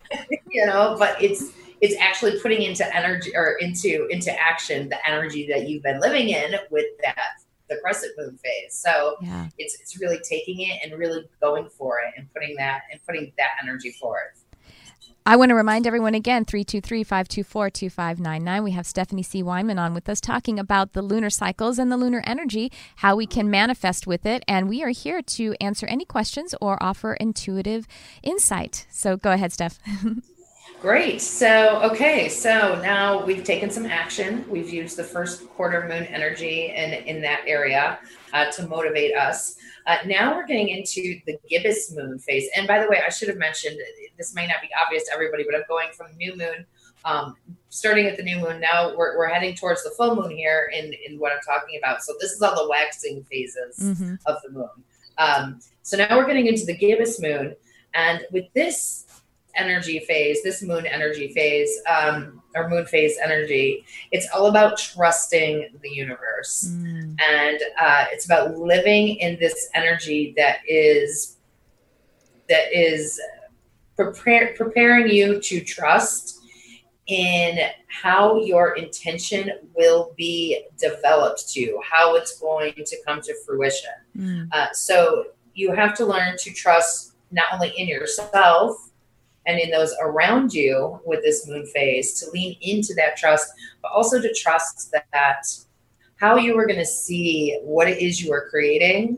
you 0.49 0.65
know, 0.65 0.95
but 0.97 1.21
it's 1.21 1.51
it's 1.81 1.95
actually 1.99 2.39
putting 2.39 2.61
into 2.61 2.95
energy 2.95 3.31
or 3.35 3.57
into 3.59 4.07
into 4.07 4.31
action 4.39 4.89
the 4.89 5.09
energy 5.09 5.47
that 5.47 5.67
you've 5.67 5.83
been 5.83 5.99
living 5.99 6.29
in 6.29 6.55
with 6.69 6.85
that 7.03 7.17
the 7.71 7.77
crescent 7.81 8.13
moon 8.17 8.37
phase. 8.37 8.73
So 8.73 9.15
yeah. 9.21 9.47
it's 9.57 9.79
it's 9.79 9.99
really 9.99 10.19
taking 10.19 10.61
it 10.61 10.79
and 10.83 10.97
really 10.99 11.27
going 11.41 11.69
for 11.69 11.99
it 11.99 12.13
and 12.17 12.31
putting 12.33 12.55
that 12.57 12.81
and 12.91 12.99
putting 13.07 13.31
that 13.37 13.51
energy 13.63 13.91
forth. 13.91 14.43
I 15.23 15.35
want 15.35 15.49
to 15.49 15.55
remind 15.55 15.85
everyone 15.85 16.15
again 16.15 16.45
323 16.45 17.03
524 17.03 17.69
2599. 17.69 18.63
We 18.63 18.71
have 18.71 18.87
Stephanie 18.87 19.21
C. 19.21 19.43
Weinman 19.43 19.79
on 19.79 19.93
with 19.93 20.09
us 20.09 20.19
talking 20.19 20.57
about 20.57 20.93
the 20.93 21.03
lunar 21.03 21.29
cycles 21.29 21.77
and 21.77 21.91
the 21.91 21.97
lunar 21.97 22.23
energy, 22.25 22.71
how 22.97 23.15
we 23.15 23.27
can 23.27 23.49
manifest 23.49 24.07
with 24.07 24.25
it. 24.25 24.43
And 24.47 24.67
we 24.67 24.83
are 24.83 24.89
here 24.89 25.21
to 25.21 25.55
answer 25.61 25.85
any 25.85 26.05
questions 26.05 26.55
or 26.59 26.81
offer 26.81 27.13
intuitive 27.13 27.87
insight. 28.23 28.87
So 28.89 29.15
go 29.15 29.31
ahead, 29.31 29.53
Steph. 29.53 29.77
Great. 30.81 31.21
So, 31.21 31.79
okay. 31.83 32.27
So 32.27 32.81
now 32.81 33.23
we've 33.23 33.43
taken 33.43 33.69
some 33.69 33.85
action. 33.85 34.43
We've 34.49 34.71
used 34.71 34.97
the 34.97 35.03
first 35.03 35.47
quarter 35.49 35.81
moon 35.81 36.05
energy 36.05 36.73
in, 36.75 36.93
in 36.93 37.21
that 37.21 37.41
area 37.45 37.99
uh, 38.33 38.45
to 38.53 38.67
motivate 38.67 39.15
us. 39.15 39.57
Uh, 39.85 39.97
now 40.07 40.35
we're 40.35 40.47
getting 40.47 40.69
into 40.69 41.19
the 41.27 41.37
gibbous 41.47 41.95
moon 41.95 42.17
phase. 42.17 42.49
And 42.57 42.67
by 42.67 42.81
the 42.81 42.89
way, 42.89 42.99
I 43.05 43.09
should 43.09 43.27
have 43.27 43.37
mentioned 43.37 43.79
this 44.17 44.33
may 44.33 44.47
not 44.47 44.55
be 44.59 44.69
obvious 44.83 45.05
to 45.05 45.13
everybody, 45.13 45.43
but 45.43 45.53
I'm 45.53 45.65
going 45.67 45.89
from 45.95 46.17
new 46.17 46.35
moon, 46.35 46.65
um, 47.05 47.35
starting 47.69 48.07
at 48.07 48.17
the 48.17 48.23
new 48.23 48.39
moon. 48.39 48.59
Now 48.59 48.95
we're, 48.97 49.15
we're 49.19 49.27
heading 49.27 49.53
towards 49.53 49.83
the 49.83 49.91
full 49.91 50.15
moon 50.15 50.31
here 50.31 50.71
in, 50.73 50.93
in 51.07 51.19
what 51.19 51.31
I'm 51.31 51.41
talking 51.45 51.77
about. 51.77 52.01
So 52.01 52.13
this 52.19 52.31
is 52.31 52.41
all 52.41 52.55
the 52.55 52.67
waxing 52.67 53.23
phases 53.25 53.77
mm-hmm. 53.79 54.15
of 54.25 54.37
the 54.43 54.51
moon. 54.51 54.69
Um, 55.19 55.59
so 55.83 55.95
now 55.97 56.17
we're 56.17 56.25
getting 56.25 56.47
into 56.47 56.65
the 56.65 56.75
gibbous 56.75 57.21
moon. 57.21 57.55
And 57.93 58.25
with 58.31 58.45
this 58.55 59.05
energy 59.55 59.99
phase, 59.99 60.43
this 60.43 60.61
moon 60.61 60.85
energy 60.85 61.33
phase, 61.33 61.71
um, 61.87 62.41
or 62.55 62.69
moon 62.69 62.85
phase 62.85 63.17
energy, 63.23 63.85
it's 64.11 64.27
all 64.33 64.47
about 64.47 64.77
trusting 64.77 65.69
the 65.81 65.89
universe. 65.89 66.69
Mm. 66.69 67.15
And 67.21 67.59
uh, 67.79 68.05
it's 68.11 68.25
about 68.25 68.57
living 68.57 69.15
in 69.15 69.37
this 69.39 69.69
energy 69.73 70.33
that 70.37 70.57
is 70.67 71.37
that 72.49 72.73
is 72.73 73.19
prepare, 73.95 74.53
preparing 74.57 75.09
you 75.09 75.39
to 75.39 75.61
trust 75.61 76.39
in 77.07 77.59
how 77.87 78.39
your 78.39 78.75
intention 78.75 79.51
will 79.75 80.13
be 80.17 80.65
developed 80.77 81.49
to, 81.49 81.79
how 81.89 82.15
it's 82.15 82.39
going 82.39 82.73
to 82.75 82.97
come 83.05 83.21
to 83.21 83.33
fruition. 83.45 83.91
Mm. 84.17 84.47
Uh, 84.51 84.67
so 84.73 85.25
you 85.53 85.73
have 85.73 85.95
to 85.95 86.05
learn 86.05 86.35
to 86.39 86.51
trust 86.51 87.13
not 87.31 87.45
only 87.53 87.69
in 87.77 87.87
yourself 87.87 88.90
and 89.45 89.59
in 89.59 89.71
those 89.71 89.93
around 90.01 90.53
you 90.53 90.99
with 91.05 91.23
this 91.23 91.47
moon 91.47 91.65
phase 91.67 92.19
to 92.19 92.29
lean 92.31 92.55
into 92.61 92.93
that 92.95 93.17
trust, 93.17 93.51
but 93.81 93.91
also 93.91 94.21
to 94.21 94.33
trust 94.33 94.91
that, 94.91 95.05
that 95.13 95.45
how 96.17 96.35
you 96.35 96.57
are 96.57 96.67
going 96.67 96.79
to 96.79 96.85
see 96.85 97.59
what 97.63 97.87
it 97.87 97.99
is 97.99 98.21
you 98.21 98.31
are 98.31 98.49
creating. 98.49 99.17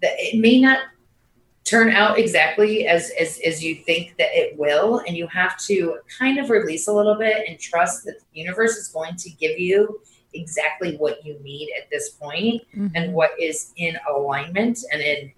That 0.00 0.14
it 0.16 0.40
may 0.40 0.60
not 0.60 0.80
turn 1.64 1.90
out 1.90 2.18
exactly 2.18 2.86
as, 2.86 3.12
as 3.20 3.40
as 3.46 3.62
you 3.62 3.76
think 3.76 4.16
that 4.18 4.30
it 4.32 4.58
will 4.58 4.98
and 5.06 5.16
you 5.16 5.28
have 5.28 5.56
to 5.56 5.98
kind 6.18 6.38
of 6.38 6.50
release 6.50 6.88
a 6.88 6.92
little 6.92 7.14
bit 7.14 7.48
and 7.48 7.58
trust 7.58 8.04
that 8.04 8.18
the 8.18 8.40
universe 8.40 8.76
is 8.76 8.88
going 8.88 9.14
to 9.14 9.30
give 9.30 9.58
you 9.58 10.00
exactly 10.34 10.96
what 10.96 11.24
you 11.24 11.38
need 11.40 11.72
at 11.78 11.88
this 11.90 12.10
point 12.10 12.62
mm-hmm. 12.74 12.88
and 12.94 13.12
what 13.12 13.30
is 13.40 13.72
in 13.76 13.96
alignment 14.12 14.80
and 14.92 15.00
in 15.00 15.32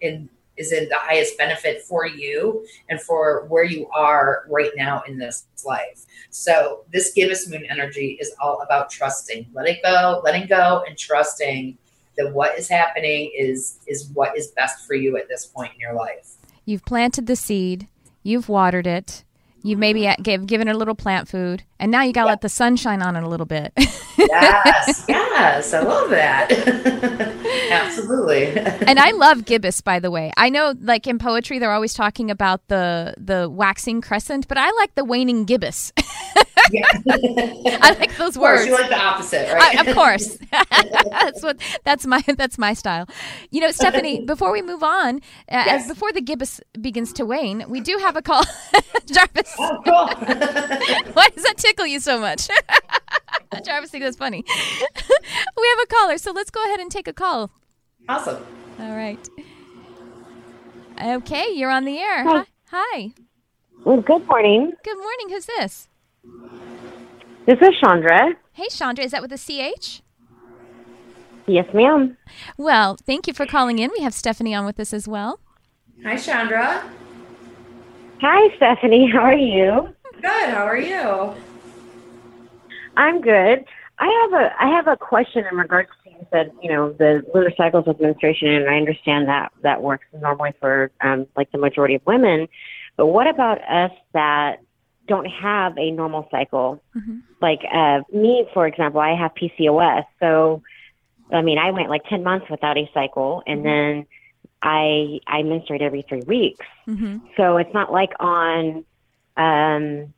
in 0.00 0.28
is 0.58 0.72
in 0.72 0.88
the 0.88 0.96
highest 0.96 1.38
benefit 1.38 1.82
for 1.82 2.06
you 2.06 2.66
and 2.88 3.00
for 3.00 3.46
where 3.48 3.64
you 3.64 3.88
are 3.90 4.44
right 4.48 4.72
now 4.76 5.02
in 5.06 5.18
this 5.18 5.46
life. 5.64 6.04
So 6.30 6.84
this 6.92 7.12
gibbous 7.12 7.48
moon 7.48 7.66
energy 7.70 8.18
is 8.20 8.32
all 8.40 8.60
about 8.60 8.90
trusting, 8.90 9.46
letting 9.52 9.78
go, 9.82 10.20
letting 10.24 10.46
go 10.46 10.84
and 10.86 10.96
trusting 10.96 11.78
that 12.16 12.34
what 12.34 12.58
is 12.58 12.68
happening 12.68 13.30
is 13.36 13.78
is 13.86 14.10
what 14.12 14.36
is 14.36 14.48
best 14.48 14.86
for 14.86 14.94
you 14.94 15.16
at 15.16 15.28
this 15.28 15.46
point 15.46 15.72
in 15.74 15.80
your 15.80 15.94
life. 15.94 16.34
You've 16.64 16.84
planted 16.84 17.26
the 17.26 17.36
seed, 17.36 17.88
you've 18.22 18.48
watered 18.48 18.86
it, 18.86 19.24
you've 19.68 19.78
maybe 19.78 20.08
uh, 20.08 20.14
give, 20.22 20.46
given 20.46 20.66
her 20.66 20.72
a 20.72 20.76
little 20.76 20.94
plant 20.94 21.28
food, 21.28 21.62
and 21.78 21.90
now 21.90 22.02
you 22.02 22.12
got 22.12 22.22
to 22.22 22.28
let 22.28 22.40
the 22.40 22.48
sun 22.48 22.76
shine 22.76 23.02
on 23.02 23.16
it 23.16 23.22
a 23.22 23.28
little 23.28 23.46
bit. 23.46 23.72
yes, 24.18 25.04
yes, 25.08 25.74
I 25.74 25.80
love 25.80 26.10
that. 26.10 26.50
Absolutely. 27.70 28.46
and 28.56 28.98
I 28.98 29.10
love 29.12 29.44
gibbous, 29.44 29.80
by 29.80 30.00
the 30.00 30.10
way. 30.10 30.32
I 30.36 30.48
know, 30.48 30.74
like 30.80 31.06
in 31.06 31.18
poetry, 31.18 31.58
they're 31.58 31.72
always 31.72 31.94
talking 31.94 32.30
about 32.30 32.66
the 32.68 33.14
the 33.18 33.48
waxing 33.48 34.00
crescent, 34.00 34.48
but 34.48 34.58
I 34.58 34.70
like 34.72 34.94
the 34.94 35.04
waning 35.04 35.44
gibbous. 35.44 35.92
I 37.10 37.96
like 37.98 38.16
those 38.16 38.38
words. 38.38 38.66
You 38.66 38.72
like 38.72 38.88
the 38.88 38.98
opposite, 38.98 39.52
right? 39.52 39.78
I, 39.78 39.84
of 39.84 39.94
course. 39.94 40.38
that's 41.10 41.42
what 41.42 41.60
that's 41.84 42.06
my 42.06 42.22
that's 42.36 42.58
my 42.58 42.74
style. 42.74 43.08
You 43.50 43.60
know, 43.60 43.70
Stephanie. 43.70 44.24
Before 44.24 44.52
we 44.52 44.62
move 44.62 44.82
on, 44.82 45.16
uh, 45.16 45.20
yes. 45.48 45.82
as 45.82 45.88
before 45.88 46.12
the 46.12 46.20
gibbous 46.20 46.60
begins 46.80 47.12
to 47.14 47.24
wane, 47.24 47.64
we 47.68 47.80
do 47.80 47.98
have 47.98 48.16
a 48.16 48.22
call, 48.22 48.44
Jarvis. 49.06 49.54
Oh, 49.58 49.80
cool. 49.84 50.06
Why 51.12 51.28
does 51.30 51.44
that 51.44 51.54
tickle 51.56 51.86
you 51.86 52.00
so 52.00 52.18
much? 52.18 52.48
Jarvis 53.64 53.90
thinks 53.90 54.04
that's 54.04 54.16
funny. 54.16 54.44
we 54.46 55.68
have 55.68 55.78
a 55.82 55.86
caller, 55.86 56.18
so 56.18 56.32
let's 56.32 56.50
go 56.50 56.64
ahead 56.64 56.80
and 56.80 56.90
take 56.90 57.08
a 57.08 57.12
call. 57.12 57.50
Awesome. 58.08 58.44
All 58.80 58.96
right. 58.96 59.28
Okay, 61.00 61.52
you're 61.52 61.70
on 61.70 61.84
the 61.84 61.98
air. 61.98 62.24
Hi. 62.24 62.44
Hi. 62.70 63.12
Well, 63.84 64.00
good 64.00 64.26
morning. 64.26 64.72
Good 64.84 64.98
morning. 64.98 65.28
Who's 65.30 65.46
this? 65.46 65.88
This 67.46 67.58
is 67.60 67.74
Chandra. 67.80 68.34
Hey, 68.52 68.66
Chandra. 68.70 69.04
Is 69.04 69.12
that 69.12 69.22
with 69.22 69.32
a 69.32 69.38
CH? 69.38 70.02
Yes, 71.46 71.66
ma'am. 71.72 72.16
Well, 72.58 72.96
thank 73.06 73.26
you 73.26 73.32
for 73.32 73.46
calling 73.46 73.78
in. 73.78 73.90
We 73.96 74.02
have 74.02 74.12
Stephanie 74.12 74.54
on 74.54 74.66
with 74.66 74.78
us 74.78 74.92
as 74.92 75.08
well. 75.08 75.40
Hi, 76.04 76.16
Chandra. 76.16 76.88
Hi, 78.20 78.56
Stephanie. 78.56 79.10
How 79.10 79.20
are 79.20 79.34
you? 79.34 79.94
Good. 80.20 80.50
How 80.50 80.66
are 80.66 80.76
you? 80.76 81.34
I'm 82.96 83.20
good. 83.20 83.64
I 84.00 84.28
have 84.30 84.40
a 84.40 84.54
I 84.60 84.68
have 84.68 84.86
a 84.88 84.96
question 84.96 85.44
in 85.50 85.56
regards 85.56 85.88
to 86.04 86.10
you 86.10 86.26
said 86.32 86.52
you 86.62 86.70
know 86.70 86.92
the 86.92 87.22
lunar 87.32 87.52
cycles 87.56 87.86
of 87.86 88.00
menstruation, 88.00 88.48
and 88.48 88.68
I 88.68 88.76
understand 88.76 89.28
that 89.28 89.52
that 89.62 89.82
works 89.82 90.06
normally 90.20 90.52
for 90.60 90.90
um, 91.00 91.26
like 91.36 91.50
the 91.52 91.58
majority 91.58 91.94
of 91.94 92.02
women. 92.06 92.48
But 92.96 93.06
what 93.06 93.26
about 93.26 93.58
us 93.70 93.92
that 94.12 94.60
don't 95.08 95.26
have 95.26 95.76
a 95.78 95.90
normal 95.90 96.28
cycle? 96.30 96.80
Mm-hmm. 96.96 97.18
Like 97.40 97.60
uh, 97.72 98.00
me, 98.12 98.46
for 98.54 98.66
example, 98.66 99.00
I 99.00 99.14
have 99.14 99.32
PCOS, 99.34 100.04
so 100.20 100.62
I 101.32 101.42
mean 101.42 101.58
I 101.58 101.70
went 101.72 101.88
like 101.88 102.04
ten 102.08 102.22
months 102.22 102.46
without 102.50 102.78
a 102.78 102.88
cycle, 102.94 103.42
and 103.46 103.64
mm-hmm. 103.64 103.96
then 103.96 104.06
I 104.62 105.20
I 105.26 105.42
menstruate 105.42 105.82
every 105.82 106.02
three 106.08 106.22
weeks. 106.26 106.66
Mm-hmm. 106.86 107.18
So 107.36 107.56
it's 107.56 107.72
not 107.74 107.92
like 107.92 108.12
on 108.20 108.84
um, 109.36 110.12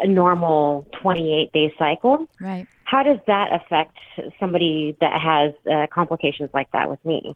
a 0.00 0.06
normal 0.06 0.86
28 1.00 1.52
day 1.52 1.74
cycle. 1.78 2.26
Right. 2.40 2.66
How 2.84 3.02
does 3.02 3.18
that 3.26 3.52
affect 3.52 3.96
somebody 4.38 4.96
that 5.00 5.20
has 5.20 5.54
uh, 5.70 5.86
complications 5.92 6.50
like 6.52 6.70
that 6.72 6.90
with 6.90 7.02
me? 7.04 7.34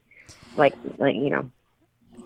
Like, 0.57 0.75
like 0.99 1.15
you 1.15 1.31
know. 1.31 1.51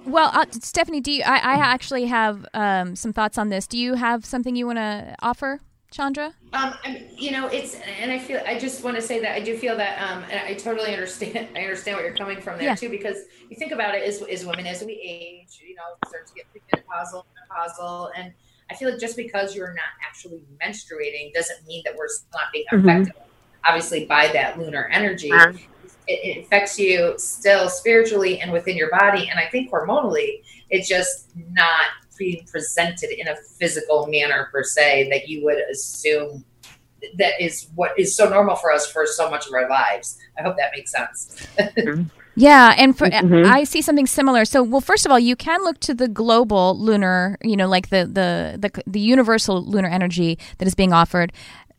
Well, 0.05 0.31
uh, 0.33 0.47
Stephanie, 0.51 1.01
do 1.01 1.13
you? 1.13 1.23
I, 1.25 1.37
I 1.37 1.55
actually 1.55 2.07
have 2.07 2.47
um, 2.55 2.97
some 2.97 3.13
thoughts 3.13 3.39
on 3.39 3.49
this. 3.49 3.67
Do 3.67 3.79
you 3.79 3.95
have 3.95 4.25
something 4.25 4.57
you 4.57 4.67
want 4.67 4.79
to 4.79 5.15
offer, 5.23 5.61
Chandra? 5.91 6.35
Um, 6.53 6.75
you 7.17 7.31
know, 7.31 7.47
it's 7.47 7.77
and 8.01 8.11
I 8.11 8.19
feel 8.19 8.43
I 8.47 8.59
just 8.59 8.83
want 8.83 8.97
to 8.97 9.03
say 9.03 9.21
that 9.21 9.33
I 9.33 9.41
do 9.41 9.57
feel 9.57 9.77
that, 9.77 10.03
um, 10.03 10.25
and 10.31 10.41
I 10.41 10.55
totally 10.55 10.93
understand. 10.93 11.49
I 11.57 11.61
understand 11.61 11.97
where 11.97 12.07
you're 12.07 12.17
coming 12.17 12.41
from 12.41 12.59
there 12.59 12.69
yeah. 12.69 12.75
too, 12.75 12.89
because 12.89 13.19
you 13.49 13.57
think 13.57 13.73
about 13.73 13.95
it 13.95 14.03
as 14.03 14.23
as 14.23 14.45
women 14.45 14.67
as 14.67 14.83
we 14.83 14.93
age, 14.95 15.63
you 15.67 15.75
know, 15.75 16.09
start 16.09 16.27
to 16.27 16.35
get 16.35 16.47
premenopausal, 16.53 17.25
menopausal, 17.51 18.11
and 18.17 18.33
I 18.71 18.75
feel 18.75 18.91
like 18.91 19.01
just 19.01 19.17
because 19.17 19.55
you're 19.55 19.75
not 19.75 19.93
actually 20.07 20.43
menstruating 20.65 21.33
doesn't 21.35 21.67
mean 21.67 21.83
that 21.85 21.95
we're 21.95 22.09
not 22.33 22.45
being 22.53 22.65
mm-hmm. 22.73 22.89
affected, 22.89 23.15
mm-hmm. 23.15 23.65
obviously, 23.67 24.07
by 24.07 24.29
that 24.29 24.59
lunar 24.59 24.89
energy. 24.91 25.31
Uh-huh. 25.31 25.53
It, 26.09 26.37
it, 26.37 26.45
affects 26.45 26.79
you 26.79 27.15
still 27.17 27.69
spiritually 27.69 28.41
and 28.41 28.53
within 28.53 28.77
your 28.77 28.91
body. 28.91 29.29
And 29.31 29.39
I 29.39 29.47
think 29.47 29.71
hormonally, 29.71 30.43
it's 30.69 30.89
just 30.89 31.31
not 31.51 31.87
being 32.19 32.45
presented 32.51 33.11
in 33.19 33.29
a 33.29 33.37
physical 33.59 34.07
manner 34.09 34.49
per 34.53 34.65
se 34.65 35.09
that 35.11 35.29
you 35.29 35.45
would 35.45 35.59
assume 35.71 36.45
that 37.19 37.41
is 37.41 37.69
what 37.75 37.99
is 37.99 38.15
so 38.15 38.29
normal 38.29 38.57
for 38.57 38.73
us 38.73 38.91
for 38.91 39.07
so 39.07 39.31
much 39.31 39.47
of 39.47 39.53
our 39.55 39.69
lives. 39.69 40.19
I 40.39 40.43
hope 40.43 40.57
that 40.57 40.73
makes 40.75 40.93
sense. 40.93 41.47
Mm-hmm. 41.59 42.05
Yeah, 42.35 42.75
and 42.79 42.97
for, 42.97 43.09
mm-hmm. 43.09 43.51
I 43.51 43.65
see 43.65 43.83
something 43.83 44.07
similar. 44.07 44.47
So, 44.47 44.63
well, 44.63 44.81
first 44.81 45.05
of 45.05 45.13
all, 45.13 45.19
you 45.19 45.37
can 45.37 45.63
look 45.65 45.81
to 45.81 45.93
the 45.93 46.09
global 46.09 46.79
lunar, 46.79 47.37
you 47.43 47.57
know, 47.57 47.69
like 47.69 47.91
the 47.91 48.07
the 48.07 48.57
the, 48.59 48.83
the 48.87 49.01
universal 49.01 49.63
lunar 49.63 49.89
energy 49.89 50.39
that 50.57 50.67
is 50.67 50.75
being 50.75 50.95
offered 50.95 51.33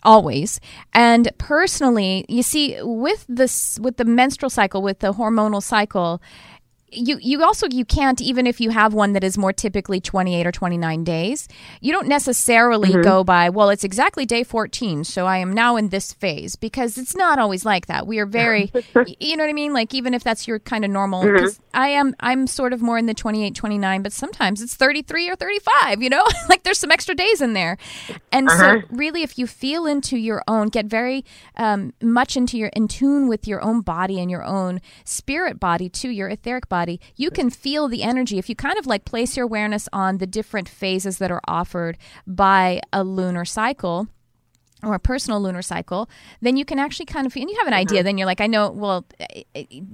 always. 0.03 0.59
And 0.93 1.29
personally, 1.37 2.25
you 2.29 2.43
see 2.43 2.77
with 2.81 3.25
this 3.27 3.79
with 3.79 3.97
the 3.97 4.05
menstrual 4.05 4.49
cycle, 4.49 4.81
with 4.81 4.99
the 4.99 5.13
hormonal 5.13 5.61
cycle, 5.61 6.21
you 6.95 7.17
you 7.21 7.43
also 7.43 7.67
you 7.69 7.85
can't 7.85 8.21
even 8.21 8.47
if 8.47 8.61
you 8.61 8.69
have 8.69 8.93
one 8.93 9.13
that 9.13 9.23
is 9.23 9.37
more 9.37 9.51
typically 9.51 9.99
28 9.99 10.45
or 10.45 10.51
29 10.51 11.03
days 11.03 11.47
you 11.81 11.91
don't 11.91 12.07
necessarily 12.07 12.89
mm-hmm. 12.89 13.01
go 13.01 13.23
by 13.23 13.49
well 13.49 13.69
it's 13.69 13.83
exactly 13.83 14.25
day 14.25 14.43
14 14.43 15.03
so 15.03 15.25
i 15.25 15.37
am 15.37 15.51
now 15.51 15.75
in 15.75 15.89
this 15.89 16.13
phase 16.13 16.55
because 16.55 16.97
it's 16.97 17.15
not 17.15 17.39
always 17.39 17.65
like 17.65 17.87
that 17.87 18.05
we 18.07 18.19
are 18.19 18.25
very 18.25 18.71
you 19.19 19.35
know 19.35 19.43
what 19.43 19.49
i 19.49 19.53
mean 19.53 19.73
like 19.73 19.93
even 19.93 20.13
if 20.13 20.23
that's 20.23 20.47
your 20.47 20.59
kind 20.59 20.85
of 20.85 20.91
normal 20.91 21.23
mm-hmm. 21.23 21.61
i 21.73 21.87
am 21.87 22.15
i'm 22.19 22.47
sort 22.47 22.73
of 22.73 22.81
more 22.81 22.97
in 22.97 23.05
the 23.05 23.13
28 23.13 23.55
29 23.55 24.03
but 24.03 24.13
sometimes 24.13 24.61
it's 24.61 24.75
33 24.75 25.29
or 25.29 25.35
35 25.35 26.01
you 26.01 26.09
know 26.09 26.25
like 26.49 26.63
there's 26.63 26.79
some 26.79 26.91
extra 26.91 27.15
days 27.15 27.41
in 27.41 27.53
there 27.53 27.77
and 28.31 28.49
uh-huh. 28.49 28.81
so 28.81 28.87
really 28.89 29.23
if 29.23 29.37
you 29.37 29.47
feel 29.47 29.85
into 29.85 30.17
your 30.17 30.43
own 30.47 30.67
get 30.67 30.85
very 30.85 31.25
um, 31.57 31.93
much 32.01 32.37
into 32.37 32.57
your 32.57 32.69
in 32.69 32.87
tune 32.87 33.27
with 33.27 33.47
your 33.47 33.63
own 33.63 33.81
body 33.81 34.19
and 34.19 34.29
your 34.29 34.43
own 34.43 34.81
spirit 35.03 35.59
body 35.59 35.89
to 35.89 36.09
your 36.09 36.29
etheric 36.29 36.69
body 36.69 36.82
body, 36.83 36.99
you 37.15 37.31
can 37.31 37.49
feel 37.49 37.87
the 37.87 38.03
energy. 38.03 38.37
If 38.37 38.49
you 38.49 38.55
kind 38.55 38.77
of 38.77 38.85
like 38.85 39.05
place 39.05 39.37
your 39.37 39.45
awareness 39.45 39.87
on 39.93 40.17
the 40.17 40.27
different 40.27 40.67
phases 40.67 41.17
that 41.19 41.31
are 41.31 41.41
offered 41.47 41.97
by 42.27 42.81
a 42.91 43.03
lunar 43.03 43.45
cycle, 43.45 44.07
or 44.83 44.93
a 44.93 44.99
personal 44.99 45.41
lunar 45.41 45.61
cycle, 45.61 46.09
then 46.41 46.57
you 46.57 46.65
can 46.65 46.77
actually 46.77 47.05
kind 47.05 47.25
of, 47.25 47.31
feel 47.31 47.43
and 47.43 47.49
you 47.49 47.57
have 47.57 47.67
an 47.67 47.73
idea, 47.73 47.99
uh-huh. 47.99 48.03
then 48.03 48.17
you're 48.17 48.25
like, 48.25 48.41
I 48.41 48.47
know, 48.47 48.69
well, 48.69 49.05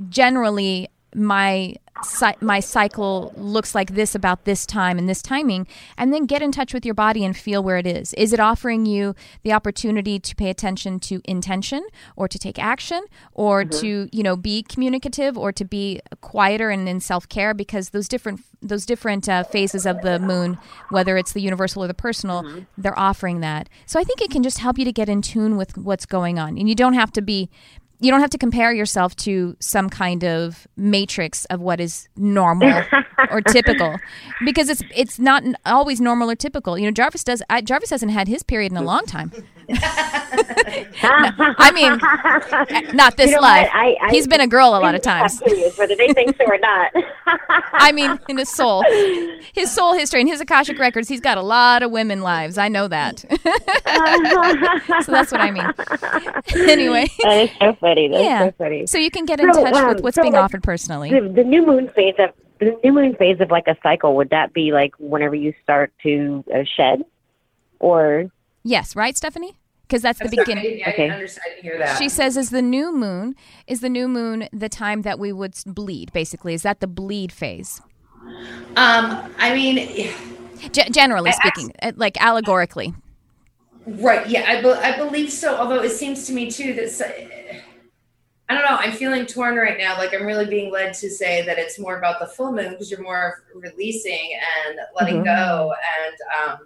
generally 0.09 0.87
my 1.15 1.75
my 2.39 2.61
cycle 2.61 3.33
looks 3.35 3.75
like 3.75 3.93
this 3.93 4.15
about 4.15 4.45
this 4.45 4.65
time 4.65 4.97
and 4.97 5.09
this 5.09 5.21
timing 5.21 5.67
and 5.97 6.13
then 6.13 6.25
get 6.25 6.41
in 6.41 6.49
touch 6.49 6.73
with 6.73 6.85
your 6.85 6.93
body 6.93 7.25
and 7.25 7.35
feel 7.35 7.61
where 7.61 7.77
it 7.77 7.85
is 7.85 8.13
is 8.13 8.31
it 8.31 8.39
offering 8.39 8.85
you 8.85 9.13
the 9.43 9.51
opportunity 9.51 10.17
to 10.17 10.33
pay 10.35 10.49
attention 10.49 10.97
to 10.99 11.21
intention 11.25 11.85
or 12.15 12.27
to 12.27 12.39
take 12.39 12.57
action 12.57 13.03
or 13.33 13.63
mm-hmm. 13.63 13.79
to 13.81 14.09
you 14.13 14.23
know 14.23 14.37
be 14.37 14.63
communicative 14.63 15.37
or 15.37 15.51
to 15.51 15.65
be 15.65 15.99
quieter 16.21 16.69
and 16.69 16.87
in 16.87 17.01
self-care 17.01 17.53
because 17.53 17.89
those 17.89 18.07
different 18.07 18.41
those 18.61 18.85
different 18.85 19.27
uh, 19.27 19.43
phases 19.43 19.85
of 19.85 20.01
the 20.01 20.19
moon 20.19 20.57
whether 20.89 21.17
it's 21.17 21.33
the 21.33 21.41
universal 21.41 21.83
or 21.83 21.87
the 21.87 21.93
personal 21.93 22.43
mm-hmm. 22.43 22.59
they're 22.77 22.97
offering 22.97 23.41
that 23.41 23.67
so 23.85 23.99
i 23.99 24.03
think 24.03 24.21
it 24.21 24.31
can 24.31 24.43
just 24.43 24.59
help 24.59 24.77
you 24.77 24.85
to 24.85 24.93
get 24.93 25.09
in 25.09 25.21
tune 25.21 25.57
with 25.57 25.77
what's 25.77 26.05
going 26.05 26.39
on 26.39 26.57
and 26.57 26.69
you 26.69 26.75
don't 26.75 26.93
have 26.93 27.11
to 27.11 27.21
be 27.21 27.49
you 27.99 28.11
don't 28.11 28.21
have 28.21 28.29
to 28.29 28.37
compare 28.37 28.71
yourself 28.71 29.15
to 29.17 29.55
some 29.59 29.89
kind 29.89 30.23
of 30.23 30.67
matrix 30.77 31.45
of 31.45 31.59
what 31.59 31.79
is 31.79 32.07
normal 32.15 32.83
or 33.31 33.41
typical 33.41 33.97
because 34.45 34.69
it's 34.69 34.81
it's 34.95 35.19
not 35.19 35.43
always 35.65 35.99
normal 35.99 36.29
or 36.29 36.35
typical. 36.35 36.77
You 36.77 36.85
know, 36.85 36.91
Jarvis 36.91 37.23
does 37.23 37.43
I, 37.49 37.61
Jarvis 37.61 37.89
hasn't 37.89 38.11
had 38.11 38.27
his 38.27 38.43
period 38.43 38.71
in 38.71 38.77
a 38.77 38.81
long 38.83 39.05
time. 39.05 39.31
I 41.01 41.71
mean, 41.73 42.95
not 42.95 43.17
this 43.17 43.29
You 43.29 43.35
know 43.35 43.41
life. 43.41 43.69
I- 43.73 43.97
I- 44.01 44.09
He's 44.11 44.27
been 44.27 44.41
a 44.41 44.47
girl 44.47 44.69
a 44.69 44.79
lot 44.79 44.95
of 44.95 45.01
times. 45.01 45.41
whether 45.77 45.95
they 45.95 46.13
think 46.13 46.35
so 46.37 46.45
or 46.45 46.57
not. 46.57 46.91
I 47.73 47.91
mean, 47.91 48.19
in 48.27 48.37
his 48.37 48.49
soul, 48.49 48.83
his 49.53 49.71
soul 49.71 49.93
history 49.93 50.21
and 50.21 50.29
his 50.29 50.41
akashic 50.41 50.79
records, 50.79 51.07
he's 51.07 51.21
got 51.21 51.37
a 51.37 51.41
lot 51.41 51.83
of 51.83 51.91
women 51.91 52.21
lives. 52.21 52.57
I 52.57 52.67
know 52.67 52.87
that. 52.87 53.19
so 55.03 55.11
that's 55.11 55.31
what 55.31 55.41
I 55.41 55.51
mean. 55.51 55.63
anyway, 56.69 57.07
that 57.23 57.37
is 57.43 57.49
so 57.59 57.73
funny. 57.79 58.09
That's 58.09 58.23
yeah. 58.23 58.45
so 58.45 58.51
funny. 58.57 58.87
So 58.87 58.97
you 58.97 59.11
can 59.11 59.25
get 59.25 59.39
in 59.39 59.53
So, 59.53 59.63
touch 59.63 59.73
with 59.73 59.97
um, 59.97 60.03
what's 60.03 60.15
so, 60.15 60.21
being 60.21 60.33
like, 60.33 60.43
offered 60.43 60.63
personally. 60.63 61.09
the, 61.09 61.27
the 61.29 61.43
new 61.43 61.65
moon 61.65 61.89
phase 61.89 62.15
of 62.19 62.31
the 62.59 62.77
new 62.83 62.91
moon 62.91 63.15
phase 63.15 63.39
of 63.39 63.51
like 63.51 63.67
a 63.67 63.77
cycle 63.81 64.15
would 64.17 64.29
that 64.31 64.53
be 64.53 64.71
like 64.73 64.93
whenever 64.99 65.35
you 65.35 65.53
start 65.63 65.93
to 66.03 66.43
uh, 66.53 66.63
shed 66.75 67.03
or 67.79 68.25
Yes, 68.63 68.95
right, 68.95 69.15
Stephanie? 69.15 69.59
Because 69.87 70.01
that's 70.03 70.19
the 70.19 70.25
I'm 70.25 70.29
sorry, 70.31 70.41
I 70.41 70.43
beginning. 70.45 70.63
didn't, 70.63 70.87
I 70.87 70.89
Okay. 70.91 71.01
didn't 71.03 71.13
understand. 71.13 71.43
I 71.45 71.49
didn't 71.55 71.63
hear 71.63 71.77
that. 71.79 71.97
She 71.97 72.09
says, 72.09 72.37
"Is 72.37 72.49
the 72.51 72.61
new 72.61 72.93
moon 72.95 73.35
is 73.67 73.81
the 73.81 73.89
new 73.89 74.07
moon 74.07 74.47
the 74.53 74.69
time 74.69 75.01
that 75.01 75.17
we 75.17 75.31
would 75.33 75.55
bleed? 75.65 76.13
Basically, 76.13 76.53
is 76.53 76.61
that 76.61 76.79
the 76.79 76.87
bleed 76.87 77.31
phase? 77.31 77.81
um, 78.75 79.33
I 79.39 79.53
mean, 79.55 80.11
Ge- 80.71 80.91
generally 80.91 81.31
I 81.31 81.33
speaking, 81.33 81.71
uh, 81.81 81.93
like 81.95 82.21
allegorically. 82.21 82.93
Right. 83.87 84.27
Yeah, 84.29 84.43
I, 84.47 84.61
be- 84.61 84.69
I 84.69 84.97
believe 84.97 85.31
so. 85.31 85.55
Although 85.57 85.81
it 85.81 85.89
seems 85.89 86.27
to 86.27 86.33
me 86.33 86.51
too 86.51 86.73
that 86.73 87.59
I 88.49 88.53
don't 88.53 88.63
know. 88.63 88.77
I'm 88.77 88.91
feeling 88.91 89.25
torn 89.25 89.55
right 89.55 89.77
now. 89.77 89.97
Like 89.97 90.13
I'm 90.13 90.25
really 90.25 90.45
being 90.45 90.71
led 90.71 90.93
to 90.95 91.09
say 91.09 91.43
that 91.45 91.57
it's 91.57 91.79
more 91.79 91.97
about 91.97 92.19
the 92.19 92.27
full 92.27 92.51
moon 92.51 92.71
because 92.71 92.91
you're 92.91 93.01
more 93.01 93.43
releasing 93.55 94.31
and 94.67 94.79
letting 94.99 95.21
Mhm. 95.21 95.25
go, 95.25 95.73
and 96.05 96.49
um, 96.51 96.57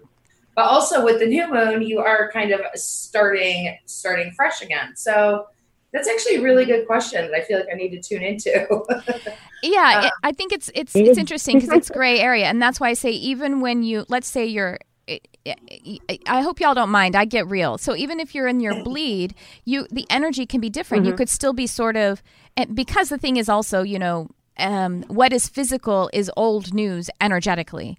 but 0.55 0.65
also 0.65 1.03
with 1.03 1.19
the 1.19 1.25
new 1.25 1.51
moon, 1.51 1.81
you 1.81 1.99
are 1.99 2.31
kind 2.31 2.51
of 2.51 2.61
starting 2.75 3.77
starting 3.85 4.31
fresh 4.35 4.61
again. 4.61 4.95
So 4.95 5.45
that's 5.91 6.07
actually 6.07 6.37
a 6.37 6.41
really 6.41 6.65
good 6.65 6.87
question 6.87 7.29
that 7.29 7.33
I 7.35 7.41
feel 7.41 7.59
like 7.59 7.67
I 7.71 7.75
need 7.75 7.89
to 7.89 8.01
tune 8.01 8.23
into. 8.23 8.67
Yeah, 9.65 10.01
Uh, 10.03 10.07
it, 10.07 10.13
I 10.23 10.31
think 10.33 10.51
it's 10.51 10.69
it's 10.75 10.93
it's 10.93 11.17
interesting 11.17 11.57
because 11.57 11.71
it's 11.71 11.89
gray 11.89 12.19
area, 12.19 12.47
and 12.47 12.61
that's 12.61 12.81
why 12.81 12.89
I 12.89 12.93
say 12.93 13.11
even 13.11 13.61
when 13.61 13.83
you 13.83 14.05
let's 14.09 14.27
say 14.27 14.45
you're. 14.45 14.77
I- 15.09 15.19
I 15.45 16.19
I 16.27 16.41
hope 16.41 16.61
y'all 16.61 16.73
don't 16.73 16.89
mind. 16.89 17.15
I 17.15 17.25
get 17.25 17.47
real. 17.47 17.77
So 17.77 17.95
even 17.95 18.21
if 18.21 18.33
you're 18.33 18.47
in 18.47 18.61
your 18.61 18.83
bleed, 18.83 19.35
you 19.65 19.85
the 19.91 20.05
energy 20.09 20.45
can 20.45 20.61
be 20.61 20.69
different. 20.69 21.05
You 21.05 21.13
could 21.13 21.29
still 21.29 21.51
be 21.53 21.67
sort 21.67 21.97
of 21.97 22.23
and 22.55 22.75
because 22.75 23.09
the 23.09 23.17
thing 23.17 23.35
is 23.37 23.49
also, 23.49 23.83
you 23.83 23.99
know, 23.99 24.29
um, 24.57 25.03
what 25.07 25.33
is 25.33 25.49
physical 25.49 26.09
is 26.13 26.31
old 26.37 26.73
news 26.73 27.09
energetically. 27.19 27.97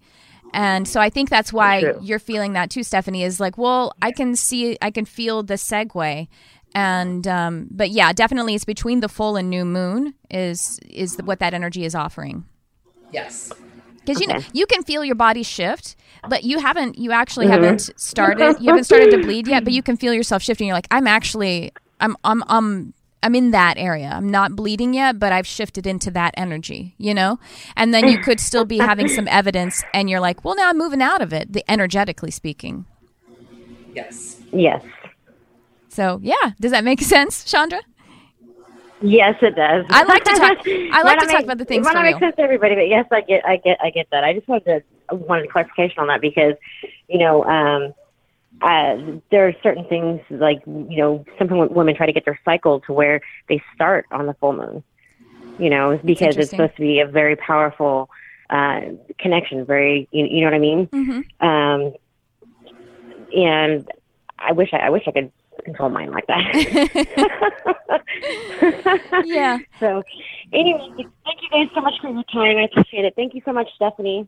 And 0.57 0.87
so 0.87 1.01
I 1.01 1.11
think 1.11 1.31
that's 1.31 1.53
why 1.53 1.95
you're 2.01 2.21
feeling 2.21 2.53
that 2.53 2.71
too, 2.71 2.85
Stephanie. 2.85 3.25
Is 3.25 3.41
like, 3.41 3.59
well, 3.59 3.93
I 4.01 4.13
can 4.13 4.37
see, 4.37 4.79
I 4.81 4.93
can 4.93 5.05
feel 5.05 5.43
the 5.43 5.55
segue, 5.55 6.29
and 6.77 7.27
um, 7.27 7.67
but 7.73 7.91
yeah, 7.91 8.13
definitely, 8.13 8.55
it's 8.55 8.65
between 8.65 9.01
the 9.01 9.09
full 9.09 9.35
and 9.37 9.51
new 9.51 9.65
moon 9.65 10.15
is 10.31 10.79
is 10.89 11.19
what 11.25 11.41
that 11.41 11.55
energy 11.55 11.85
is 11.85 11.97
offering. 11.97 12.45
yes. 13.11 13.51
Because 14.07 14.21
you 14.21 14.27
know 14.29 14.39
you 14.53 14.67
can 14.67 14.83
feel 14.85 15.03
your 15.05 15.15
body 15.17 15.43
shift, 15.43 15.97
but 16.29 16.45
you 16.45 16.59
haven't, 16.61 16.99
you 16.99 17.11
actually 17.11 17.47
haven't 17.49 17.91
started, 17.97 18.57
you 18.61 18.69
haven't 18.69 18.85
started 18.85 19.11
to 19.13 19.19
bleed 19.23 19.49
yet, 19.49 19.65
but 19.65 19.73
you 19.73 19.83
can 19.83 19.97
feel 19.97 20.13
yourself 20.13 20.43
shifting. 20.43 20.67
You're 20.69 20.77
like, 20.77 20.87
I'm 20.91 21.07
actually, 21.07 21.73
I'm, 22.01 22.15
I'm, 22.23 22.45
I'm. 22.49 22.93
I'm 23.25 23.35
in 23.35 23.51
that 23.53 23.79
area. 23.79 24.11
I'm 24.13 24.29
not 24.29 24.55
bleeding 24.55 24.93
yet, 24.95 25.19
but 25.19 25.33
I've 25.33 25.47
shifted 25.47 25.87
into 25.87 26.11
that 26.13 26.35
energy, 26.37 26.95
you 26.99 27.15
know? 27.15 27.39
And 27.75 27.95
then 27.95 28.07
you 28.07 28.19
could 28.19 28.39
still 28.39 28.65
be 28.67 28.77
having 28.79 29.09
some 29.09 29.27
evidence 29.29 29.83
and 29.95 30.11
you're 30.11 30.21
like, 30.21 30.45
well, 30.45 30.55
now 30.55 30.69
I'm 30.69 30.77
moving 30.79 31.01
out 31.01 31.23
of 31.23 31.33
it, 31.33 31.53
the 31.53 31.65
energetically 31.71 32.31
speaking. 32.31 32.85
Yes. 33.95 34.43
yes 34.53 34.83
So 35.89 36.21
yeah, 36.23 36.53
does 36.61 36.71
that 36.73 36.85
make 36.85 37.01
sense, 37.17 37.45
Chandra? 37.45 37.81
yes 39.03 39.35
it 39.43 39.55
does 39.57 39.85
I 39.91 40.05
like 40.05 40.25
to 40.25 40.31
talk- 40.31 40.59
I 40.67 41.03
like 41.03 41.19
to 41.19 41.27
not 41.27 41.31
talk 41.31 41.33
make- 41.33 41.45
about 41.45 41.59
the 41.59 41.65
things 41.67 41.81
it 41.81 41.85
might 41.85 41.91
for 41.91 42.03
not 42.05 42.05
make 42.05 42.19
sense 42.21 42.37
to 42.37 42.43
everybody 42.43 42.75
but 42.75 42.89
yes 42.89 43.05
i 43.13 43.21
get 43.21 43.45
i 43.45 43.57
get 43.57 43.77
i 43.83 43.91
get 43.91 44.07
that 44.13 44.25
i 44.25 44.33
just 44.33 44.49
wanted 44.49 44.83
to 45.11 45.15
wanted 45.17 45.51
clarification 45.51 45.99
on 45.99 46.07
that 46.07 46.23
because 46.23 46.55
you 47.09 47.19
know 47.19 47.45
um 47.45 47.93
uh, 48.63 48.97
there 49.31 49.47
are 49.49 49.53
certain 49.63 49.85
things 49.87 50.21
like 50.31 50.63
you 50.67 50.97
know 50.97 51.25
some 51.39 51.49
women 51.49 51.95
try 51.95 52.07
to 52.07 52.13
get 52.13 52.25
their 52.25 52.41
cycle 52.45 52.81
to 52.81 52.93
where 52.93 53.21
they 53.49 53.63
start 53.75 54.07
on 54.11 54.27
the 54.27 54.35
full 54.35 54.53
moon 54.53 54.83
you 55.59 55.69
know 55.71 55.99
because 56.05 56.37
it's 56.37 56.51
supposed 56.51 56.75
to 56.77 56.83
be 56.83 57.01
a 57.01 57.07
very 57.07 57.37
powerful 57.37 58.09
uh, 58.51 58.81
connection 59.19 59.65
very 59.65 60.09
you, 60.13 60.27
you 60.27 60.41
know 60.41 60.47
what 60.47 60.55
i 60.55 60.59
mean 60.59 60.87
Mm-hmm. 60.87 61.47
um, 61.47 61.93
and 63.35 63.89
I 64.39 64.53
wish 64.53 64.71
I, 64.73 64.79
I 64.79 64.91
wish 64.91 65.03
I 65.07 65.13
could 65.13 65.33
control 65.65 65.91
mine 65.91 66.11
like 66.11 66.27
that. 66.27 68.01
Yeah. 69.25 69.59
So, 69.81 70.03
anyway, 70.53 70.81
thank 70.97 71.43
you 71.43 71.49
guys 71.51 71.69
so 71.75 71.81
much 71.81 71.95
for 72.01 72.09
your 72.09 72.23
time. 72.33 72.57
I 72.57 72.63
appreciate 72.63 73.05
it. 73.05 73.15
Thank 73.17 73.35
you 73.35 73.43
so 73.45 73.53
much, 73.53 73.69
Stephanie. 73.75 74.27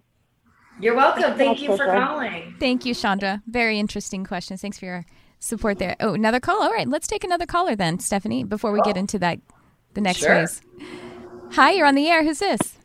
You're 0.80 0.94
welcome. 0.94 1.36
Thank 1.38 1.62
you 1.62 1.76
for 1.76 1.86
calling. 1.86 2.54
Thank 2.60 2.84
you, 2.84 2.94
Chandra. 2.94 3.42
Very 3.46 3.78
interesting 3.78 4.24
questions. 4.24 4.60
Thanks 4.60 4.78
for 4.78 4.84
your 4.84 5.06
support 5.38 5.78
there. 5.78 5.96
Oh, 6.00 6.14
another 6.14 6.40
call. 6.40 6.62
All 6.62 6.72
right, 6.72 6.88
let's 6.88 7.06
take 7.06 7.24
another 7.24 7.46
caller 7.46 7.74
then, 7.74 7.98
Stephanie, 7.98 8.44
before 8.44 8.72
we 8.72 8.80
get 8.82 8.96
into 8.96 9.18
that 9.20 9.38
the 9.94 10.00
next 10.00 10.18
Sure. 10.20 10.28
phase. 10.46 10.60
Hi, 11.52 11.72
you're 11.72 11.86
on 11.86 11.94
the 11.94 12.08
air. 12.08 12.22
Who's 12.24 12.40
this? 12.40 12.78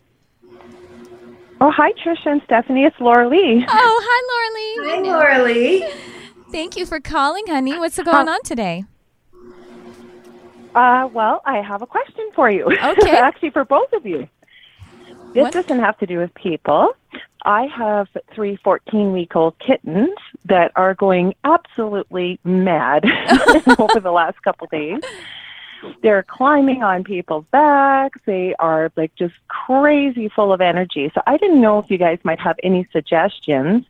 Oh, 1.60 1.70
hi, 1.70 1.92
Trisha 1.94 2.28
and 2.28 2.42
Stephanie. 2.46 2.86
It's 2.86 2.96
Laura 3.00 3.28
Lee. 3.28 3.66
Oh, 3.70 4.02
hi, 4.04 4.22
Laura 4.32 5.04
Lee. 5.04 5.10
Hi, 5.10 5.18
Laura 5.18 5.44
Lee. 5.44 5.90
Thank 6.52 6.76
you 6.78 6.86
for 6.86 7.00
calling, 7.00 7.46
honey. 7.48 7.78
What's 7.78 7.98
going 8.02 8.28
on 8.30 8.42
today? 8.44 8.86
Uh, 10.74 11.08
well, 11.14 11.42
I 11.46 11.58
have 11.62 11.82
a 11.82 11.88
question 11.88 12.30
for 12.34 12.50
you. 12.50 12.66
Okay. 12.84 13.12
Actually, 13.18 13.50
for 13.52 13.66
both 13.66 13.92
of 13.94 14.06
you. 14.06 14.28
This 15.34 15.44
What? 15.44 15.54
doesn't 15.54 15.80
have 15.80 15.98
to 16.00 16.06
do 16.06 16.18
with 16.18 16.34
people. 16.34 16.94
I 17.44 17.66
have 17.68 18.08
three 18.34 18.58
14 18.58 19.12
week 19.12 19.36
old 19.36 19.58
kittens 19.60 20.18
that 20.46 20.72
are 20.76 20.94
going 20.94 21.34
absolutely 21.44 22.40
mad 22.44 23.06
over 23.80 24.00
the 24.00 24.12
last 24.12 24.42
couple 24.44 24.68
days. 24.68 25.02
They're 26.04 26.24
climbing 26.24 26.84
on 26.84 27.04
people's 27.04 27.46
backs. 27.52 28.20
They 28.26 28.54
are 28.60 28.92
like 28.96 29.16
just 29.16 29.34
crazy 29.48 30.30
full 30.30 30.54
of 30.54 30.62
energy. 30.62 31.12
So 31.14 31.22
I 31.26 31.38
didn't 31.38 31.62
know 31.62 31.80
if 31.80 31.90
you 31.90 31.98
guys 31.98 32.20
might 32.24 32.40
have 32.40 32.58
any 32.62 32.88
suggestions 32.92 33.86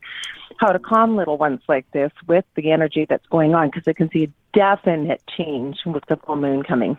how 0.58 0.72
to 0.72 0.80
calm 0.80 1.16
little 1.16 1.38
ones 1.38 1.60
like 1.68 1.90
this 1.92 2.12
with 2.28 2.46
the 2.56 2.72
energy 2.72 3.06
that's 3.10 3.26
going 3.28 3.56
on 3.56 3.70
because 3.70 3.88
I 3.88 3.94
can 3.94 4.10
see 4.12 4.26
a 4.26 4.32
definite 4.54 5.22
change 5.36 5.80
with 5.86 6.06
the 6.08 6.18
full 6.18 6.36
moon 6.36 6.64
coming. 6.64 6.98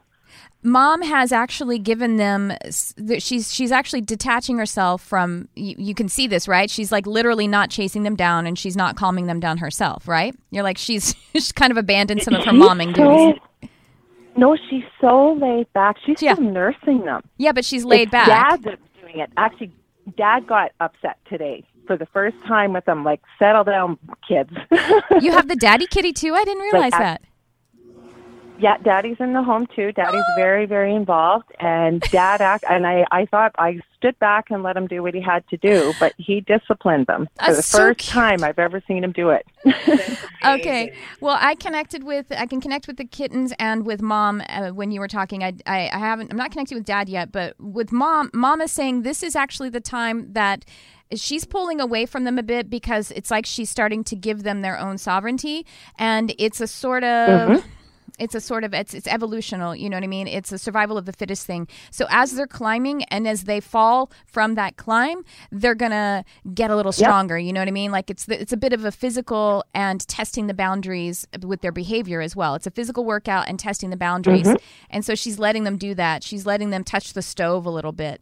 Mom 0.62 1.02
has 1.02 1.32
actually 1.32 1.78
given 1.78 2.16
them. 2.16 2.52
She's 3.18 3.52
she's 3.52 3.72
actually 3.72 4.00
detaching 4.02 4.58
herself 4.58 5.02
from. 5.02 5.48
You, 5.56 5.74
you 5.78 5.94
can 5.94 6.08
see 6.08 6.26
this, 6.26 6.46
right? 6.46 6.70
She's 6.70 6.92
like 6.92 7.06
literally 7.06 7.48
not 7.48 7.68
chasing 7.70 8.04
them 8.04 8.14
down, 8.16 8.46
and 8.46 8.58
she's 8.58 8.76
not 8.76 8.96
calming 8.96 9.26
them 9.26 9.40
down 9.40 9.58
herself, 9.58 10.06
right? 10.06 10.34
You're 10.50 10.62
like 10.62 10.78
she's 10.78 11.14
she's 11.32 11.50
kind 11.52 11.70
of 11.70 11.76
abandoned 11.76 12.22
some 12.22 12.34
of 12.34 12.44
her 12.44 12.52
momming 12.52 12.94
duties. 12.94 13.40
No, 14.36 14.56
she's 14.70 14.84
so 15.00 15.32
laid 15.34 15.70
back. 15.72 15.96
She's 16.06 16.22
Yeah. 16.22 16.34
still 16.34 16.46
nursing 16.50 17.04
them. 17.04 17.22
Yeah, 17.36 17.52
but 17.52 17.64
she's 17.64 17.84
laid 17.84 18.02
it's 18.02 18.10
back. 18.12 18.28
Dad 18.28 18.62
that's 18.62 18.80
doing 19.00 19.18
it. 19.18 19.30
Actually, 19.36 19.72
Dad 20.16 20.46
got 20.46 20.70
upset 20.80 21.18
today 21.28 21.64
for 21.86 21.96
the 21.98 22.06
first 22.06 22.36
time 22.46 22.72
with 22.72 22.84
them. 22.86 23.04
Like, 23.04 23.20
settle 23.38 23.64
down, 23.64 23.98
kids. 24.26 24.50
You 25.20 25.32
have 25.32 25.48
the 25.48 25.56
daddy 25.60 25.86
kitty 25.86 26.12
too. 26.12 26.32
I 26.34 26.44
didn't 26.44 26.62
realize 26.62 26.92
I- 26.94 26.98
that. 26.98 27.22
Yeah, 28.58 28.76
Daddy's 28.78 29.16
in 29.18 29.32
the 29.32 29.42
home 29.42 29.66
too. 29.74 29.92
Daddy's 29.92 30.22
very, 30.36 30.66
very 30.66 30.94
involved, 30.94 31.50
and 31.58 32.00
Dad 32.02 32.40
act. 32.40 32.64
And 32.68 32.86
I, 32.86 33.04
I 33.10 33.26
thought 33.26 33.52
I 33.58 33.80
stood 33.96 34.18
back 34.18 34.50
and 34.50 34.62
let 34.62 34.76
him 34.76 34.86
do 34.86 35.02
what 35.02 35.14
he 35.14 35.20
had 35.20 35.46
to 35.48 35.56
do, 35.56 35.92
but 35.98 36.12
he 36.18 36.40
disciplined 36.40 37.06
them 37.06 37.28
for 37.38 37.46
That's 37.46 37.56
the 37.56 37.62
so 37.62 37.78
first 37.78 37.98
cute. 38.00 38.12
time 38.12 38.44
I've 38.44 38.58
ever 38.58 38.82
seen 38.86 39.04
him 39.04 39.12
do 39.12 39.30
it. 39.30 39.46
Okay. 40.44 40.92
Well, 41.20 41.38
I 41.40 41.54
connected 41.54 42.02
with 42.02 42.26
I 42.36 42.46
can 42.46 42.60
connect 42.60 42.88
with 42.88 42.96
the 42.96 43.04
kittens 43.04 43.52
and 43.60 43.86
with 43.86 44.02
mom 44.02 44.42
uh, 44.48 44.70
when 44.70 44.90
you 44.90 44.98
were 44.98 45.06
talking. 45.06 45.44
I, 45.44 45.52
I 45.66 45.88
I 45.92 45.98
haven't 45.98 46.32
I'm 46.32 46.36
not 46.36 46.50
connected 46.50 46.74
with 46.74 46.84
dad 46.84 47.08
yet, 47.08 47.30
but 47.30 47.54
with 47.60 47.92
mom, 47.92 48.28
mom 48.34 48.60
is 48.60 48.72
saying 48.72 49.02
this 49.02 49.22
is 49.22 49.36
actually 49.36 49.68
the 49.68 49.80
time 49.80 50.32
that 50.32 50.64
she's 51.14 51.44
pulling 51.44 51.80
away 51.80 52.06
from 52.06 52.24
them 52.24 52.38
a 52.38 52.42
bit 52.42 52.68
because 52.68 53.12
it's 53.12 53.30
like 53.30 53.46
she's 53.46 53.70
starting 53.70 54.02
to 54.02 54.16
give 54.16 54.42
them 54.42 54.62
their 54.62 54.76
own 54.76 54.98
sovereignty 54.98 55.64
and 55.96 56.34
it's 56.38 56.60
a 56.60 56.66
sort 56.66 57.04
of 57.04 57.64
it's 58.18 58.34
a 58.34 58.40
sort 58.40 58.64
of 58.64 58.74
it's 58.74 58.94
it's 58.94 59.08
evolutional 59.08 59.74
you 59.74 59.88
know 59.90 59.96
what 59.96 60.04
i 60.04 60.06
mean? 60.06 60.26
It's 60.28 60.52
a 60.52 60.58
survival 60.58 60.96
of 60.98 61.06
the 61.06 61.12
fittest 61.12 61.46
thing. 61.46 61.68
So 61.90 62.06
as 62.10 62.32
they're 62.32 62.46
climbing 62.46 63.04
and 63.04 63.26
as 63.26 63.44
they 63.44 63.60
fall 63.60 64.10
from 64.26 64.54
that 64.54 64.76
climb 64.76 65.24
they're 65.50 65.74
gonna 65.74 66.24
get 66.54 66.70
a 66.70 66.76
little 66.76 66.92
stronger 66.92 67.38
you 67.38 67.52
know 67.52 67.60
what 67.60 67.68
i 67.68 67.72
mean? 67.72 67.90
Like 67.90 68.10
it's 68.10 68.26
the, 68.26 68.40
it's 68.40 68.52
a 68.52 68.56
bit 68.56 68.72
of 68.72 68.84
a 68.84 68.92
physical 68.92 69.64
and 69.74 70.06
testing 70.08 70.46
the 70.46 70.54
boundaries 70.54 71.26
with 71.42 71.60
their 71.62 71.72
behavior 71.72 72.20
as 72.20 72.36
well. 72.36 72.54
It's 72.54 72.66
a 72.66 72.70
physical 72.70 73.04
workout 73.04 73.48
and 73.48 73.58
testing 73.58 73.90
the 73.90 73.96
boundaries. 73.96 74.46
Mm-hmm. 74.46 74.64
And 74.90 75.04
so 75.04 75.14
she's 75.14 75.38
letting 75.38 75.64
them 75.64 75.76
do 75.76 75.94
that. 75.94 76.22
She's 76.22 76.46
letting 76.46 76.70
them 76.70 76.84
touch 76.84 77.12
the 77.14 77.22
stove 77.22 77.66
a 77.66 77.70
little 77.70 77.92
bit. 77.92 78.20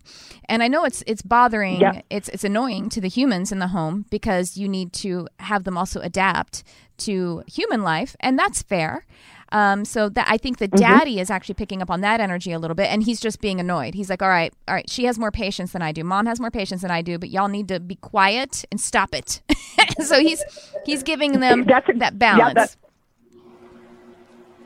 And 0.48 0.62
i 0.62 0.68
know 0.68 0.84
it's 0.84 1.02
it's 1.06 1.22
bothering 1.22 1.80
Yeah. 1.80 2.02
it's 2.10 2.28
it's 2.28 2.44
annoying 2.44 2.88
to 2.90 3.00
the 3.00 3.08
humans 3.08 3.52
in 3.52 3.58
the 3.58 3.68
home 3.68 4.06
because 4.10 4.56
you 4.56 4.68
need 4.68 4.92
to 4.94 5.28
have 5.38 5.64
them 5.64 5.76
also 5.76 6.00
adapt 6.00 6.62
to 7.00 7.42
human 7.46 7.82
life, 7.82 8.16
and 8.20 8.38
that's 8.38 8.62
fair. 8.62 9.06
Um, 9.52 9.84
so 9.84 10.08
that 10.10 10.26
I 10.30 10.36
think 10.38 10.58
the 10.58 10.68
Mm-hmm. 10.68 10.78
daddy 10.78 11.18
is 11.18 11.28
actually 11.28 11.56
picking 11.56 11.82
up 11.82 11.90
on 11.90 12.02
that 12.02 12.20
energy 12.20 12.52
a 12.52 12.58
little 12.60 12.76
bit, 12.76 12.86
and 12.88 13.02
he's 13.02 13.18
just 13.20 13.40
being 13.40 13.58
annoyed. 13.58 13.94
He's 13.94 14.08
like, 14.08 14.22
"All 14.22 14.28
right, 14.28 14.52
all 14.68 14.74
right, 14.76 14.88
she 14.88 15.04
has 15.06 15.18
more 15.18 15.32
patience 15.32 15.72
than 15.72 15.82
I 15.82 15.90
do. 15.90 16.04
Mom 16.04 16.26
has 16.26 16.38
more 16.38 16.52
patience 16.52 16.82
than 16.82 16.92
I 16.92 17.02
do, 17.02 17.18
but 17.18 17.30
y'all 17.30 17.48
need 17.48 17.66
to 17.68 17.80
be 17.80 17.96
quiet 17.96 18.64
and 18.70 18.80
stop 18.80 19.12
it." 19.12 19.40
so 20.04 20.20
he's 20.20 20.40
he's 20.86 21.02
giving 21.02 21.40
them 21.40 21.66
ex- 21.68 21.86
that 21.96 22.12
yeah, 22.14 22.52
balance. 22.54 22.76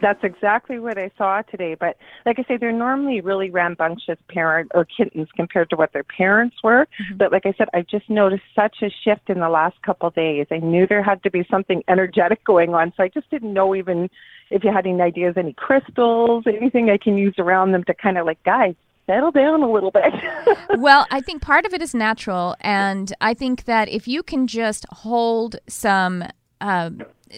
That's- 0.01 0.24
exactly 0.24 0.78
what 0.78 0.99
I 0.99 1.11
saw 1.16 1.42
today. 1.42 1.74
But 1.78 1.97
like 2.24 2.38
I 2.38 2.45
say, 2.45 2.57
they're 2.57 2.72
normally 2.72 3.20
really 3.20 3.51
rambunctious 3.51 4.18
parent 4.28 4.70
or 4.74 4.84
kittens 4.84 5.28
compared 5.36 5.70
to 5.70 5.76
what 5.76 5.92
their 5.92 6.05
parents 6.05 6.57
were. 6.62 6.86
Mm-hmm. 7.01 7.16
But 7.18 7.32
like 7.32 7.47
I 7.47 7.55
said, 7.57 7.68
I 7.74 7.82
just 7.82 8.09
noticed 8.09 8.42
such 8.55 8.76
a 8.82 8.90
shift 9.05 9.28
in 9.28 9.40
the 9.40 9.49
last 9.49 9.80
couple 9.82 10.09
of 10.09 10.14
days. 10.14 10.47
I 10.51 10.59
knew 10.59 10.86
there 10.86 11.03
had 11.03 11.22
to 11.24 11.30
be 11.30 11.47
something 11.51 11.82
energetic 11.88 12.45
going 12.45 12.74
on, 12.74 12.92
so 12.97 13.03
I 13.03 13.09
just 13.09 13.30
didn't 13.30 13.53
know 13.53 13.74
even 13.74 14.09
if 14.51 14.64
you 14.64 14.72
had 14.72 14.86
any 14.86 15.01
ideas, 15.01 15.34
any 15.36 15.53
crystals, 15.53 16.45
anything 16.47 16.90
I 16.90 16.99
can 16.99 17.16
use 17.16 17.34
around 17.38 17.72
them 17.72 17.84
to 17.84 17.95
kind 17.95 18.18
of 18.18 18.26
like, 18.26 18.42
guys, 18.45 18.74
settle 19.07 19.30
down 19.30 19.62
a 19.62 19.70
little 19.70 19.90
bit. 19.90 20.12
well, 20.78 21.07
I 21.11 21.20
think 21.20 21.42
part 21.42 21.66
of 21.66 21.74
it 21.74 21.82
is 21.82 21.95
natural, 21.95 22.57
and 22.61 23.12
I 23.20 23.34
think 23.34 23.64
that 23.64 23.88
if 23.88 24.09
you 24.09 24.22
can 24.22 24.47
just 24.47 24.86
hold 24.90 25.57
some. 25.68 26.24
Uh, 26.61 26.90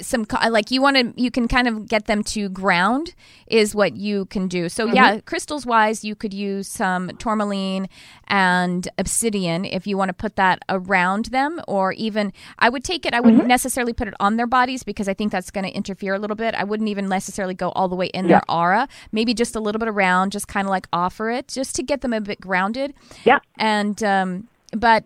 some 0.02 0.26
like 0.50 0.70
you 0.70 0.82
want 0.82 0.96
to 0.96 1.20
you 1.20 1.30
can 1.30 1.48
kind 1.48 1.68
of 1.68 1.88
get 1.88 2.06
them 2.06 2.22
to 2.24 2.48
ground 2.48 3.14
is 3.46 3.74
what 3.74 3.96
you 3.96 4.26
can 4.26 4.48
do. 4.48 4.68
So 4.68 4.86
yeah 4.86 5.20
crystals 5.20 5.66
wise 5.66 6.04
you 6.04 6.14
could 6.14 6.34
use 6.34 6.68
some 6.68 7.10
tourmaline 7.18 7.88
and 8.28 8.88
obsidian 8.98 9.64
if 9.64 9.86
you 9.86 9.96
want 9.96 10.08
to 10.08 10.12
put 10.12 10.36
that 10.36 10.58
around 10.68 11.26
them 11.26 11.60
or 11.68 11.92
even 11.92 12.32
i 12.58 12.68
would 12.68 12.82
take 12.82 13.06
it 13.06 13.14
i 13.14 13.20
wouldn't 13.20 13.46
necessarily 13.46 13.92
put 13.92 14.08
it 14.08 14.14
on 14.18 14.36
their 14.36 14.46
bodies 14.46 14.82
because 14.82 15.08
i 15.08 15.14
think 15.14 15.30
that's 15.30 15.50
going 15.50 15.64
to 15.64 15.70
interfere 15.72 16.14
a 16.14 16.18
little 16.18 16.36
bit. 16.36 16.54
I 16.54 16.64
wouldn't 16.64 16.88
even 16.88 17.08
necessarily 17.08 17.54
go 17.54 17.70
all 17.70 17.88
the 17.88 17.96
way 17.96 18.06
in 18.06 18.26
their 18.28 18.42
aura. 18.48 18.88
Maybe 19.12 19.34
just 19.34 19.54
a 19.56 19.60
little 19.60 19.78
bit 19.78 19.88
around 19.88 20.32
just 20.32 20.48
kind 20.48 20.66
of 20.66 20.70
like 20.70 20.86
offer 20.92 21.30
it 21.30 21.48
just 21.48 21.76
to 21.76 21.82
get 21.82 22.00
them 22.00 22.12
a 22.12 22.20
bit 22.20 22.40
grounded. 22.40 22.94
Yeah. 23.24 23.38
and 23.58 24.02
um 24.02 24.48
but 24.72 25.04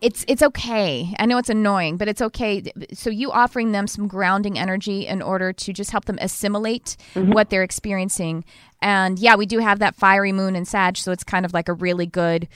it's 0.00 0.24
it's 0.28 0.42
okay. 0.42 1.14
I 1.18 1.26
know 1.26 1.38
it's 1.38 1.50
annoying, 1.50 1.96
but 1.96 2.08
it's 2.08 2.22
okay. 2.22 2.62
So 2.92 3.10
you 3.10 3.32
offering 3.32 3.72
them 3.72 3.86
some 3.86 4.06
grounding 4.06 4.58
energy 4.58 5.06
in 5.06 5.22
order 5.22 5.52
to 5.52 5.72
just 5.72 5.90
help 5.90 6.04
them 6.04 6.18
assimilate 6.20 6.96
mm-hmm. 7.14 7.32
what 7.32 7.50
they're 7.50 7.62
experiencing. 7.62 8.44
And 8.80 9.18
yeah, 9.18 9.36
we 9.36 9.46
do 9.46 9.58
have 9.58 9.80
that 9.80 9.96
fiery 9.96 10.32
moon 10.32 10.54
in 10.54 10.64
Sag, 10.64 10.96
so 10.96 11.12
it's 11.12 11.24
kind 11.24 11.44
of 11.44 11.52
like 11.52 11.68
a 11.68 11.72
really 11.72 12.06
good 12.06 12.48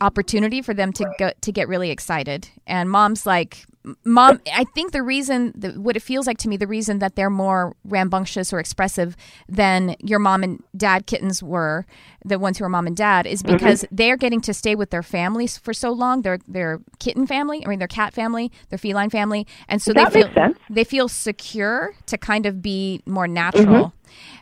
opportunity 0.00 0.62
for 0.62 0.74
them 0.74 0.92
to 0.94 1.06
go 1.18 1.32
to 1.40 1.52
get 1.52 1.68
really 1.68 1.90
excited. 1.90 2.48
And 2.66 2.90
mom's 2.90 3.26
like 3.26 3.64
mom 4.04 4.40
i 4.52 4.64
think 4.74 4.92
the 4.92 5.02
reason 5.02 5.52
the, 5.54 5.70
what 5.72 5.96
it 5.96 6.00
feels 6.00 6.26
like 6.26 6.36
to 6.36 6.48
me 6.48 6.56
the 6.56 6.66
reason 6.66 6.98
that 6.98 7.16
they're 7.16 7.30
more 7.30 7.74
rambunctious 7.84 8.52
or 8.52 8.60
expressive 8.60 9.16
than 9.48 9.96
your 10.00 10.18
mom 10.18 10.42
and 10.42 10.62
dad 10.76 11.06
kittens 11.06 11.42
were 11.42 11.86
the 12.24 12.38
ones 12.38 12.58
who 12.58 12.64
are 12.64 12.68
mom 12.68 12.86
and 12.86 12.96
dad 12.96 13.26
is 13.26 13.42
mm-hmm. 13.42 13.56
because 13.56 13.84
they're 13.90 14.16
getting 14.16 14.40
to 14.40 14.52
stay 14.52 14.74
with 14.74 14.90
their 14.90 15.02
families 15.02 15.56
for 15.56 15.72
so 15.72 15.90
long. 15.90 16.22
Their 16.22 16.38
their 16.46 16.80
kitten 16.98 17.26
family 17.26 17.64
i 17.64 17.68
mean 17.68 17.78
their 17.78 17.88
cat 17.88 18.12
family 18.12 18.52
their 18.68 18.78
feline 18.78 19.10
family. 19.10 19.46
And 19.68 19.80
so 19.80 19.92
That 19.92 20.12
they 20.12 20.22
feel 20.22 20.54
they 20.68 20.84
feel 20.84 21.08
secure 21.08 21.94
to 22.06 22.18
kind 22.18 22.46
of 22.46 22.62
be 22.62 23.02
more 23.06 23.26
mm-hmm. 23.26 23.34
natural. 23.34 23.92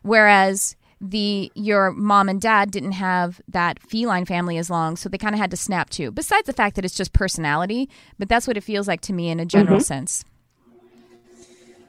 Whereas 0.03 0.77
the 1.01 1.51
your 1.55 1.93
mom 1.93 2.29
and 2.29 2.41
dad 2.41 2.71
didn't 2.71 2.93
have 2.93 3.41
that 3.49 3.79
feline 3.81 4.25
family 4.25 4.59
as 4.59 4.69
long 4.69 4.97
so 4.97 5.09
they 5.09 5.19
kind 5.19 5.35
of 5.35 5.41
had 5.41 5.51
to 5.51 5.57
snap 5.57 5.91
too 5.91 6.11
besides 6.11 6.47
the 6.47 6.53
fact 6.53 6.75
that 6.77 6.85
it's 6.85 6.95
just 6.95 7.13
personality 7.13 7.89
but 8.19 8.29
that's 8.29 8.47
what 8.47 8.57
it 8.57 8.63
feels 8.63 8.89
like 8.89 9.01
to 9.01 9.13
me 9.13 9.29
in 9.31 9.39
a 9.39 9.47
general 9.47 9.77
mm-hmm. 9.77 9.83
sense 9.83 10.25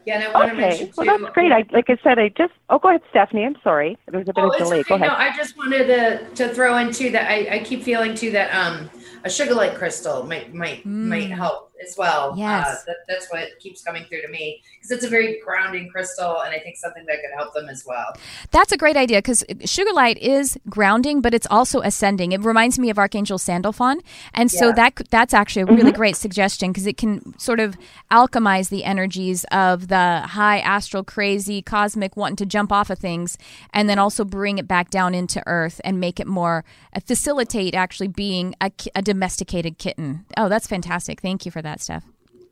Yeah, 0.05 0.16
and 0.16 0.24
I 0.24 0.39
want 0.39 0.51
to 0.51 0.55
mention 0.57 0.84
okay. 0.84 0.91
too. 0.91 0.93
Well, 0.97 1.20
that's 1.20 1.34
great. 1.34 1.51
Um, 1.51 1.57
I, 1.57 1.76
like 1.76 1.89
I 1.89 1.97
said, 2.03 2.18
I 2.18 2.30
just, 2.30 2.53
oh, 2.70 2.80
go 2.80 2.89
ahead, 2.89 3.01
Stephanie. 3.12 3.45
I'm 3.45 3.55
sorry. 3.64 3.97
There 4.07 4.20
was 4.20 4.28
a 4.28 4.34
bit 4.34 4.43
Oh, 4.43 4.49
of 4.49 4.57
delay. 4.57 4.80
okay. 4.80 4.89
Go 4.89 4.95
ahead. 4.95 5.07
No, 5.07 5.14
I 5.16 5.36
just 5.36 5.57
wanted 5.57 5.86
to 5.88 6.30
to 6.36 6.53
throw 6.53 6.78
in 6.78 6.91
too 6.91 7.12
that 7.12 7.30
I, 7.30 7.57
I 7.57 7.60
keep 7.60 7.84
feeling 7.84 8.16
too 8.16 8.32
that 8.32 8.49
um 8.55 8.89
a 9.24 9.28
sugilite 9.30 9.76
crystal 9.76 10.24
might 10.24 10.53
might 10.53 10.86
might 10.86 11.30
mm. 11.30 11.36
help 11.36 11.68
as 11.86 11.95
well. 11.97 12.32
Uh, 12.34 12.36
Yes. 12.38 12.84
that, 12.86 12.97
that's 13.07 13.32
what 13.32 13.47
keeps 13.59 13.82
coming 13.84 14.03
through 14.05 14.21
to 14.21 14.27
me 14.30 14.61
because 14.75 14.91
it's 14.91 15.05
a 15.05 15.09
very 15.09 15.39
grounding 15.45 15.89
crystal, 15.89 16.41
and 16.41 16.53
I 16.53 16.59
think 16.59 16.77
something 16.77 17.05
that 17.05 17.17
could 17.21 17.36
help 17.38 17.53
them 17.53 17.69
as 17.69 17.86
well. 17.86 18.13
That's 18.51 18.71
a 18.71 18.77
great 18.77 18.97
idea 18.97 19.19
because 19.19 19.43
sugilite 19.59 20.17
is 20.17 20.57
grounding, 20.69 21.21
but 21.21 21.34
it's 21.34 21.47
also 21.49 21.82
ascending. 21.82 22.32
It 22.32 22.41
reminds 22.43 22.80
me 22.80 22.89
of 22.89 22.97
Archangel 22.97 23.38
Sandalphon, 23.38 24.01
and 24.34 24.51
so 24.51 24.67
Yeah. 24.67 24.71
that 24.73 25.01
that's 25.11 25.34
actually 25.34 25.63
a 25.63 25.65
really 25.67 25.91
great 25.91 26.15
suggestion 26.15 26.71
because 26.71 26.88
it 26.88 26.97
can 26.97 27.38
sort 27.38 27.59
of 27.59 27.75
alchemize 28.11 28.69
the 28.69 28.84
energies 28.84 29.45
of 29.51 29.88
the 29.88 30.21
high 30.25 30.59
astral, 30.59 31.03
crazy, 31.03 31.61
cosmic, 31.61 32.15
wanting 32.17 32.36
to 32.38 32.45
jump 32.45 32.71
off 32.71 32.89
of 32.89 32.97
things, 32.99 33.38
and 33.73 33.88
then 33.89 33.99
also 33.99 34.23
bring 34.25 34.57
it 34.57 34.67
back 34.67 34.89
down 34.89 35.13
into 35.13 35.43
Earth 35.45 35.80
and 35.84 35.99
make 35.99 36.19
it 36.19 36.27
more 36.27 36.63
uh, 36.95 36.99
facilitate 37.05 37.75
actually 37.75 38.07
being 38.07 38.55
a, 38.61 38.71
a 38.95 39.01
domesticated 39.01 39.77
kitten. 39.77 40.25
Oh, 40.38 40.49
that's 40.49 40.65
fantastic! 40.67 41.21
Thank 41.21 41.45
you 41.45 41.51
for 41.51 41.61
that, 41.61 41.68
Steph. 41.78 42.03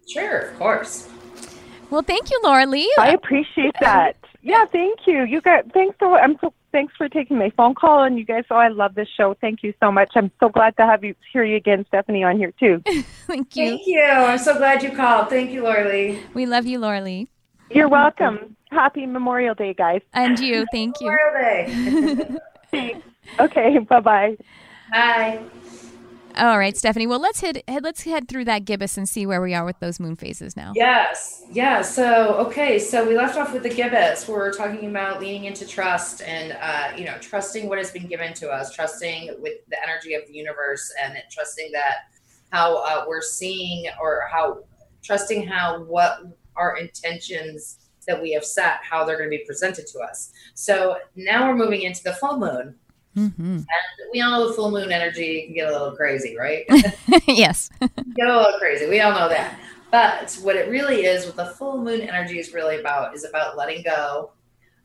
Sure, 0.08 0.40
of 0.52 0.58
course. 0.60 1.10
Well, 1.90 2.02
thank 2.02 2.30
you, 2.32 2.40
Laura 2.44 2.66
Lee. 2.66 2.92
I 3.00 3.12
appreciate 3.14 3.74
that. 3.82 4.18
Yeah, 4.42 4.66
thank 4.66 5.00
you. 5.08 5.24
You 5.24 5.42
got 5.42 5.72
thanks 5.74 5.96
for 6.00 6.18
I'm 6.20 6.38
so 6.40 6.54
thanks 6.72 6.94
for 6.98 7.10
taking 7.10 7.38
my 7.38 7.50
phone 7.52 7.74
call 7.76 8.04
and 8.04 8.18
you 8.18 8.24
guys 8.26 8.44
oh 8.52 8.56
I 8.56 8.68
love 8.70 8.94
this 8.96 9.08
show. 9.18 9.34
Thank 9.42 9.64
you 9.64 9.74
so 9.82 9.92
much. 9.92 10.12
I'm 10.16 10.32
so 10.40 10.48
glad 10.50 10.78
to 10.78 10.86
have 10.86 11.04
you 11.04 11.16
hear 11.34 11.44
you 11.44 11.56
again, 11.58 11.86
Stephanie, 11.88 12.24
on 12.24 12.38
here 12.38 12.54
too. 12.60 12.82
thank 13.28 13.56
you. 13.56 13.70
Thank 13.70 13.82
you. 13.88 14.02
I'm 14.02 14.38
so 14.38 14.58
glad 14.58 14.84
you 14.84 14.92
called. 14.92 15.30
Thank 15.30 15.52
you, 15.52 15.64
Laura 15.64 15.90
Lee. 15.90 16.22
We 16.34 16.46
love 16.46 16.66
you, 16.66 16.80
Laura 16.80 17.02
Lee, 17.02 17.28
You're 17.70 17.90
welcome. 17.90 18.56
Happy 18.72 19.06
Memorial 19.06 19.56
Day, 19.56 19.74
guys. 19.74 20.02
and 20.14 20.38
you. 20.40 20.66
Thank 20.72 20.96
you. 21.02 21.10
Memorial 21.10 22.40
Day. 22.72 23.02
Okay, 23.40 23.78
Bye. 23.80 24.00
bye 24.00 24.38
bye. 24.92 25.40
All 26.38 26.60
right, 26.60 26.78
Stephanie. 26.78 27.08
Well, 27.08 27.20
let's 27.20 27.42
head, 27.42 27.64
head 27.68 27.84
let's 27.84 28.04
head 28.04 28.28
through 28.28 28.46
that 28.46 28.66
gibbous 28.66 28.98
and 28.98 29.10
see 29.10 29.26
where 29.26 29.42
we 29.42 29.54
are 29.54 29.66
with 29.66 29.80
those 29.80 30.00
moon 30.00 30.16
phases 30.16 30.56
now. 30.56 30.72
Yes. 30.76 31.44
Yeah. 31.52 31.82
So, 31.82 32.36
okay. 32.36 32.78
So 32.78 33.08
we 33.08 33.18
left 33.18 33.38
off 33.38 33.54
with 33.54 33.64
the 33.64 33.70
gibbous. 33.70 34.28
We're 34.28 34.54
talking 34.54 34.88
about 34.88 35.20
leaning 35.20 35.46
into 35.46 35.66
trust 35.66 36.22
and, 36.22 36.56
uh, 36.62 36.96
you 36.96 37.06
know, 37.06 37.18
trusting 37.20 37.68
what 37.68 37.80
has 37.80 37.92
been 37.92 38.08
given 38.08 38.34
to 38.36 38.50
us, 38.50 38.74
trusting 38.74 39.36
with 39.40 39.56
the 39.70 39.82
energy 39.82 40.14
of 40.14 40.28
the 40.28 40.34
universe 40.34 40.94
and 41.04 41.18
trusting 41.32 41.72
that 41.72 42.10
how 42.52 42.78
uh, 42.84 43.06
we're 43.08 43.22
seeing 43.22 43.88
or 44.00 44.30
how 44.32 44.64
trusting 45.04 45.48
how 45.48 45.84
what 45.84 46.22
our 46.56 46.78
intentions 46.78 47.90
that 48.08 48.22
we 48.22 48.32
have 48.32 48.46
set, 48.46 48.80
how 48.84 49.04
they're 49.04 49.18
going 49.18 49.30
to 49.30 49.38
be 49.38 49.44
presented 49.46 49.86
to 49.88 50.00
us. 50.00 50.32
So 50.54 50.98
now 51.16 51.48
we're 51.48 51.56
moving 51.56 51.82
into 51.82 52.04
the 52.04 52.14
full 52.14 52.40
moon. 52.40 52.76
Hmm 53.18 53.58
And 53.58 53.66
we 54.14 54.22
all 54.22 54.32
know 54.32 54.48
the 54.48 54.54
full 54.54 54.70
moon 54.70 54.92
energy 54.92 55.46
can 55.46 55.56
get 55.56 55.70
a 55.70 55.72
little 55.72 55.96
crazy, 55.96 56.38
right? 56.38 56.66
yes. 57.28 57.70
get 57.80 58.28
a 58.28 58.38
little 58.38 58.60
crazy. 58.60 58.88
We 58.88 59.02
all 59.02 59.12
know 59.12 59.28
that. 59.30 59.60
But 59.90 60.38
what 60.44 60.56
it 60.56 60.70
really 60.70 61.06
is, 61.06 61.26
what 61.26 61.36
the 61.36 61.46
full 61.46 61.84
moon 61.84 62.02
energy 62.02 62.40
is 62.40 62.54
really 62.54 62.80
about, 62.80 63.16
is 63.16 63.26
about 63.26 63.58
letting 63.58 63.84
go 63.84 64.32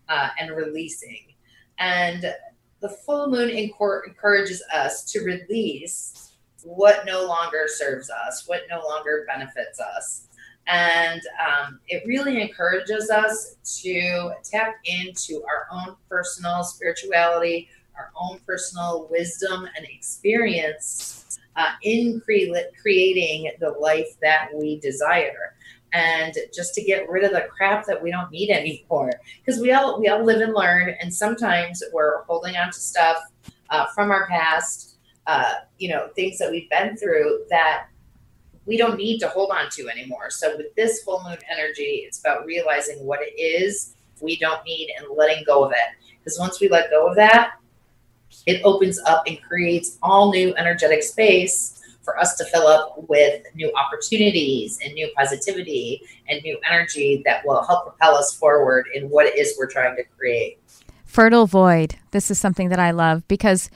uh, 0.08 0.28
and 0.40 0.56
releasing. 0.56 1.34
And 1.78 2.34
the 2.80 2.88
full 2.88 3.28
moon 3.28 3.50
encor- 3.50 4.06
encourages 4.06 4.62
us 4.72 5.04
to 5.12 5.20
release 5.20 6.32
what 6.64 7.04
no 7.04 7.26
longer 7.26 7.64
serves 7.66 8.10
us, 8.10 8.44
what 8.46 8.62
no 8.70 8.80
longer 8.86 9.26
benefits 9.28 9.80
us. 9.80 10.28
And 10.68 11.20
um, 11.44 11.80
it 11.88 12.04
really 12.06 12.40
encourages 12.40 13.10
us 13.10 13.56
to 13.82 14.32
tap 14.44 14.76
into 14.84 15.42
our 15.44 15.66
own 15.72 15.96
personal 16.08 16.62
spirituality, 16.62 17.68
our 18.02 18.10
own 18.20 18.40
personal 18.46 19.06
wisdom 19.10 19.68
and 19.76 19.86
experience 19.86 21.38
uh, 21.56 21.72
in 21.82 22.20
cre- 22.24 22.56
creating 22.80 23.52
the 23.60 23.70
life 23.70 24.08
that 24.20 24.48
we 24.54 24.80
desire. 24.80 25.54
And 25.92 26.34
just 26.54 26.74
to 26.74 26.82
get 26.82 27.08
rid 27.10 27.24
of 27.24 27.32
the 27.32 27.46
crap 27.54 27.84
that 27.86 28.02
we 28.02 28.10
don't 28.10 28.30
need 28.30 28.50
anymore. 28.50 29.12
Because 29.44 29.60
we 29.60 29.72
all 29.72 30.00
we 30.00 30.08
all 30.08 30.24
live 30.24 30.40
and 30.40 30.54
learn 30.54 30.94
and 31.00 31.12
sometimes 31.12 31.82
we're 31.92 32.22
holding 32.22 32.56
on 32.56 32.68
to 32.68 32.78
stuff 32.78 33.18
uh, 33.68 33.86
from 33.94 34.10
our 34.10 34.26
past 34.26 34.96
uh, 35.26 35.54
you 35.78 35.90
know 35.90 36.08
things 36.16 36.38
that 36.38 36.50
we've 36.50 36.68
been 36.70 36.96
through 36.96 37.44
that 37.50 37.88
we 38.64 38.78
don't 38.78 38.96
need 38.96 39.18
to 39.18 39.28
hold 39.28 39.50
on 39.50 39.68
to 39.72 39.88
anymore. 39.90 40.30
So 40.30 40.56
with 40.56 40.74
this 40.76 41.02
full 41.02 41.22
moon 41.24 41.36
energy 41.50 42.04
it's 42.06 42.20
about 42.20 42.46
realizing 42.46 43.04
what 43.04 43.20
it 43.20 43.38
is 43.38 43.94
we 44.22 44.38
don't 44.38 44.64
need 44.64 44.94
and 44.96 45.06
letting 45.14 45.44
go 45.44 45.62
of 45.62 45.72
it. 45.72 46.16
Because 46.18 46.38
once 46.38 46.58
we 46.58 46.70
let 46.70 46.88
go 46.88 47.06
of 47.06 47.16
that 47.16 47.56
it 48.46 48.60
opens 48.64 48.98
up 49.06 49.22
and 49.26 49.40
creates 49.42 49.98
all 50.02 50.30
new 50.32 50.54
energetic 50.56 51.02
space 51.02 51.80
for 52.02 52.18
us 52.18 52.36
to 52.36 52.44
fill 52.46 52.66
up 52.66 52.96
with 53.08 53.44
new 53.54 53.72
opportunities 53.74 54.78
and 54.84 54.92
new 54.94 55.08
positivity 55.16 56.02
and 56.28 56.42
new 56.42 56.58
energy 56.68 57.22
that 57.24 57.46
will 57.46 57.62
help 57.64 57.86
propel 57.86 58.16
us 58.16 58.34
forward 58.34 58.86
in 58.94 59.08
what 59.08 59.26
it 59.26 59.38
is 59.38 59.56
we're 59.58 59.70
trying 59.70 59.96
to 59.96 60.02
create. 60.16 60.58
Fertile 61.04 61.46
void. 61.46 61.96
This 62.10 62.30
is 62.30 62.38
something 62.38 62.70
that 62.70 62.78
I 62.78 62.90
love 62.90 63.26
because 63.28 63.70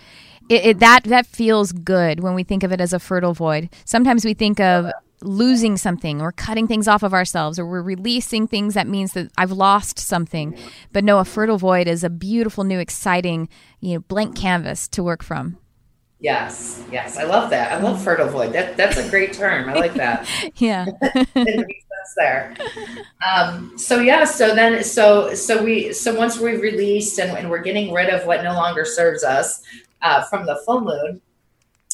it, 0.49 0.65
it, 0.65 0.79
that 0.81 1.05
that 1.05 1.27
feels 1.27 1.73
good 1.73 2.21
when 2.21 2.35
we 2.35 2.45
think 2.45 2.63
of 2.63 2.73
it 2.73 2.81
as 2.81 2.93
a 2.93 2.99
fertile 2.99 3.35
void. 3.35 3.69
Sometimes 3.85 4.25
we 4.25 4.35
think 4.35 4.61
of 4.61 4.91
losing 5.23 5.77
something 5.77 6.21
or 6.21 6.33
cutting 6.33 6.67
things 6.67 6.89
off 6.89 7.03
of 7.03 7.15
ourselves 7.15 7.59
or 7.59 7.67
we're 7.67 7.83
releasing 7.83 8.47
things 8.47 8.75
that 8.75 8.87
means 8.87 9.13
that 9.13 9.31
I've 9.39 9.53
lost 9.53 9.99
something. 9.99 10.57
But 10.93 11.05
no, 11.05 11.19
a 11.19 11.25
fertile 11.25 11.59
void 11.59 11.89
is 11.89 12.05
a 12.05 12.11
beautiful, 12.11 12.65
new, 12.65 12.79
exciting, 12.79 13.49
you 13.81 13.95
know, 13.95 14.01
blank 14.01 14.37
canvas 14.37 14.89
to 14.89 15.03
work 15.03 15.23
from. 15.23 15.59
Yes, 16.19 16.83
yes, 16.91 17.19
I 17.19 17.25
love 17.25 17.51
that. 17.51 17.73
I 17.73 17.79
love 17.79 18.03
fertile 18.03 18.29
void. 18.29 18.55
That 18.55 18.77
that's 18.79 18.97
a 18.97 19.09
great 19.11 19.35
term. 19.35 19.69
I 19.69 19.75
like 19.75 19.95
that. 19.95 20.27
yeah, 20.57 20.87
it 21.03 21.29
makes 21.35 21.85
sense 21.85 22.15
there. 22.17 22.55
Um, 23.31 23.77
so 23.77 24.01
yeah, 24.01 24.25
so 24.25 24.55
then 24.55 24.83
so 24.83 25.35
so 25.35 25.63
we 25.63 25.93
so 25.93 26.15
once 26.15 26.39
we've 26.39 26.63
released 26.63 27.19
and, 27.19 27.37
and 27.37 27.51
we're 27.51 27.63
getting 27.63 27.93
rid 27.93 28.09
of 28.09 28.27
what 28.27 28.43
no 28.43 28.55
longer 28.55 28.87
serves 28.87 29.25
us 29.25 29.63
uh, 30.01 30.23
from 30.25 30.47
the 30.47 30.57
full 30.65 30.81
moon, 30.81 31.21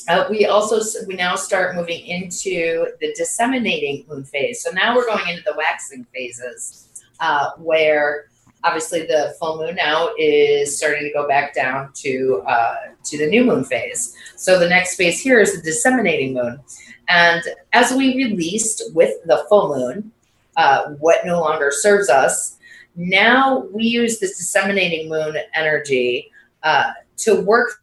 uh, 0.09 0.27
we 0.31 0.47
also 0.47 0.81
we 1.07 1.15
now 1.15 1.35
start 1.37 1.77
moving 1.77 2.05
into 2.07 2.87
the 3.01 3.13
disseminating 3.15 4.05
moon 4.09 4.25
phase. 4.25 4.63
So 4.63 4.71
now 4.71 4.97
we're 4.97 5.07
going 5.07 5.29
into 5.29 5.43
the 5.43 5.55
waxing 5.57 6.07
phases, 6.15 6.89
uh, 7.21 7.51
where 7.59 8.27
obviously 8.65 9.03
the 9.03 9.35
full 9.39 9.59
moon 9.59 9.77
now 9.77 10.11
is 10.19 10.77
starting 10.77 11.03
to 11.03 11.13
go 11.13 11.27
back 11.29 11.55
down 11.55 11.91
to 11.97 12.43
uh, 12.47 12.77
to 13.05 13.19
the 13.19 13.27
new 13.27 13.45
moon 13.45 13.65
phase. 13.65 14.17
So 14.37 14.59
the 14.59 14.69
next 14.69 14.97
phase 14.97 15.21
here 15.21 15.41
is 15.41 15.55
the 15.55 15.63
disseminating 15.63 16.35
moon, 16.35 16.61
and 17.09 17.43
as 17.73 17.93
we 17.93 18.17
released 18.17 18.95
with 18.95 19.15
the 19.27 19.45
full 19.49 19.77
moon, 19.77 20.13
uh, 20.57 20.91
what 21.01 21.25
no 21.25 21.41
longer 21.41 21.71
serves 21.71 22.09
us, 22.09 22.59
now 22.97 23.67
we 23.73 23.85
use 23.85 24.19
this 24.19 24.37
disseminating 24.37 25.09
moon 25.09 25.37
energy 25.55 26.31
uh, 26.63 26.93
to 27.19 27.41
work 27.41 27.82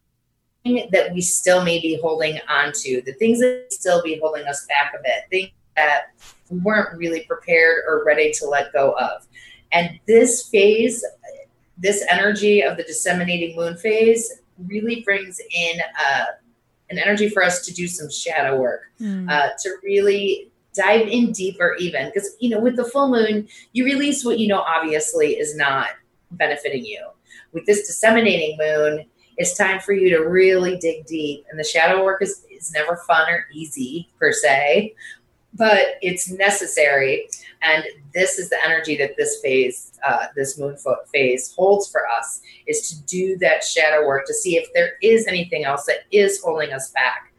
that 0.64 1.10
we 1.12 1.20
still 1.20 1.64
may 1.64 1.80
be 1.80 1.98
holding 2.00 2.38
on 2.48 2.72
to, 2.72 3.02
the 3.06 3.14
things 3.14 3.40
that 3.40 3.66
still 3.70 4.02
be 4.02 4.18
holding 4.22 4.46
us 4.46 4.66
back 4.66 4.92
a 4.98 5.02
bit, 5.02 5.24
things 5.30 5.50
that 5.76 6.12
we 6.50 6.58
weren't 6.58 6.96
really 6.98 7.22
prepared 7.22 7.84
or 7.86 8.04
ready 8.04 8.30
to 8.32 8.46
let 8.46 8.72
go 8.72 8.92
of. 8.92 9.26
And 9.72 9.98
this 10.06 10.48
phase, 10.48 11.04
this 11.78 12.04
energy 12.10 12.60
of 12.62 12.76
the 12.76 12.82
disseminating 12.82 13.56
moon 13.56 13.76
phase, 13.76 14.40
really 14.66 15.02
brings 15.02 15.40
in 15.54 15.80
uh, 15.80 16.24
an 16.90 16.98
energy 16.98 17.28
for 17.30 17.42
us 17.42 17.64
to 17.64 17.72
do 17.72 17.86
some 17.86 18.10
shadow 18.10 18.60
work, 18.60 18.82
mm. 19.00 19.30
uh, 19.30 19.50
to 19.62 19.76
really 19.82 20.50
dive 20.74 21.08
in 21.08 21.32
deeper, 21.32 21.76
even 21.78 22.06
because 22.06 22.36
you 22.40 22.50
know, 22.50 22.60
with 22.60 22.76
the 22.76 22.84
full 22.84 23.08
moon, 23.08 23.48
you 23.72 23.84
release 23.84 24.24
what 24.24 24.38
you 24.38 24.48
know 24.48 24.60
obviously 24.60 25.38
is 25.38 25.56
not 25.56 25.88
benefiting 26.32 26.84
you. 26.84 27.06
With 27.52 27.66
this 27.66 27.86
disseminating 27.86 28.56
moon, 28.58 29.06
it's 29.40 29.56
time 29.56 29.80
for 29.80 29.94
you 29.94 30.10
to 30.10 30.18
really 30.18 30.76
dig 30.76 31.06
deep. 31.06 31.46
And 31.50 31.58
the 31.58 31.64
shadow 31.64 32.04
work 32.04 32.20
is, 32.20 32.44
is 32.50 32.72
never 32.72 32.98
fun 33.06 33.26
or 33.30 33.46
easy 33.50 34.10
per 34.18 34.32
se, 34.32 34.94
but 35.54 35.94
it's 36.02 36.30
necessary. 36.30 37.26
And 37.62 37.82
this 38.12 38.38
is 38.38 38.50
the 38.50 38.58
energy 38.62 38.98
that 38.98 39.16
this 39.16 39.40
phase, 39.40 39.98
uh, 40.06 40.26
this 40.36 40.58
moon 40.58 40.76
phase 41.10 41.54
holds 41.54 41.90
for 41.90 42.06
us 42.06 42.42
is 42.66 42.90
to 42.90 43.02
do 43.06 43.38
that 43.38 43.64
shadow 43.64 44.06
work 44.06 44.26
to 44.26 44.34
see 44.34 44.58
if 44.58 44.68
there 44.74 44.98
is 45.00 45.26
anything 45.26 45.64
else 45.64 45.86
that 45.86 46.00
is 46.10 46.42
holding 46.42 46.74
us 46.74 46.90
back. 46.90 47.32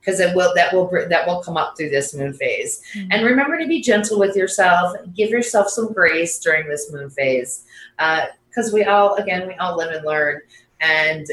because 0.00 0.20
uh, 0.20 0.24
it 0.24 0.34
will 0.34 0.52
that 0.56 0.74
will 0.74 0.90
that 1.08 1.24
will 1.24 1.40
come 1.40 1.56
up 1.56 1.76
through 1.76 1.90
this 1.90 2.14
moon 2.14 2.32
phase 2.32 2.82
mm-hmm. 2.94 3.12
and 3.12 3.24
remember 3.24 3.58
to 3.58 3.66
be 3.66 3.80
gentle 3.80 4.18
with 4.18 4.34
yourself 4.34 4.96
give 5.14 5.30
yourself 5.30 5.68
some 5.68 5.92
grace 5.92 6.38
during 6.40 6.68
this 6.68 6.90
moon 6.92 7.10
phase 7.10 7.64
because 7.96 8.72
uh, 8.72 8.74
we 8.74 8.84
all 8.84 9.14
again 9.16 9.46
we 9.46 9.54
all 9.54 9.76
live 9.76 9.90
and 9.94 10.04
learn 10.04 10.40
and 10.80 11.26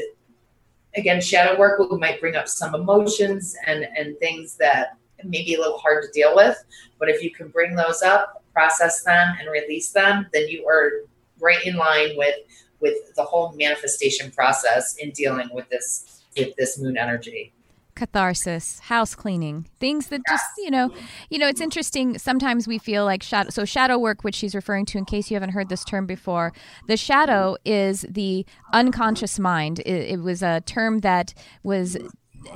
again, 0.96 1.22
shadow 1.22 1.58
work 1.58 1.80
will 1.80 1.98
might 1.98 2.20
bring 2.20 2.36
up 2.36 2.48
some 2.48 2.76
emotions 2.76 3.56
and, 3.66 3.88
and 3.98 4.18
things 4.20 4.56
that 4.58 4.98
may 5.24 5.44
be 5.44 5.56
a 5.56 5.60
little 5.60 5.78
hard 5.78 6.04
to 6.04 6.12
deal 6.12 6.36
with. 6.36 6.62
But 7.00 7.10
if 7.10 7.24
you 7.24 7.32
can 7.32 7.50
bring 7.50 7.76
those 7.76 8.02
up, 8.02 8.44
process 8.54 9.04
them, 9.04 9.36
and 9.40 9.50
release 9.50 9.92
them, 9.92 10.28
then 10.34 10.48
you 10.48 10.68
are 10.68 11.06
right 11.40 11.66
in 11.66 11.76
line 11.76 12.18
with 12.18 12.36
with 12.80 13.14
the 13.16 13.24
whole 13.24 13.54
manifestation 13.54 14.32
process 14.32 14.96
in 14.98 15.12
dealing 15.12 15.50
with 15.54 15.70
this 15.70 16.24
with 16.38 16.56
this 16.56 16.80
moon 16.80 16.98
energy 16.98 17.54
catharsis, 17.96 18.80
house 18.80 19.16
cleaning, 19.16 19.68
things 19.80 20.08
that 20.08 20.22
just, 20.28 20.46
you 20.58 20.72
know, 20.72 20.92
you 21.30 21.38
know, 21.38 21.48
it's 21.48 21.62
interesting. 21.62 22.18
Sometimes 22.18 22.68
we 22.68 22.78
feel 22.78 23.06
like 23.06 23.24
shadow. 23.24 23.50
So 23.50 23.66
shadow 23.66 23.98
work, 23.98 24.24
which 24.24 24.36
she's 24.36 24.56
referring 24.56 24.86
to, 24.88 24.98
in 24.98 25.06
case 25.06 25.30
you 25.30 25.36
haven't 25.36 25.52
heard 25.52 25.70
this 25.70 25.84
term 25.84 26.06
before, 26.06 26.54
the 26.88 26.98
shadow 26.98 27.58
is 27.66 28.06
the 28.10 28.46
unconscious 28.74 29.40
mind. 29.40 29.80
It, 29.80 30.12
it 30.12 30.20
was 30.22 30.42
a 30.42 30.62
term 30.62 31.00
that 31.00 31.34
was 31.64 31.98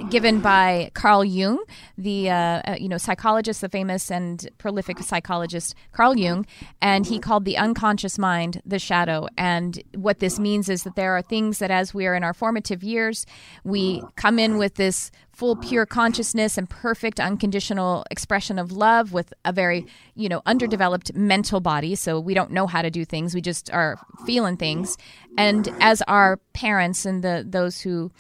given 0.10 0.40
by 0.40 0.92
Carl 0.94 1.24
Jung, 1.24 1.64
the 1.98 2.30
uh, 2.30 2.36
uh, 2.36 2.76
you 2.80 2.90
know 2.90 2.98
psychologist, 2.98 3.62
the 3.62 3.70
famous 3.70 4.12
and 4.12 4.48
prolific 4.58 5.00
psychologist 5.00 5.76
Carl 5.92 6.18
Jung, 6.18 6.46
and 6.82 7.06
he 7.06 7.20
called 7.20 7.46
the 7.46 7.58
unconscious 7.58 8.18
mind 8.18 8.62
the 8.66 8.80
shadow. 8.80 9.28
And 9.38 9.82
what 9.94 10.20
this 10.20 10.40
means 10.40 10.70
is 10.70 10.84
that 10.84 10.96
there 10.96 11.16
are 11.16 11.22
things 11.22 11.60
that, 11.60 11.72
as 11.72 11.94
we 11.94 12.06
are 12.08 12.16
in 12.16 12.24
our 12.24 12.34
formative 12.34 12.84
years, 12.84 13.26
we 13.64 14.04
come 14.16 14.40
in 14.40 14.58
with 14.58 14.76
this 14.76 15.12
full 15.36 15.56
pure 15.56 15.86
consciousness 15.86 16.58
and 16.58 16.70
perfect 16.70 17.20
unconditional 17.20 18.06
expression 18.10 18.58
of 18.58 18.72
love 18.72 19.12
with 19.12 19.34
a 19.44 19.52
very 19.52 19.86
you 20.16 20.30
know 20.30 20.42
underdeveloped 20.46 21.14
mental 21.14 21.60
body. 21.60 21.96
So 21.96 22.20
we 22.20 22.34
don't 22.34 22.52
know 22.52 22.68
how 22.68 22.82
to 22.82 22.90
do 22.90 23.06
things. 23.06 23.36
We 23.36 23.42
just 23.42 23.72
are 23.72 24.00
feeling 24.26 24.58
things. 24.58 24.98
And 25.38 25.68
as 25.82 26.02
our 26.04 26.38
parents 26.54 27.06
and 27.06 27.24
the 27.24 27.46
those 27.48 27.82
who 27.82 28.12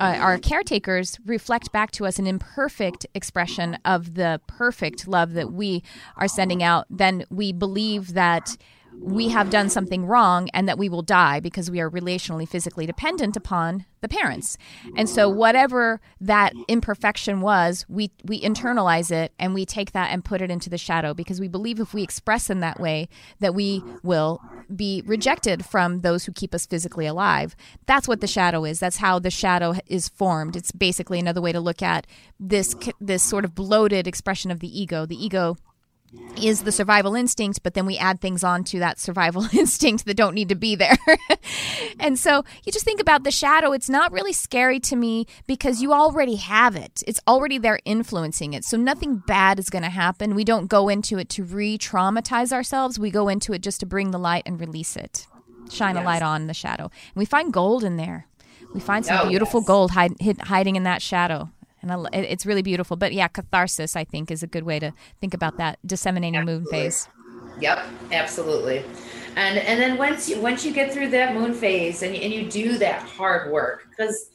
uh, 0.00 0.16
our 0.18 0.38
caretakers 0.38 1.18
reflect 1.24 1.70
back 1.70 1.92
to 1.92 2.04
us 2.06 2.18
an 2.18 2.26
imperfect 2.26 3.06
expression 3.14 3.78
of 3.84 4.14
the 4.14 4.40
perfect 4.48 5.06
love 5.06 5.34
that 5.34 5.52
we 5.52 5.84
are 6.16 6.26
sending 6.26 6.64
out, 6.64 6.86
then 6.90 7.24
we 7.30 7.52
believe 7.52 8.14
that 8.14 8.56
we 9.00 9.28
have 9.28 9.50
done 9.50 9.68
something 9.68 10.06
wrong 10.06 10.48
and 10.54 10.68
that 10.68 10.78
we 10.78 10.88
will 10.88 11.02
die 11.02 11.40
because 11.40 11.70
we 11.70 11.80
are 11.80 11.90
relationally 11.90 12.48
physically 12.48 12.86
dependent 12.86 13.36
upon 13.36 13.84
the 14.00 14.08
parents. 14.08 14.58
And 14.96 15.08
so 15.08 15.28
whatever 15.28 16.00
that 16.20 16.52
imperfection 16.68 17.40
was, 17.40 17.86
we 17.88 18.10
we 18.24 18.40
internalize 18.40 19.10
it 19.10 19.32
and 19.38 19.54
we 19.54 19.64
take 19.64 19.92
that 19.92 20.10
and 20.10 20.24
put 20.24 20.42
it 20.42 20.50
into 20.50 20.68
the 20.68 20.78
shadow 20.78 21.14
because 21.14 21.40
we 21.40 21.48
believe 21.48 21.80
if 21.80 21.94
we 21.94 22.02
express 22.02 22.50
in 22.50 22.60
that 22.60 22.80
way 22.80 23.08
that 23.40 23.54
we 23.54 23.82
will 24.02 24.40
be 24.74 25.02
rejected 25.06 25.64
from 25.64 26.00
those 26.00 26.24
who 26.24 26.32
keep 26.32 26.54
us 26.54 26.66
physically 26.66 27.06
alive. 27.06 27.56
That's 27.86 28.08
what 28.08 28.20
the 28.20 28.26
shadow 28.26 28.64
is. 28.64 28.80
That's 28.80 28.98
how 28.98 29.18
the 29.18 29.30
shadow 29.30 29.74
is 29.86 30.08
formed. 30.08 30.56
It's 30.56 30.72
basically 30.72 31.18
another 31.18 31.40
way 31.40 31.52
to 31.52 31.60
look 31.60 31.82
at 31.82 32.06
this 32.38 32.74
this 33.00 33.22
sort 33.22 33.44
of 33.44 33.54
bloated 33.54 34.06
expression 34.06 34.50
of 34.50 34.60
the 34.60 34.80
ego. 34.80 35.06
The 35.06 35.22
ego 35.22 35.56
is 36.36 36.62
the 36.62 36.72
survival 36.72 37.14
instinct, 37.14 37.62
but 37.62 37.74
then 37.74 37.86
we 37.86 37.96
add 37.96 38.20
things 38.20 38.42
on 38.42 38.64
to 38.64 38.78
that 38.78 38.98
survival 38.98 39.46
instinct 39.52 40.04
that 40.04 40.16
don't 40.16 40.34
need 40.34 40.48
to 40.48 40.54
be 40.54 40.74
there. 40.74 40.96
and 42.00 42.18
so 42.18 42.44
you 42.64 42.72
just 42.72 42.84
think 42.84 43.00
about 43.00 43.24
the 43.24 43.30
shadow. 43.30 43.72
It's 43.72 43.88
not 43.88 44.12
really 44.12 44.32
scary 44.32 44.80
to 44.80 44.96
me 44.96 45.26
because 45.46 45.82
you 45.82 45.92
already 45.92 46.36
have 46.36 46.76
it, 46.76 47.02
it's 47.06 47.20
already 47.26 47.58
there 47.58 47.78
influencing 47.84 48.54
it. 48.54 48.64
So 48.64 48.76
nothing 48.76 49.22
bad 49.26 49.58
is 49.58 49.70
going 49.70 49.84
to 49.84 49.90
happen. 49.90 50.34
We 50.34 50.44
don't 50.44 50.66
go 50.66 50.88
into 50.88 51.18
it 51.18 51.28
to 51.30 51.44
re 51.44 51.78
traumatize 51.78 52.52
ourselves, 52.52 52.98
we 52.98 53.10
go 53.10 53.28
into 53.28 53.52
it 53.52 53.62
just 53.62 53.80
to 53.80 53.86
bring 53.86 54.10
the 54.10 54.18
light 54.18 54.42
and 54.46 54.60
release 54.60 54.96
it, 54.96 55.26
shine 55.70 55.94
yes. 55.94 56.02
a 56.02 56.06
light 56.06 56.22
on 56.22 56.46
the 56.46 56.54
shadow. 56.54 56.84
And 56.84 57.16
we 57.16 57.24
find 57.24 57.52
gold 57.52 57.84
in 57.84 57.96
there. 57.96 58.26
We 58.72 58.80
find 58.80 59.06
some 59.06 59.26
oh, 59.26 59.28
beautiful 59.28 59.60
yes. 59.60 59.68
gold 59.68 59.90
hide, 59.92 60.14
hid, 60.18 60.40
hiding 60.40 60.74
in 60.74 60.82
that 60.82 61.00
shadow 61.00 61.50
and 61.84 62.06
I, 62.06 62.18
it's 62.18 62.46
really 62.46 62.62
beautiful. 62.62 62.96
But 62.96 63.12
yeah, 63.12 63.28
catharsis 63.28 63.96
I 63.96 64.04
think 64.04 64.30
is 64.30 64.42
a 64.42 64.46
good 64.46 64.64
way 64.64 64.78
to 64.78 64.92
think 65.20 65.34
about 65.34 65.58
that 65.58 65.78
disseminating 65.86 66.36
absolutely. 66.36 66.64
moon 66.64 66.70
phase. 66.70 67.08
Yep, 67.60 67.86
absolutely. 68.12 68.84
And 69.36 69.58
and 69.58 69.80
then 69.80 69.98
once 69.98 70.28
you 70.28 70.40
once 70.40 70.64
you 70.64 70.72
get 70.72 70.92
through 70.92 71.10
that 71.10 71.34
moon 71.34 71.54
phase 71.54 72.02
and 72.02 72.14
and 72.14 72.32
you 72.32 72.50
do 72.50 72.78
that 72.78 73.02
hard 73.02 73.52
work 73.52 73.86
because 73.90 74.30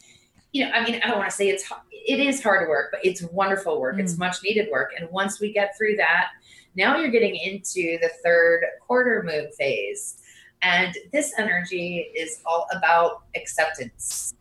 you 0.52 0.64
know 0.64 0.70
I 0.72 0.84
mean 0.84 1.00
I 1.02 1.08
don't 1.08 1.18
want 1.18 1.30
to 1.30 1.36
say 1.36 1.48
it's 1.48 1.70
it 1.90 2.20
is 2.20 2.42
hard 2.42 2.68
work 2.68 2.90
but 2.92 3.04
it's 3.04 3.22
wonderful 3.22 3.80
work. 3.80 3.96
Mm. 3.96 4.00
It's 4.00 4.16
much 4.16 4.36
needed 4.42 4.68
work. 4.70 4.92
And 4.98 5.10
once 5.10 5.40
we 5.40 5.52
get 5.52 5.76
through 5.76 5.96
that, 5.96 6.28
now 6.76 6.96
you're 6.96 7.10
getting 7.10 7.36
into 7.36 7.98
the 8.00 8.10
third 8.24 8.62
quarter 8.86 9.22
moon 9.24 9.50
phase. 9.58 10.18
And 10.62 10.94
this 11.12 11.32
energy 11.38 12.10
is 12.14 12.42
all 12.44 12.66
about 12.76 13.22
acceptance. 13.34 14.34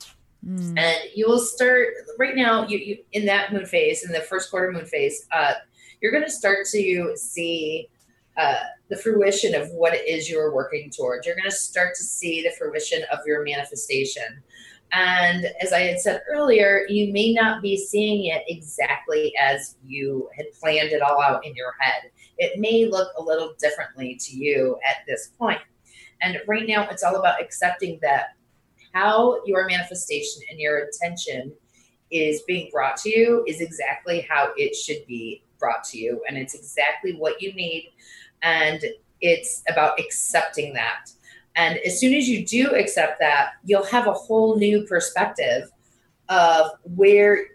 Mm. 0.47 0.77
And 0.77 0.97
you 1.13 1.27
will 1.27 1.39
start 1.39 1.89
right 2.17 2.35
now. 2.35 2.67
You, 2.67 2.77
you 2.77 2.97
in 3.11 3.25
that 3.25 3.51
moon 3.51 3.65
phase, 3.65 4.03
in 4.03 4.11
the 4.11 4.21
first 4.21 4.49
quarter 4.49 4.71
moon 4.71 4.85
phase, 4.85 5.27
uh, 5.31 5.53
you're 6.01 6.11
going 6.11 6.23
to 6.23 6.31
start 6.31 6.65
to 6.71 7.15
see 7.17 7.89
uh, 8.37 8.63
the 8.89 8.95
fruition 8.95 9.53
of 9.53 9.69
what 9.71 9.93
it 9.93 10.07
is 10.07 10.29
you're 10.29 10.53
working 10.53 10.89
towards. 10.89 11.27
You're 11.27 11.35
going 11.35 11.49
to 11.49 11.55
start 11.55 11.95
to 11.95 12.03
see 12.03 12.41
the 12.41 12.51
fruition 12.57 13.03
of 13.11 13.19
your 13.25 13.43
manifestation. 13.43 14.41
And 14.91 15.45
as 15.61 15.71
I 15.73 15.81
had 15.81 15.99
said 15.99 16.21
earlier, 16.29 16.85
you 16.89 17.13
may 17.13 17.33
not 17.33 17.61
be 17.61 17.77
seeing 17.77 18.25
it 18.33 18.43
exactly 18.47 19.33
as 19.39 19.75
you 19.85 20.29
had 20.35 20.45
planned 20.59 20.91
it 20.91 21.01
all 21.01 21.21
out 21.21 21.45
in 21.45 21.53
your 21.53 21.75
head. 21.79 22.09
It 22.37 22.59
may 22.59 22.85
look 22.85 23.09
a 23.17 23.21
little 23.21 23.53
differently 23.59 24.15
to 24.15 24.35
you 24.35 24.79
at 24.87 25.05
this 25.07 25.31
point. 25.37 25.59
And 26.21 26.41
right 26.47 26.67
now, 26.67 26.87
it's 26.89 27.03
all 27.03 27.17
about 27.17 27.41
accepting 27.41 27.99
that 28.01 28.35
how 28.93 29.43
your 29.45 29.67
manifestation 29.67 30.41
and 30.49 30.59
your 30.59 30.87
attention 30.87 31.53
is 32.11 32.41
being 32.43 32.69
brought 32.71 32.97
to 32.97 33.09
you 33.09 33.43
is 33.47 33.61
exactly 33.61 34.25
how 34.29 34.51
it 34.57 34.75
should 34.75 35.05
be 35.07 35.43
brought 35.59 35.83
to 35.85 35.97
you. 35.97 36.21
And 36.27 36.37
it's 36.37 36.55
exactly 36.55 37.13
what 37.13 37.41
you 37.41 37.53
need. 37.53 37.91
And 38.41 38.83
it's 39.21 39.61
about 39.69 39.99
accepting 39.99 40.73
that. 40.73 41.11
And 41.55 41.77
as 41.79 41.99
soon 41.99 42.13
as 42.13 42.27
you 42.29 42.45
do 42.45 42.75
accept 42.75 43.19
that, 43.19 43.51
you'll 43.65 43.83
have 43.85 44.07
a 44.07 44.13
whole 44.13 44.57
new 44.57 44.83
perspective 44.83 45.69
of 46.29 46.71
where 46.83 47.45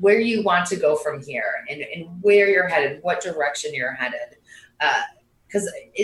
where 0.00 0.18
you 0.18 0.42
want 0.42 0.66
to 0.66 0.76
go 0.76 0.96
from 0.96 1.22
here 1.22 1.64
and, 1.70 1.80
and 1.80 2.06
where 2.20 2.48
you're 2.48 2.66
headed, 2.66 2.98
what 3.02 3.20
direction 3.20 3.72
you're 3.72 3.92
headed. 3.92 4.36
Because 5.46 5.72
uh, 5.98 6.02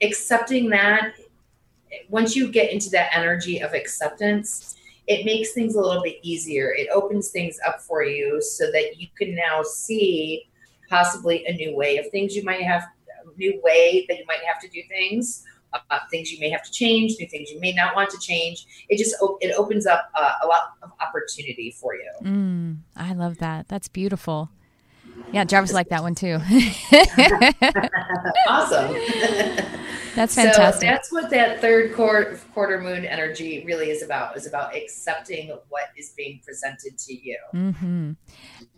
accepting 0.00 0.70
that, 0.70 1.14
once 2.08 2.36
you 2.36 2.50
get 2.50 2.72
into 2.72 2.90
that 2.90 3.10
energy 3.14 3.60
of 3.60 3.74
acceptance, 3.74 4.76
it 5.06 5.24
makes 5.24 5.52
things 5.52 5.74
a 5.74 5.80
little 5.80 6.02
bit 6.02 6.16
easier. 6.22 6.74
It 6.74 6.88
opens 6.94 7.30
things 7.30 7.58
up 7.66 7.80
for 7.80 8.04
you 8.04 8.42
so 8.42 8.70
that 8.72 8.98
you 8.98 9.08
can 9.16 9.34
now 9.34 9.62
see 9.62 10.48
possibly 10.88 11.46
a 11.46 11.54
new 11.54 11.74
way 11.74 11.96
of 11.96 12.08
things 12.10 12.36
you 12.36 12.44
might 12.44 12.62
have, 12.62 12.82
a 12.82 13.38
new 13.38 13.58
way 13.62 14.04
that 14.08 14.18
you 14.18 14.24
might 14.26 14.40
have 14.46 14.60
to 14.62 14.68
do 14.68 14.82
things. 14.88 15.44
Uh, 15.90 15.98
things 16.10 16.32
you 16.32 16.40
may 16.40 16.48
have 16.48 16.62
to 16.62 16.72
change, 16.72 17.14
new 17.20 17.28
things 17.28 17.50
you 17.50 17.60
may 17.60 17.72
not 17.72 17.94
want 17.94 18.08
to 18.08 18.18
change. 18.20 18.66
It 18.88 18.96
just 18.96 19.14
it 19.42 19.54
opens 19.54 19.86
up 19.86 20.10
uh, 20.14 20.32
a 20.42 20.46
lot 20.46 20.62
of 20.82 20.90
opportunity 21.06 21.76
for 21.78 21.94
you. 21.94 22.10
Mm, 22.22 22.78
I 22.96 23.12
love 23.12 23.36
that. 23.38 23.68
That's 23.68 23.86
beautiful. 23.86 24.48
Yeah, 25.30 25.44
Jarvis 25.44 25.74
liked 25.74 25.90
that 25.90 26.02
one 26.02 26.14
too. 26.14 26.38
awesome. 28.48 28.96
That's 30.18 30.34
fantastic. 30.34 30.80
So 30.80 30.86
that's 30.86 31.12
what 31.12 31.30
that 31.30 31.60
third 31.60 31.94
quarter, 31.94 32.40
quarter 32.52 32.80
moon 32.80 33.04
energy 33.04 33.62
really 33.64 33.90
is 33.90 34.02
about. 34.02 34.36
Is 34.36 34.48
about 34.48 34.74
accepting 34.74 35.56
what 35.68 35.84
is 35.96 36.12
being 36.16 36.40
presented 36.44 36.98
to 36.98 37.14
you. 37.14 37.38
Mm-hmm. 37.54 38.12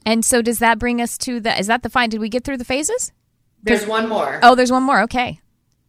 And 0.04 0.24
so, 0.24 0.42
does 0.42 0.58
that 0.58 0.78
bring 0.78 1.00
us 1.00 1.16
to 1.18 1.40
the? 1.40 1.58
Is 1.58 1.66
that 1.68 1.82
the 1.82 1.88
fine? 1.88 2.10
Did 2.10 2.20
we 2.20 2.28
get 2.28 2.44
through 2.44 2.58
the 2.58 2.64
phases? 2.66 3.12
There's 3.62 3.86
one 3.86 4.06
more. 4.06 4.38
Oh, 4.42 4.54
there's 4.54 4.70
one 4.70 4.82
more. 4.82 5.00
Okay. 5.02 5.40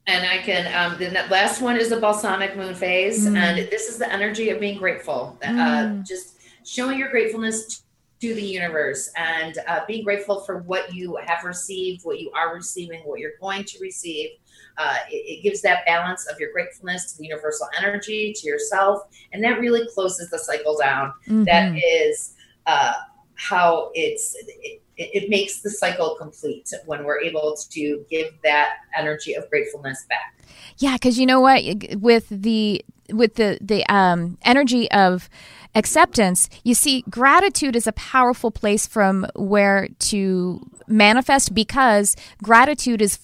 And 0.08 0.26
I 0.26 0.38
can. 0.38 0.74
Um, 0.74 0.98
the 0.98 1.10
last 1.30 1.62
one 1.62 1.76
is 1.76 1.90
the 1.90 2.00
balsamic 2.00 2.56
moon 2.56 2.74
phase, 2.74 3.28
mm. 3.28 3.36
and 3.36 3.58
this 3.70 3.90
is 3.90 3.98
the 3.98 4.12
energy 4.12 4.52
of 4.52 4.60
being 4.62 4.78
grateful. 4.78 5.38
Uh, 5.44 5.48
mm. 5.48 6.00
Uh, 6.00 6.04
just 6.04 6.38
showing 6.64 6.98
your 6.98 7.10
gratefulness 7.10 7.84
to 8.22 8.36
the 8.36 8.42
universe 8.42 9.12
and 9.18 9.58
uh, 9.68 9.82
being 9.88 10.04
grateful 10.04 10.42
for 10.42 10.60
what 10.60 10.94
you 10.94 11.18
have 11.26 11.44
received, 11.44 12.06
what 12.06 12.20
you 12.20 12.32
are 12.32 12.54
receiving, 12.54 13.02
what 13.02 13.20
you're 13.20 13.38
going 13.42 13.66
to 13.66 13.80
receive. 13.82 14.30
Uh, 14.78 14.98
it, 15.10 15.16
it, 15.16 15.44
gives 15.44 15.62
that 15.62 15.86
balance 15.86 16.28
of 16.28 16.40
your 16.40 16.52
gratefulness 16.52 17.12
to 17.12 17.18
the 17.18 17.26
universal 17.26 17.68
energy, 17.78 18.34
to 18.36 18.48
yourself, 18.48 19.02
and 19.32 19.44
that 19.44 19.60
really 19.60 19.88
closes 19.94 20.30
the 20.30 20.40
cycle 20.40 20.78
down. 20.78 21.14
Mm-hmm. 21.28 21.44
That 21.44 21.76
is 21.76 22.34
uh, 22.66 22.94
how 23.36 23.92
it's. 23.94 24.36
It, 24.48 24.82
it 24.98 25.30
makes 25.30 25.62
the 25.62 25.70
cycle 25.72 26.16
complete 26.20 26.70
when 26.86 27.06
we're 27.06 27.20
able 27.22 27.58
to 27.72 28.06
give 28.10 28.28
that 28.44 28.74
energy 28.96 29.34
of 29.34 29.50
gratefulness 29.50 30.06
back. 30.08 30.38
Yeah, 30.78 30.94
because 30.94 31.18
you 31.18 31.26
know 31.26 31.40
what, 31.40 31.64
with 32.00 32.28
the 32.30 32.84
with 33.10 33.36
the 33.36 33.58
the 33.62 33.86
um, 33.92 34.38
energy 34.44 34.90
of 34.92 35.30
acceptance, 35.76 36.50
you 36.64 36.74
see, 36.74 37.04
gratitude 37.10 37.76
is 37.76 37.88
a 37.88 37.92
powerful 37.94 38.52
place 38.52 38.88
from 38.88 39.26
where 39.36 39.88
to 40.00 40.62
manifest 40.88 41.54
because 41.54 42.16
gratitude 42.44 43.02
is 43.02 43.18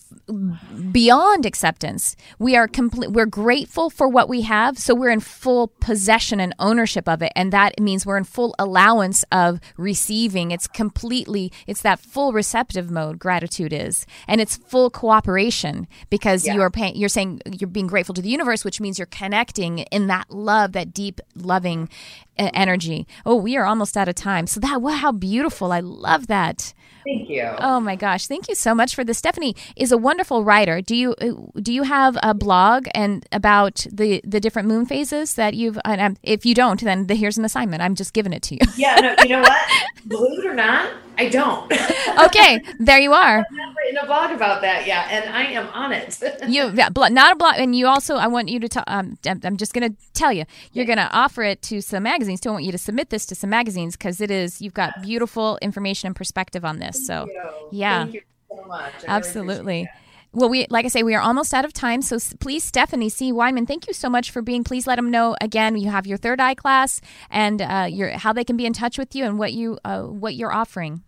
beyond 0.92 1.46
acceptance. 1.46 2.16
We 2.40 2.56
are 2.56 2.68
complete 2.68 3.12
we're 3.12 3.26
grateful 3.26 3.90
for 3.90 4.08
what 4.08 4.28
we 4.28 4.42
have, 4.42 4.78
so 4.78 4.94
we're 4.94 5.10
in 5.10 5.20
full 5.20 5.70
possession 5.80 6.40
and 6.40 6.54
ownership 6.60 7.08
of 7.08 7.22
it 7.22 7.32
and 7.36 7.54
that 7.54 7.80
means 7.80 8.06
we're 8.06 8.18
in 8.18 8.24
full 8.24 8.56
allowance 8.60 9.24
of 9.32 9.60
receiving. 9.78 10.52
It's 10.52 10.68
completely 10.68 11.52
it's 11.66 11.82
that 11.82 12.00
full 12.00 12.34
receptive 12.34 12.92
mode 12.92 13.20
gratitude 13.20 13.74
is. 13.74 14.06
And 14.28 14.42
it's 14.42 14.58
full 14.58 14.90
cooperation 14.90 15.88
because 16.10 16.46
yeah. 16.46 16.56
you 16.56 16.62
are 16.62 16.70
paying 16.70 16.96
you're 16.96 17.10
saying 17.10 17.42
you're 17.60 17.70
being 17.70 17.88
grateful 17.88 18.16
to 18.16 18.22
the 18.22 18.30
universe, 18.30 18.66
which 18.66 18.82
means 18.82 19.00
you're 19.00 19.06
connecting 19.06 19.80
in 19.80 20.08
that 20.08 20.30
love, 20.30 20.74
that 20.74 20.94
deep 20.94 21.22
loving 21.36 21.90
energy. 22.38 23.08
Oh, 23.26 23.36
we 23.36 23.58
are 23.58 23.66
almost 23.66 23.98
out 23.98 24.08
of 24.08 24.16
time. 24.16 24.48
So 24.48 24.60
that 24.60 24.82
wow, 24.82 24.92
how 24.92 25.12
beautiful. 25.12 25.72
I 25.72 25.80
love 25.80 26.28
that. 26.28 26.74
Thank 27.04 27.30
you. 27.30 27.44
Oh 27.60 27.80
my 27.80 27.96
gosh, 27.96 28.28
thank 28.28 28.50
you 28.50 28.56
so 28.56 28.76
much 28.76 28.94
for 28.94 29.04
this. 29.04 29.18
Stephanie 29.18 29.56
is 29.78 29.94
a 29.94 29.98
wonderful 29.98 30.17
writer. 30.44 30.82
Do 30.82 30.96
you 30.96 31.16
uh, 31.22 31.62
do 31.62 31.74
you 31.74 31.84
have 31.84 32.18
a 32.24 32.34
blog 32.34 32.88
and 32.94 33.26
about 33.32 33.86
the 33.92 34.22
the 34.24 34.40
different 34.40 34.68
moon 34.68 34.86
phases 34.86 35.36
that 35.36 35.54
you've? 35.54 35.78
And 35.86 36.20
if 36.24 36.46
you 36.46 36.54
don't, 36.54 36.82
then 36.82 37.08
the, 37.08 37.16
here's 37.16 37.38
an 37.38 37.46
assignment. 37.46 37.82
I'm 37.82 37.96
just 37.96 38.14
giving 38.14 38.34
it 38.34 38.42
to 38.44 38.56
you. 38.56 38.62
Yeah, 38.78 38.96
no, 38.98 39.24
you 39.24 39.30
know 39.30 39.42
what? 39.42 39.68
Believe 40.08 40.40
it 40.40 40.46
or 40.46 40.54
not, 40.54 40.94
I 41.18 41.30
don't. 41.30 41.72
okay, 42.26 42.62
there 42.80 43.00
you 43.00 43.12
are. 43.12 43.40
I've 43.40 43.76
written 43.76 43.98
a 43.98 44.06
blog 44.06 44.32
about 44.32 44.62
that 44.62 44.86
yet, 44.86 45.08
and 45.10 45.28
I 45.34 45.46
am 45.46 45.68
on 45.70 45.92
it. 45.92 46.20
you 46.48 46.72
yeah, 46.76 46.90
not 46.94 47.32
a 47.32 47.36
blog, 47.36 47.56
and 47.58 47.76
you 47.76 47.88
also 47.88 48.16
I 48.16 48.28
want 48.28 48.50
you 48.50 48.60
to. 48.60 48.70
T- 48.70 48.80
um, 48.86 49.18
I'm 49.26 49.58
just 49.58 49.74
going 49.74 49.92
to 49.92 49.98
tell 50.14 50.32
you, 50.32 50.46
you're 50.74 50.86
going 50.86 51.00
to 51.00 51.10
offer 51.12 51.42
it 51.44 51.62
to 51.64 51.82
some 51.82 52.04
magazines. 52.04 52.42
So 52.44 52.52
I 52.52 52.54
want 52.54 52.66
you 52.66 52.72
to 52.72 52.78
submit 52.78 53.10
this 53.10 53.26
to 53.28 53.36
some 53.36 53.50
magazines 53.50 53.98
because 53.98 54.22
it 54.22 54.30
is 54.30 54.62
you've 54.62 54.76
got 54.76 55.02
beautiful 55.02 55.58
information 55.62 56.08
and 56.08 56.16
perspective 56.16 56.64
on 56.64 56.80
this. 56.80 56.98
Thank 56.98 57.08
so 57.08 57.28
you. 57.28 57.68
yeah, 57.72 58.04
Thank 58.04 58.14
you 58.14 58.22
so 58.50 59.06
absolutely. 59.08 59.90
Well, 60.34 60.50
we 60.50 60.68
like 60.70 60.86
I 60.86 60.90
say, 60.90 61.04
we 61.04 61.16
are 61.16 61.22
almost 61.22 61.54
out 61.54 61.66
of 61.66 61.74
time. 61.74 62.02
So 62.02 62.18
please, 62.40 62.64
Stephanie 62.64 63.10
C. 63.10 63.32
Weinman, 63.32 63.68
thank 63.68 63.88
you 63.88 63.94
so 63.94 64.10
much 64.10 64.30
for 64.32 64.42
being. 64.42 64.64
Please 64.64 64.86
let 64.86 64.98
them 64.98 65.10
know 65.10 65.36
again. 65.42 65.78
You 65.78 65.90
have 65.90 66.06
your 66.06 66.18
third 66.18 66.40
eye 66.40 66.54
class 66.54 67.02
and 67.30 67.62
uh, 67.62 67.88
your 67.90 68.10
how 68.18 68.34
they 68.34 68.44
can 68.44 68.58
be 68.58 68.66
in 68.66 68.74
touch 68.74 68.98
with 68.98 69.16
you 69.16 69.26
and 69.26 69.40
what 69.40 69.54
you 69.54 69.80
uh, 69.84 70.04
what 70.04 70.36
you're 70.36 70.54
offering. 70.54 71.04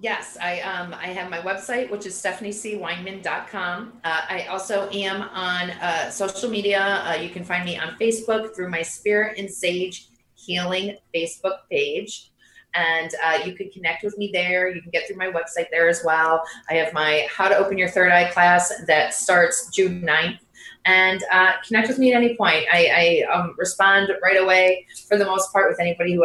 Yes, 0.00 0.36
I 0.40 0.60
um 0.60 0.92
I 0.94 1.06
have 1.06 1.30
my 1.30 1.38
website, 1.38 1.90
which 1.90 2.04
is 2.04 2.14
stephaniecweinman.com. 2.14 3.92
Uh, 4.04 4.20
I 4.28 4.46
also 4.50 4.90
am 4.90 5.22
on 5.22 5.70
uh, 5.70 6.10
social 6.10 6.50
media. 6.50 7.02
Uh, 7.06 7.14
you 7.14 7.30
can 7.30 7.44
find 7.44 7.64
me 7.64 7.78
on 7.78 7.96
Facebook 7.98 8.54
through 8.54 8.68
my 8.68 8.82
Spirit 8.82 9.38
and 9.38 9.50
Sage 9.50 10.08
Healing 10.34 10.98
Facebook 11.14 11.60
page. 11.70 12.30
And 12.76 13.10
uh, 13.24 13.38
you 13.44 13.54
can 13.54 13.70
connect 13.70 14.04
with 14.04 14.16
me 14.18 14.30
there. 14.32 14.68
You 14.68 14.82
can 14.82 14.90
get 14.90 15.06
through 15.06 15.16
my 15.16 15.30
website 15.30 15.70
there 15.70 15.88
as 15.88 16.02
well. 16.04 16.42
I 16.68 16.74
have 16.74 16.92
my 16.92 17.26
How 17.34 17.48
to 17.48 17.56
Open 17.56 17.78
Your 17.78 17.88
Third 17.88 18.12
Eye 18.12 18.30
class 18.30 18.72
that 18.86 19.14
starts 19.14 19.70
June 19.70 20.02
9th 20.02 20.38
and 20.84 21.24
uh, 21.32 21.52
connect 21.66 21.88
with 21.88 21.98
me 21.98 22.12
at 22.12 22.16
any 22.16 22.36
point. 22.36 22.64
I, 22.72 23.24
I 23.28 23.34
um, 23.34 23.54
respond 23.58 24.10
right 24.22 24.40
away 24.40 24.86
for 25.08 25.18
the 25.18 25.24
most 25.24 25.52
part 25.52 25.68
with 25.68 25.80
anybody 25.80 26.14
who 26.14 26.24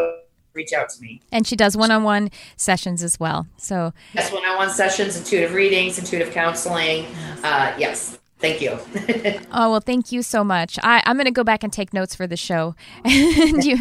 reach 0.53 0.73
out 0.73 0.89
to 0.89 1.01
me. 1.01 1.21
And 1.31 1.47
she 1.47 1.55
does 1.55 1.75
one-on-one 1.75 2.29
sessions 2.57 3.03
as 3.03 3.19
well. 3.19 3.47
So 3.57 3.93
yes, 4.13 4.31
one-on-one 4.31 4.69
sessions, 4.69 5.17
intuitive 5.17 5.53
readings, 5.53 5.97
intuitive 5.97 6.31
counseling. 6.31 7.05
Uh, 7.43 7.73
yes. 7.77 8.19
Thank 8.41 8.59
you. 8.59 8.71
oh 9.51 9.69
well, 9.71 9.79
thank 9.79 10.11
you 10.11 10.23
so 10.23 10.43
much. 10.43 10.79
I, 10.81 11.03
I'm 11.05 11.15
going 11.15 11.25
to 11.25 11.31
go 11.31 11.43
back 11.43 11.63
and 11.63 11.71
take 11.71 11.93
notes 11.93 12.15
for 12.15 12.25
the 12.25 12.35
show, 12.35 12.75
and 13.05 13.63
you 13.63 13.77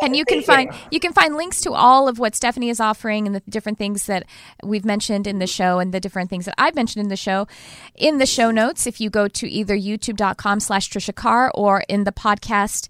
and 0.00 0.16
you 0.16 0.24
can 0.24 0.42
find 0.42 0.72
you. 0.72 0.78
you 0.92 1.00
can 1.00 1.12
find 1.12 1.36
links 1.36 1.60
to 1.60 1.72
all 1.72 2.08
of 2.08 2.18
what 2.18 2.34
Stephanie 2.34 2.70
is 2.70 2.80
offering 2.80 3.26
and 3.26 3.36
the 3.36 3.42
different 3.48 3.76
things 3.76 4.06
that 4.06 4.24
we've 4.64 4.84
mentioned 4.84 5.26
in 5.26 5.40
the 5.40 5.46
show 5.46 5.78
and 5.78 5.92
the 5.92 6.00
different 6.00 6.30
things 6.30 6.46
that 6.46 6.54
I've 6.56 6.74
mentioned 6.74 7.02
in 7.02 7.08
the 7.10 7.16
show 7.16 7.46
in 7.94 8.16
the 8.16 8.26
show 8.26 8.50
notes. 8.50 8.86
If 8.86 8.98
you 8.98 9.10
go 9.10 9.28
to 9.28 9.48
either 9.48 9.76
YouTube.com/slash 9.76 10.88
Trisha 10.88 11.14
Carr 11.14 11.52
or 11.54 11.84
in 11.88 12.04
the 12.04 12.12
podcast 12.12 12.88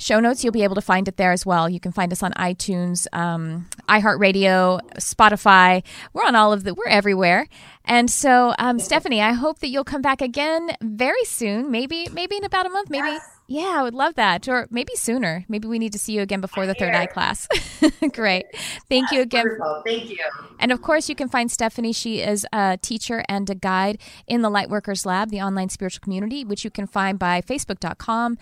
show 0.00 0.18
notes, 0.18 0.42
you'll 0.42 0.52
be 0.52 0.64
able 0.64 0.74
to 0.74 0.80
find 0.80 1.06
it 1.06 1.16
there 1.16 1.32
as 1.32 1.44
well. 1.44 1.68
You 1.68 1.78
can 1.78 1.92
find 1.92 2.10
us 2.12 2.22
on 2.22 2.32
iTunes, 2.32 3.06
um, 3.12 3.68
iHeartRadio, 3.88 4.80
Spotify. 4.94 5.84
We're 6.12 6.24
on 6.24 6.34
all 6.34 6.52
of 6.52 6.64
the, 6.64 6.74
we're 6.74 6.88
everywhere. 6.88 7.46
And 7.84 8.10
so, 8.10 8.54
um, 8.58 8.78
Stephanie, 8.78 9.20
I 9.20 9.32
hope 9.32 9.58
that 9.60 9.68
you'll 9.68 9.84
come 9.84 10.02
back 10.02 10.22
again 10.22 10.70
very 10.80 11.24
soon. 11.24 11.70
Maybe, 11.70 12.08
maybe 12.12 12.36
in 12.36 12.44
about 12.44 12.66
a 12.66 12.70
month. 12.70 12.88
Maybe, 12.88 13.18
yeah, 13.46 13.74
I 13.76 13.82
would 13.82 13.94
love 13.94 14.14
that. 14.14 14.48
Or 14.48 14.68
maybe 14.70 14.94
sooner. 14.94 15.44
Maybe 15.48 15.66
we 15.68 15.78
need 15.78 15.92
to 15.92 15.98
see 15.98 16.12
you 16.12 16.22
again 16.22 16.40
before 16.40 16.66
the 16.66 16.74
third 16.74 16.94
eye 16.94 17.06
class. 17.06 17.48
Great. 18.12 18.46
Thank 18.88 19.10
you 19.10 19.20
again. 19.20 19.46
Wonderful. 19.46 19.82
Thank 19.84 20.10
you. 20.10 20.18
And 20.58 20.72
of 20.72 20.82
course, 20.82 21.08
you 21.08 21.14
can 21.14 21.28
find 21.28 21.50
Stephanie. 21.50 21.92
She 21.92 22.20
is 22.20 22.46
a 22.52 22.78
teacher 22.80 23.24
and 23.28 23.48
a 23.50 23.54
guide 23.54 23.98
in 24.26 24.42
the 24.42 24.50
Lightworkers 24.50 25.04
Lab, 25.04 25.30
the 25.30 25.40
online 25.40 25.68
spiritual 25.68 26.00
community, 26.00 26.44
which 26.44 26.64
you 26.64 26.70
can 26.70 26.86
find 26.86 27.18
by 27.18 27.42
facebook.com 27.42 28.38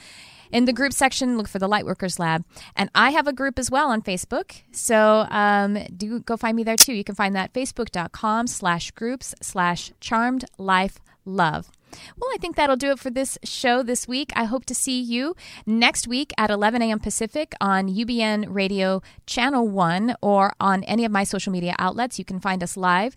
in 0.53 0.65
the 0.65 0.73
group 0.73 0.93
section, 0.93 1.37
look 1.37 1.49
for 1.49 1.59
the 1.59 1.69
Lightworkers 1.69 2.19
Lab. 2.19 2.45
And 2.77 2.91
I 2.95 3.11
have 3.11 3.27
a 3.27 3.33
group 3.33 3.59
as 3.59 3.71
well 3.71 3.91
on 3.91 4.03
Facebook. 4.03 4.63
So 4.73 5.27
um, 5.31 5.79
do 5.97 6.21
go 6.21 6.37
find 6.37 6.57
me 6.57 6.65
there 6.65 6.77
too. 6.77 6.93
You 6.93 7.05
can 7.05 7.15
find 7.15 7.35
that 7.35 7.53
facebook.com 7.53 8.47
slash 8.47 8.91
groups 8.93 9.35
slash 9.41 9.93
charmed 10.01 10.45
life 10.59 10.99
love. 11.25 11.71
Well, 12.19 12.31
I 12.35 12.39
think 12.39 12.57
that'll 12.57 12.77
do 12.77 12.91
it 12.91 12.99
for 12.99 13.11
this 13.11 13.39
show 13.45 13.83
this 13.83 14.07
week. 14.07 14.31
I 14.37 14.45
hope 14.45 14.65
to 14.67 14.75
see 14.75 15.01
you 15.01 15.35
next 15.67 16.07
week 16.07 16.33
at 16.37 16.51
11 16.51 16.83
a.m. 16.83 16.99
Pacific 16.99 17.55
on 17.61 17.89
UBN 17.89 18.47
Radio 18.49 19.03
Channel 19.27 19.69
1 19.69 20.17
or 20.21 20.53
on 20.61 20.85
any 20.85 21.05
of 21.05 21.13
my 21.13 21.25
social 21.25 21.53
media 21.53 21.75
outlets. 21.79 22.19
You 22.19 22.25
can 22.25 22.41
find 22.41 22.63
us 22.63 22.77
live. 22.77 23.17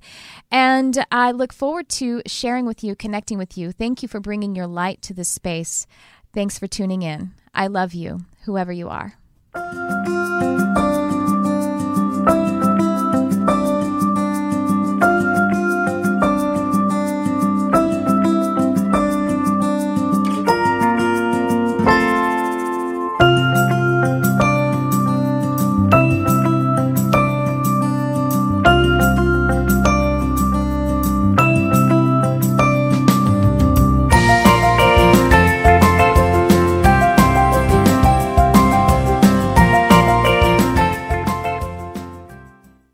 And 0.52 1.06
I 1.12 1.32
look 1.32 1.54
forward 1.54 1.90
to 1.90 2.22
sharing 2.26 2.66
with 2.66 2.84
you, 2.84 2.96
connecting 2.96 3.38
with 3.38 3.58
you. 3.58 3.72
Thank 3.72 4.02
you 4.02 4.08
for 4.08 4.20
bringing 4.20 4.56
your 4.56 4.68
light 4.68 5.02
to 5.04 5.14
this 5.14 5.30
space. 5.30 5.86
Thanks 6.34 6.58
for 6.58 6.68
tuning 6.68 7.02
in. 7.02 7.32
I 7.54 7.68
love 7.68 7.94
you, 7.94 8.22
whoever 8.46 8.72
you 8.72 8.90
are. 8.90 9.18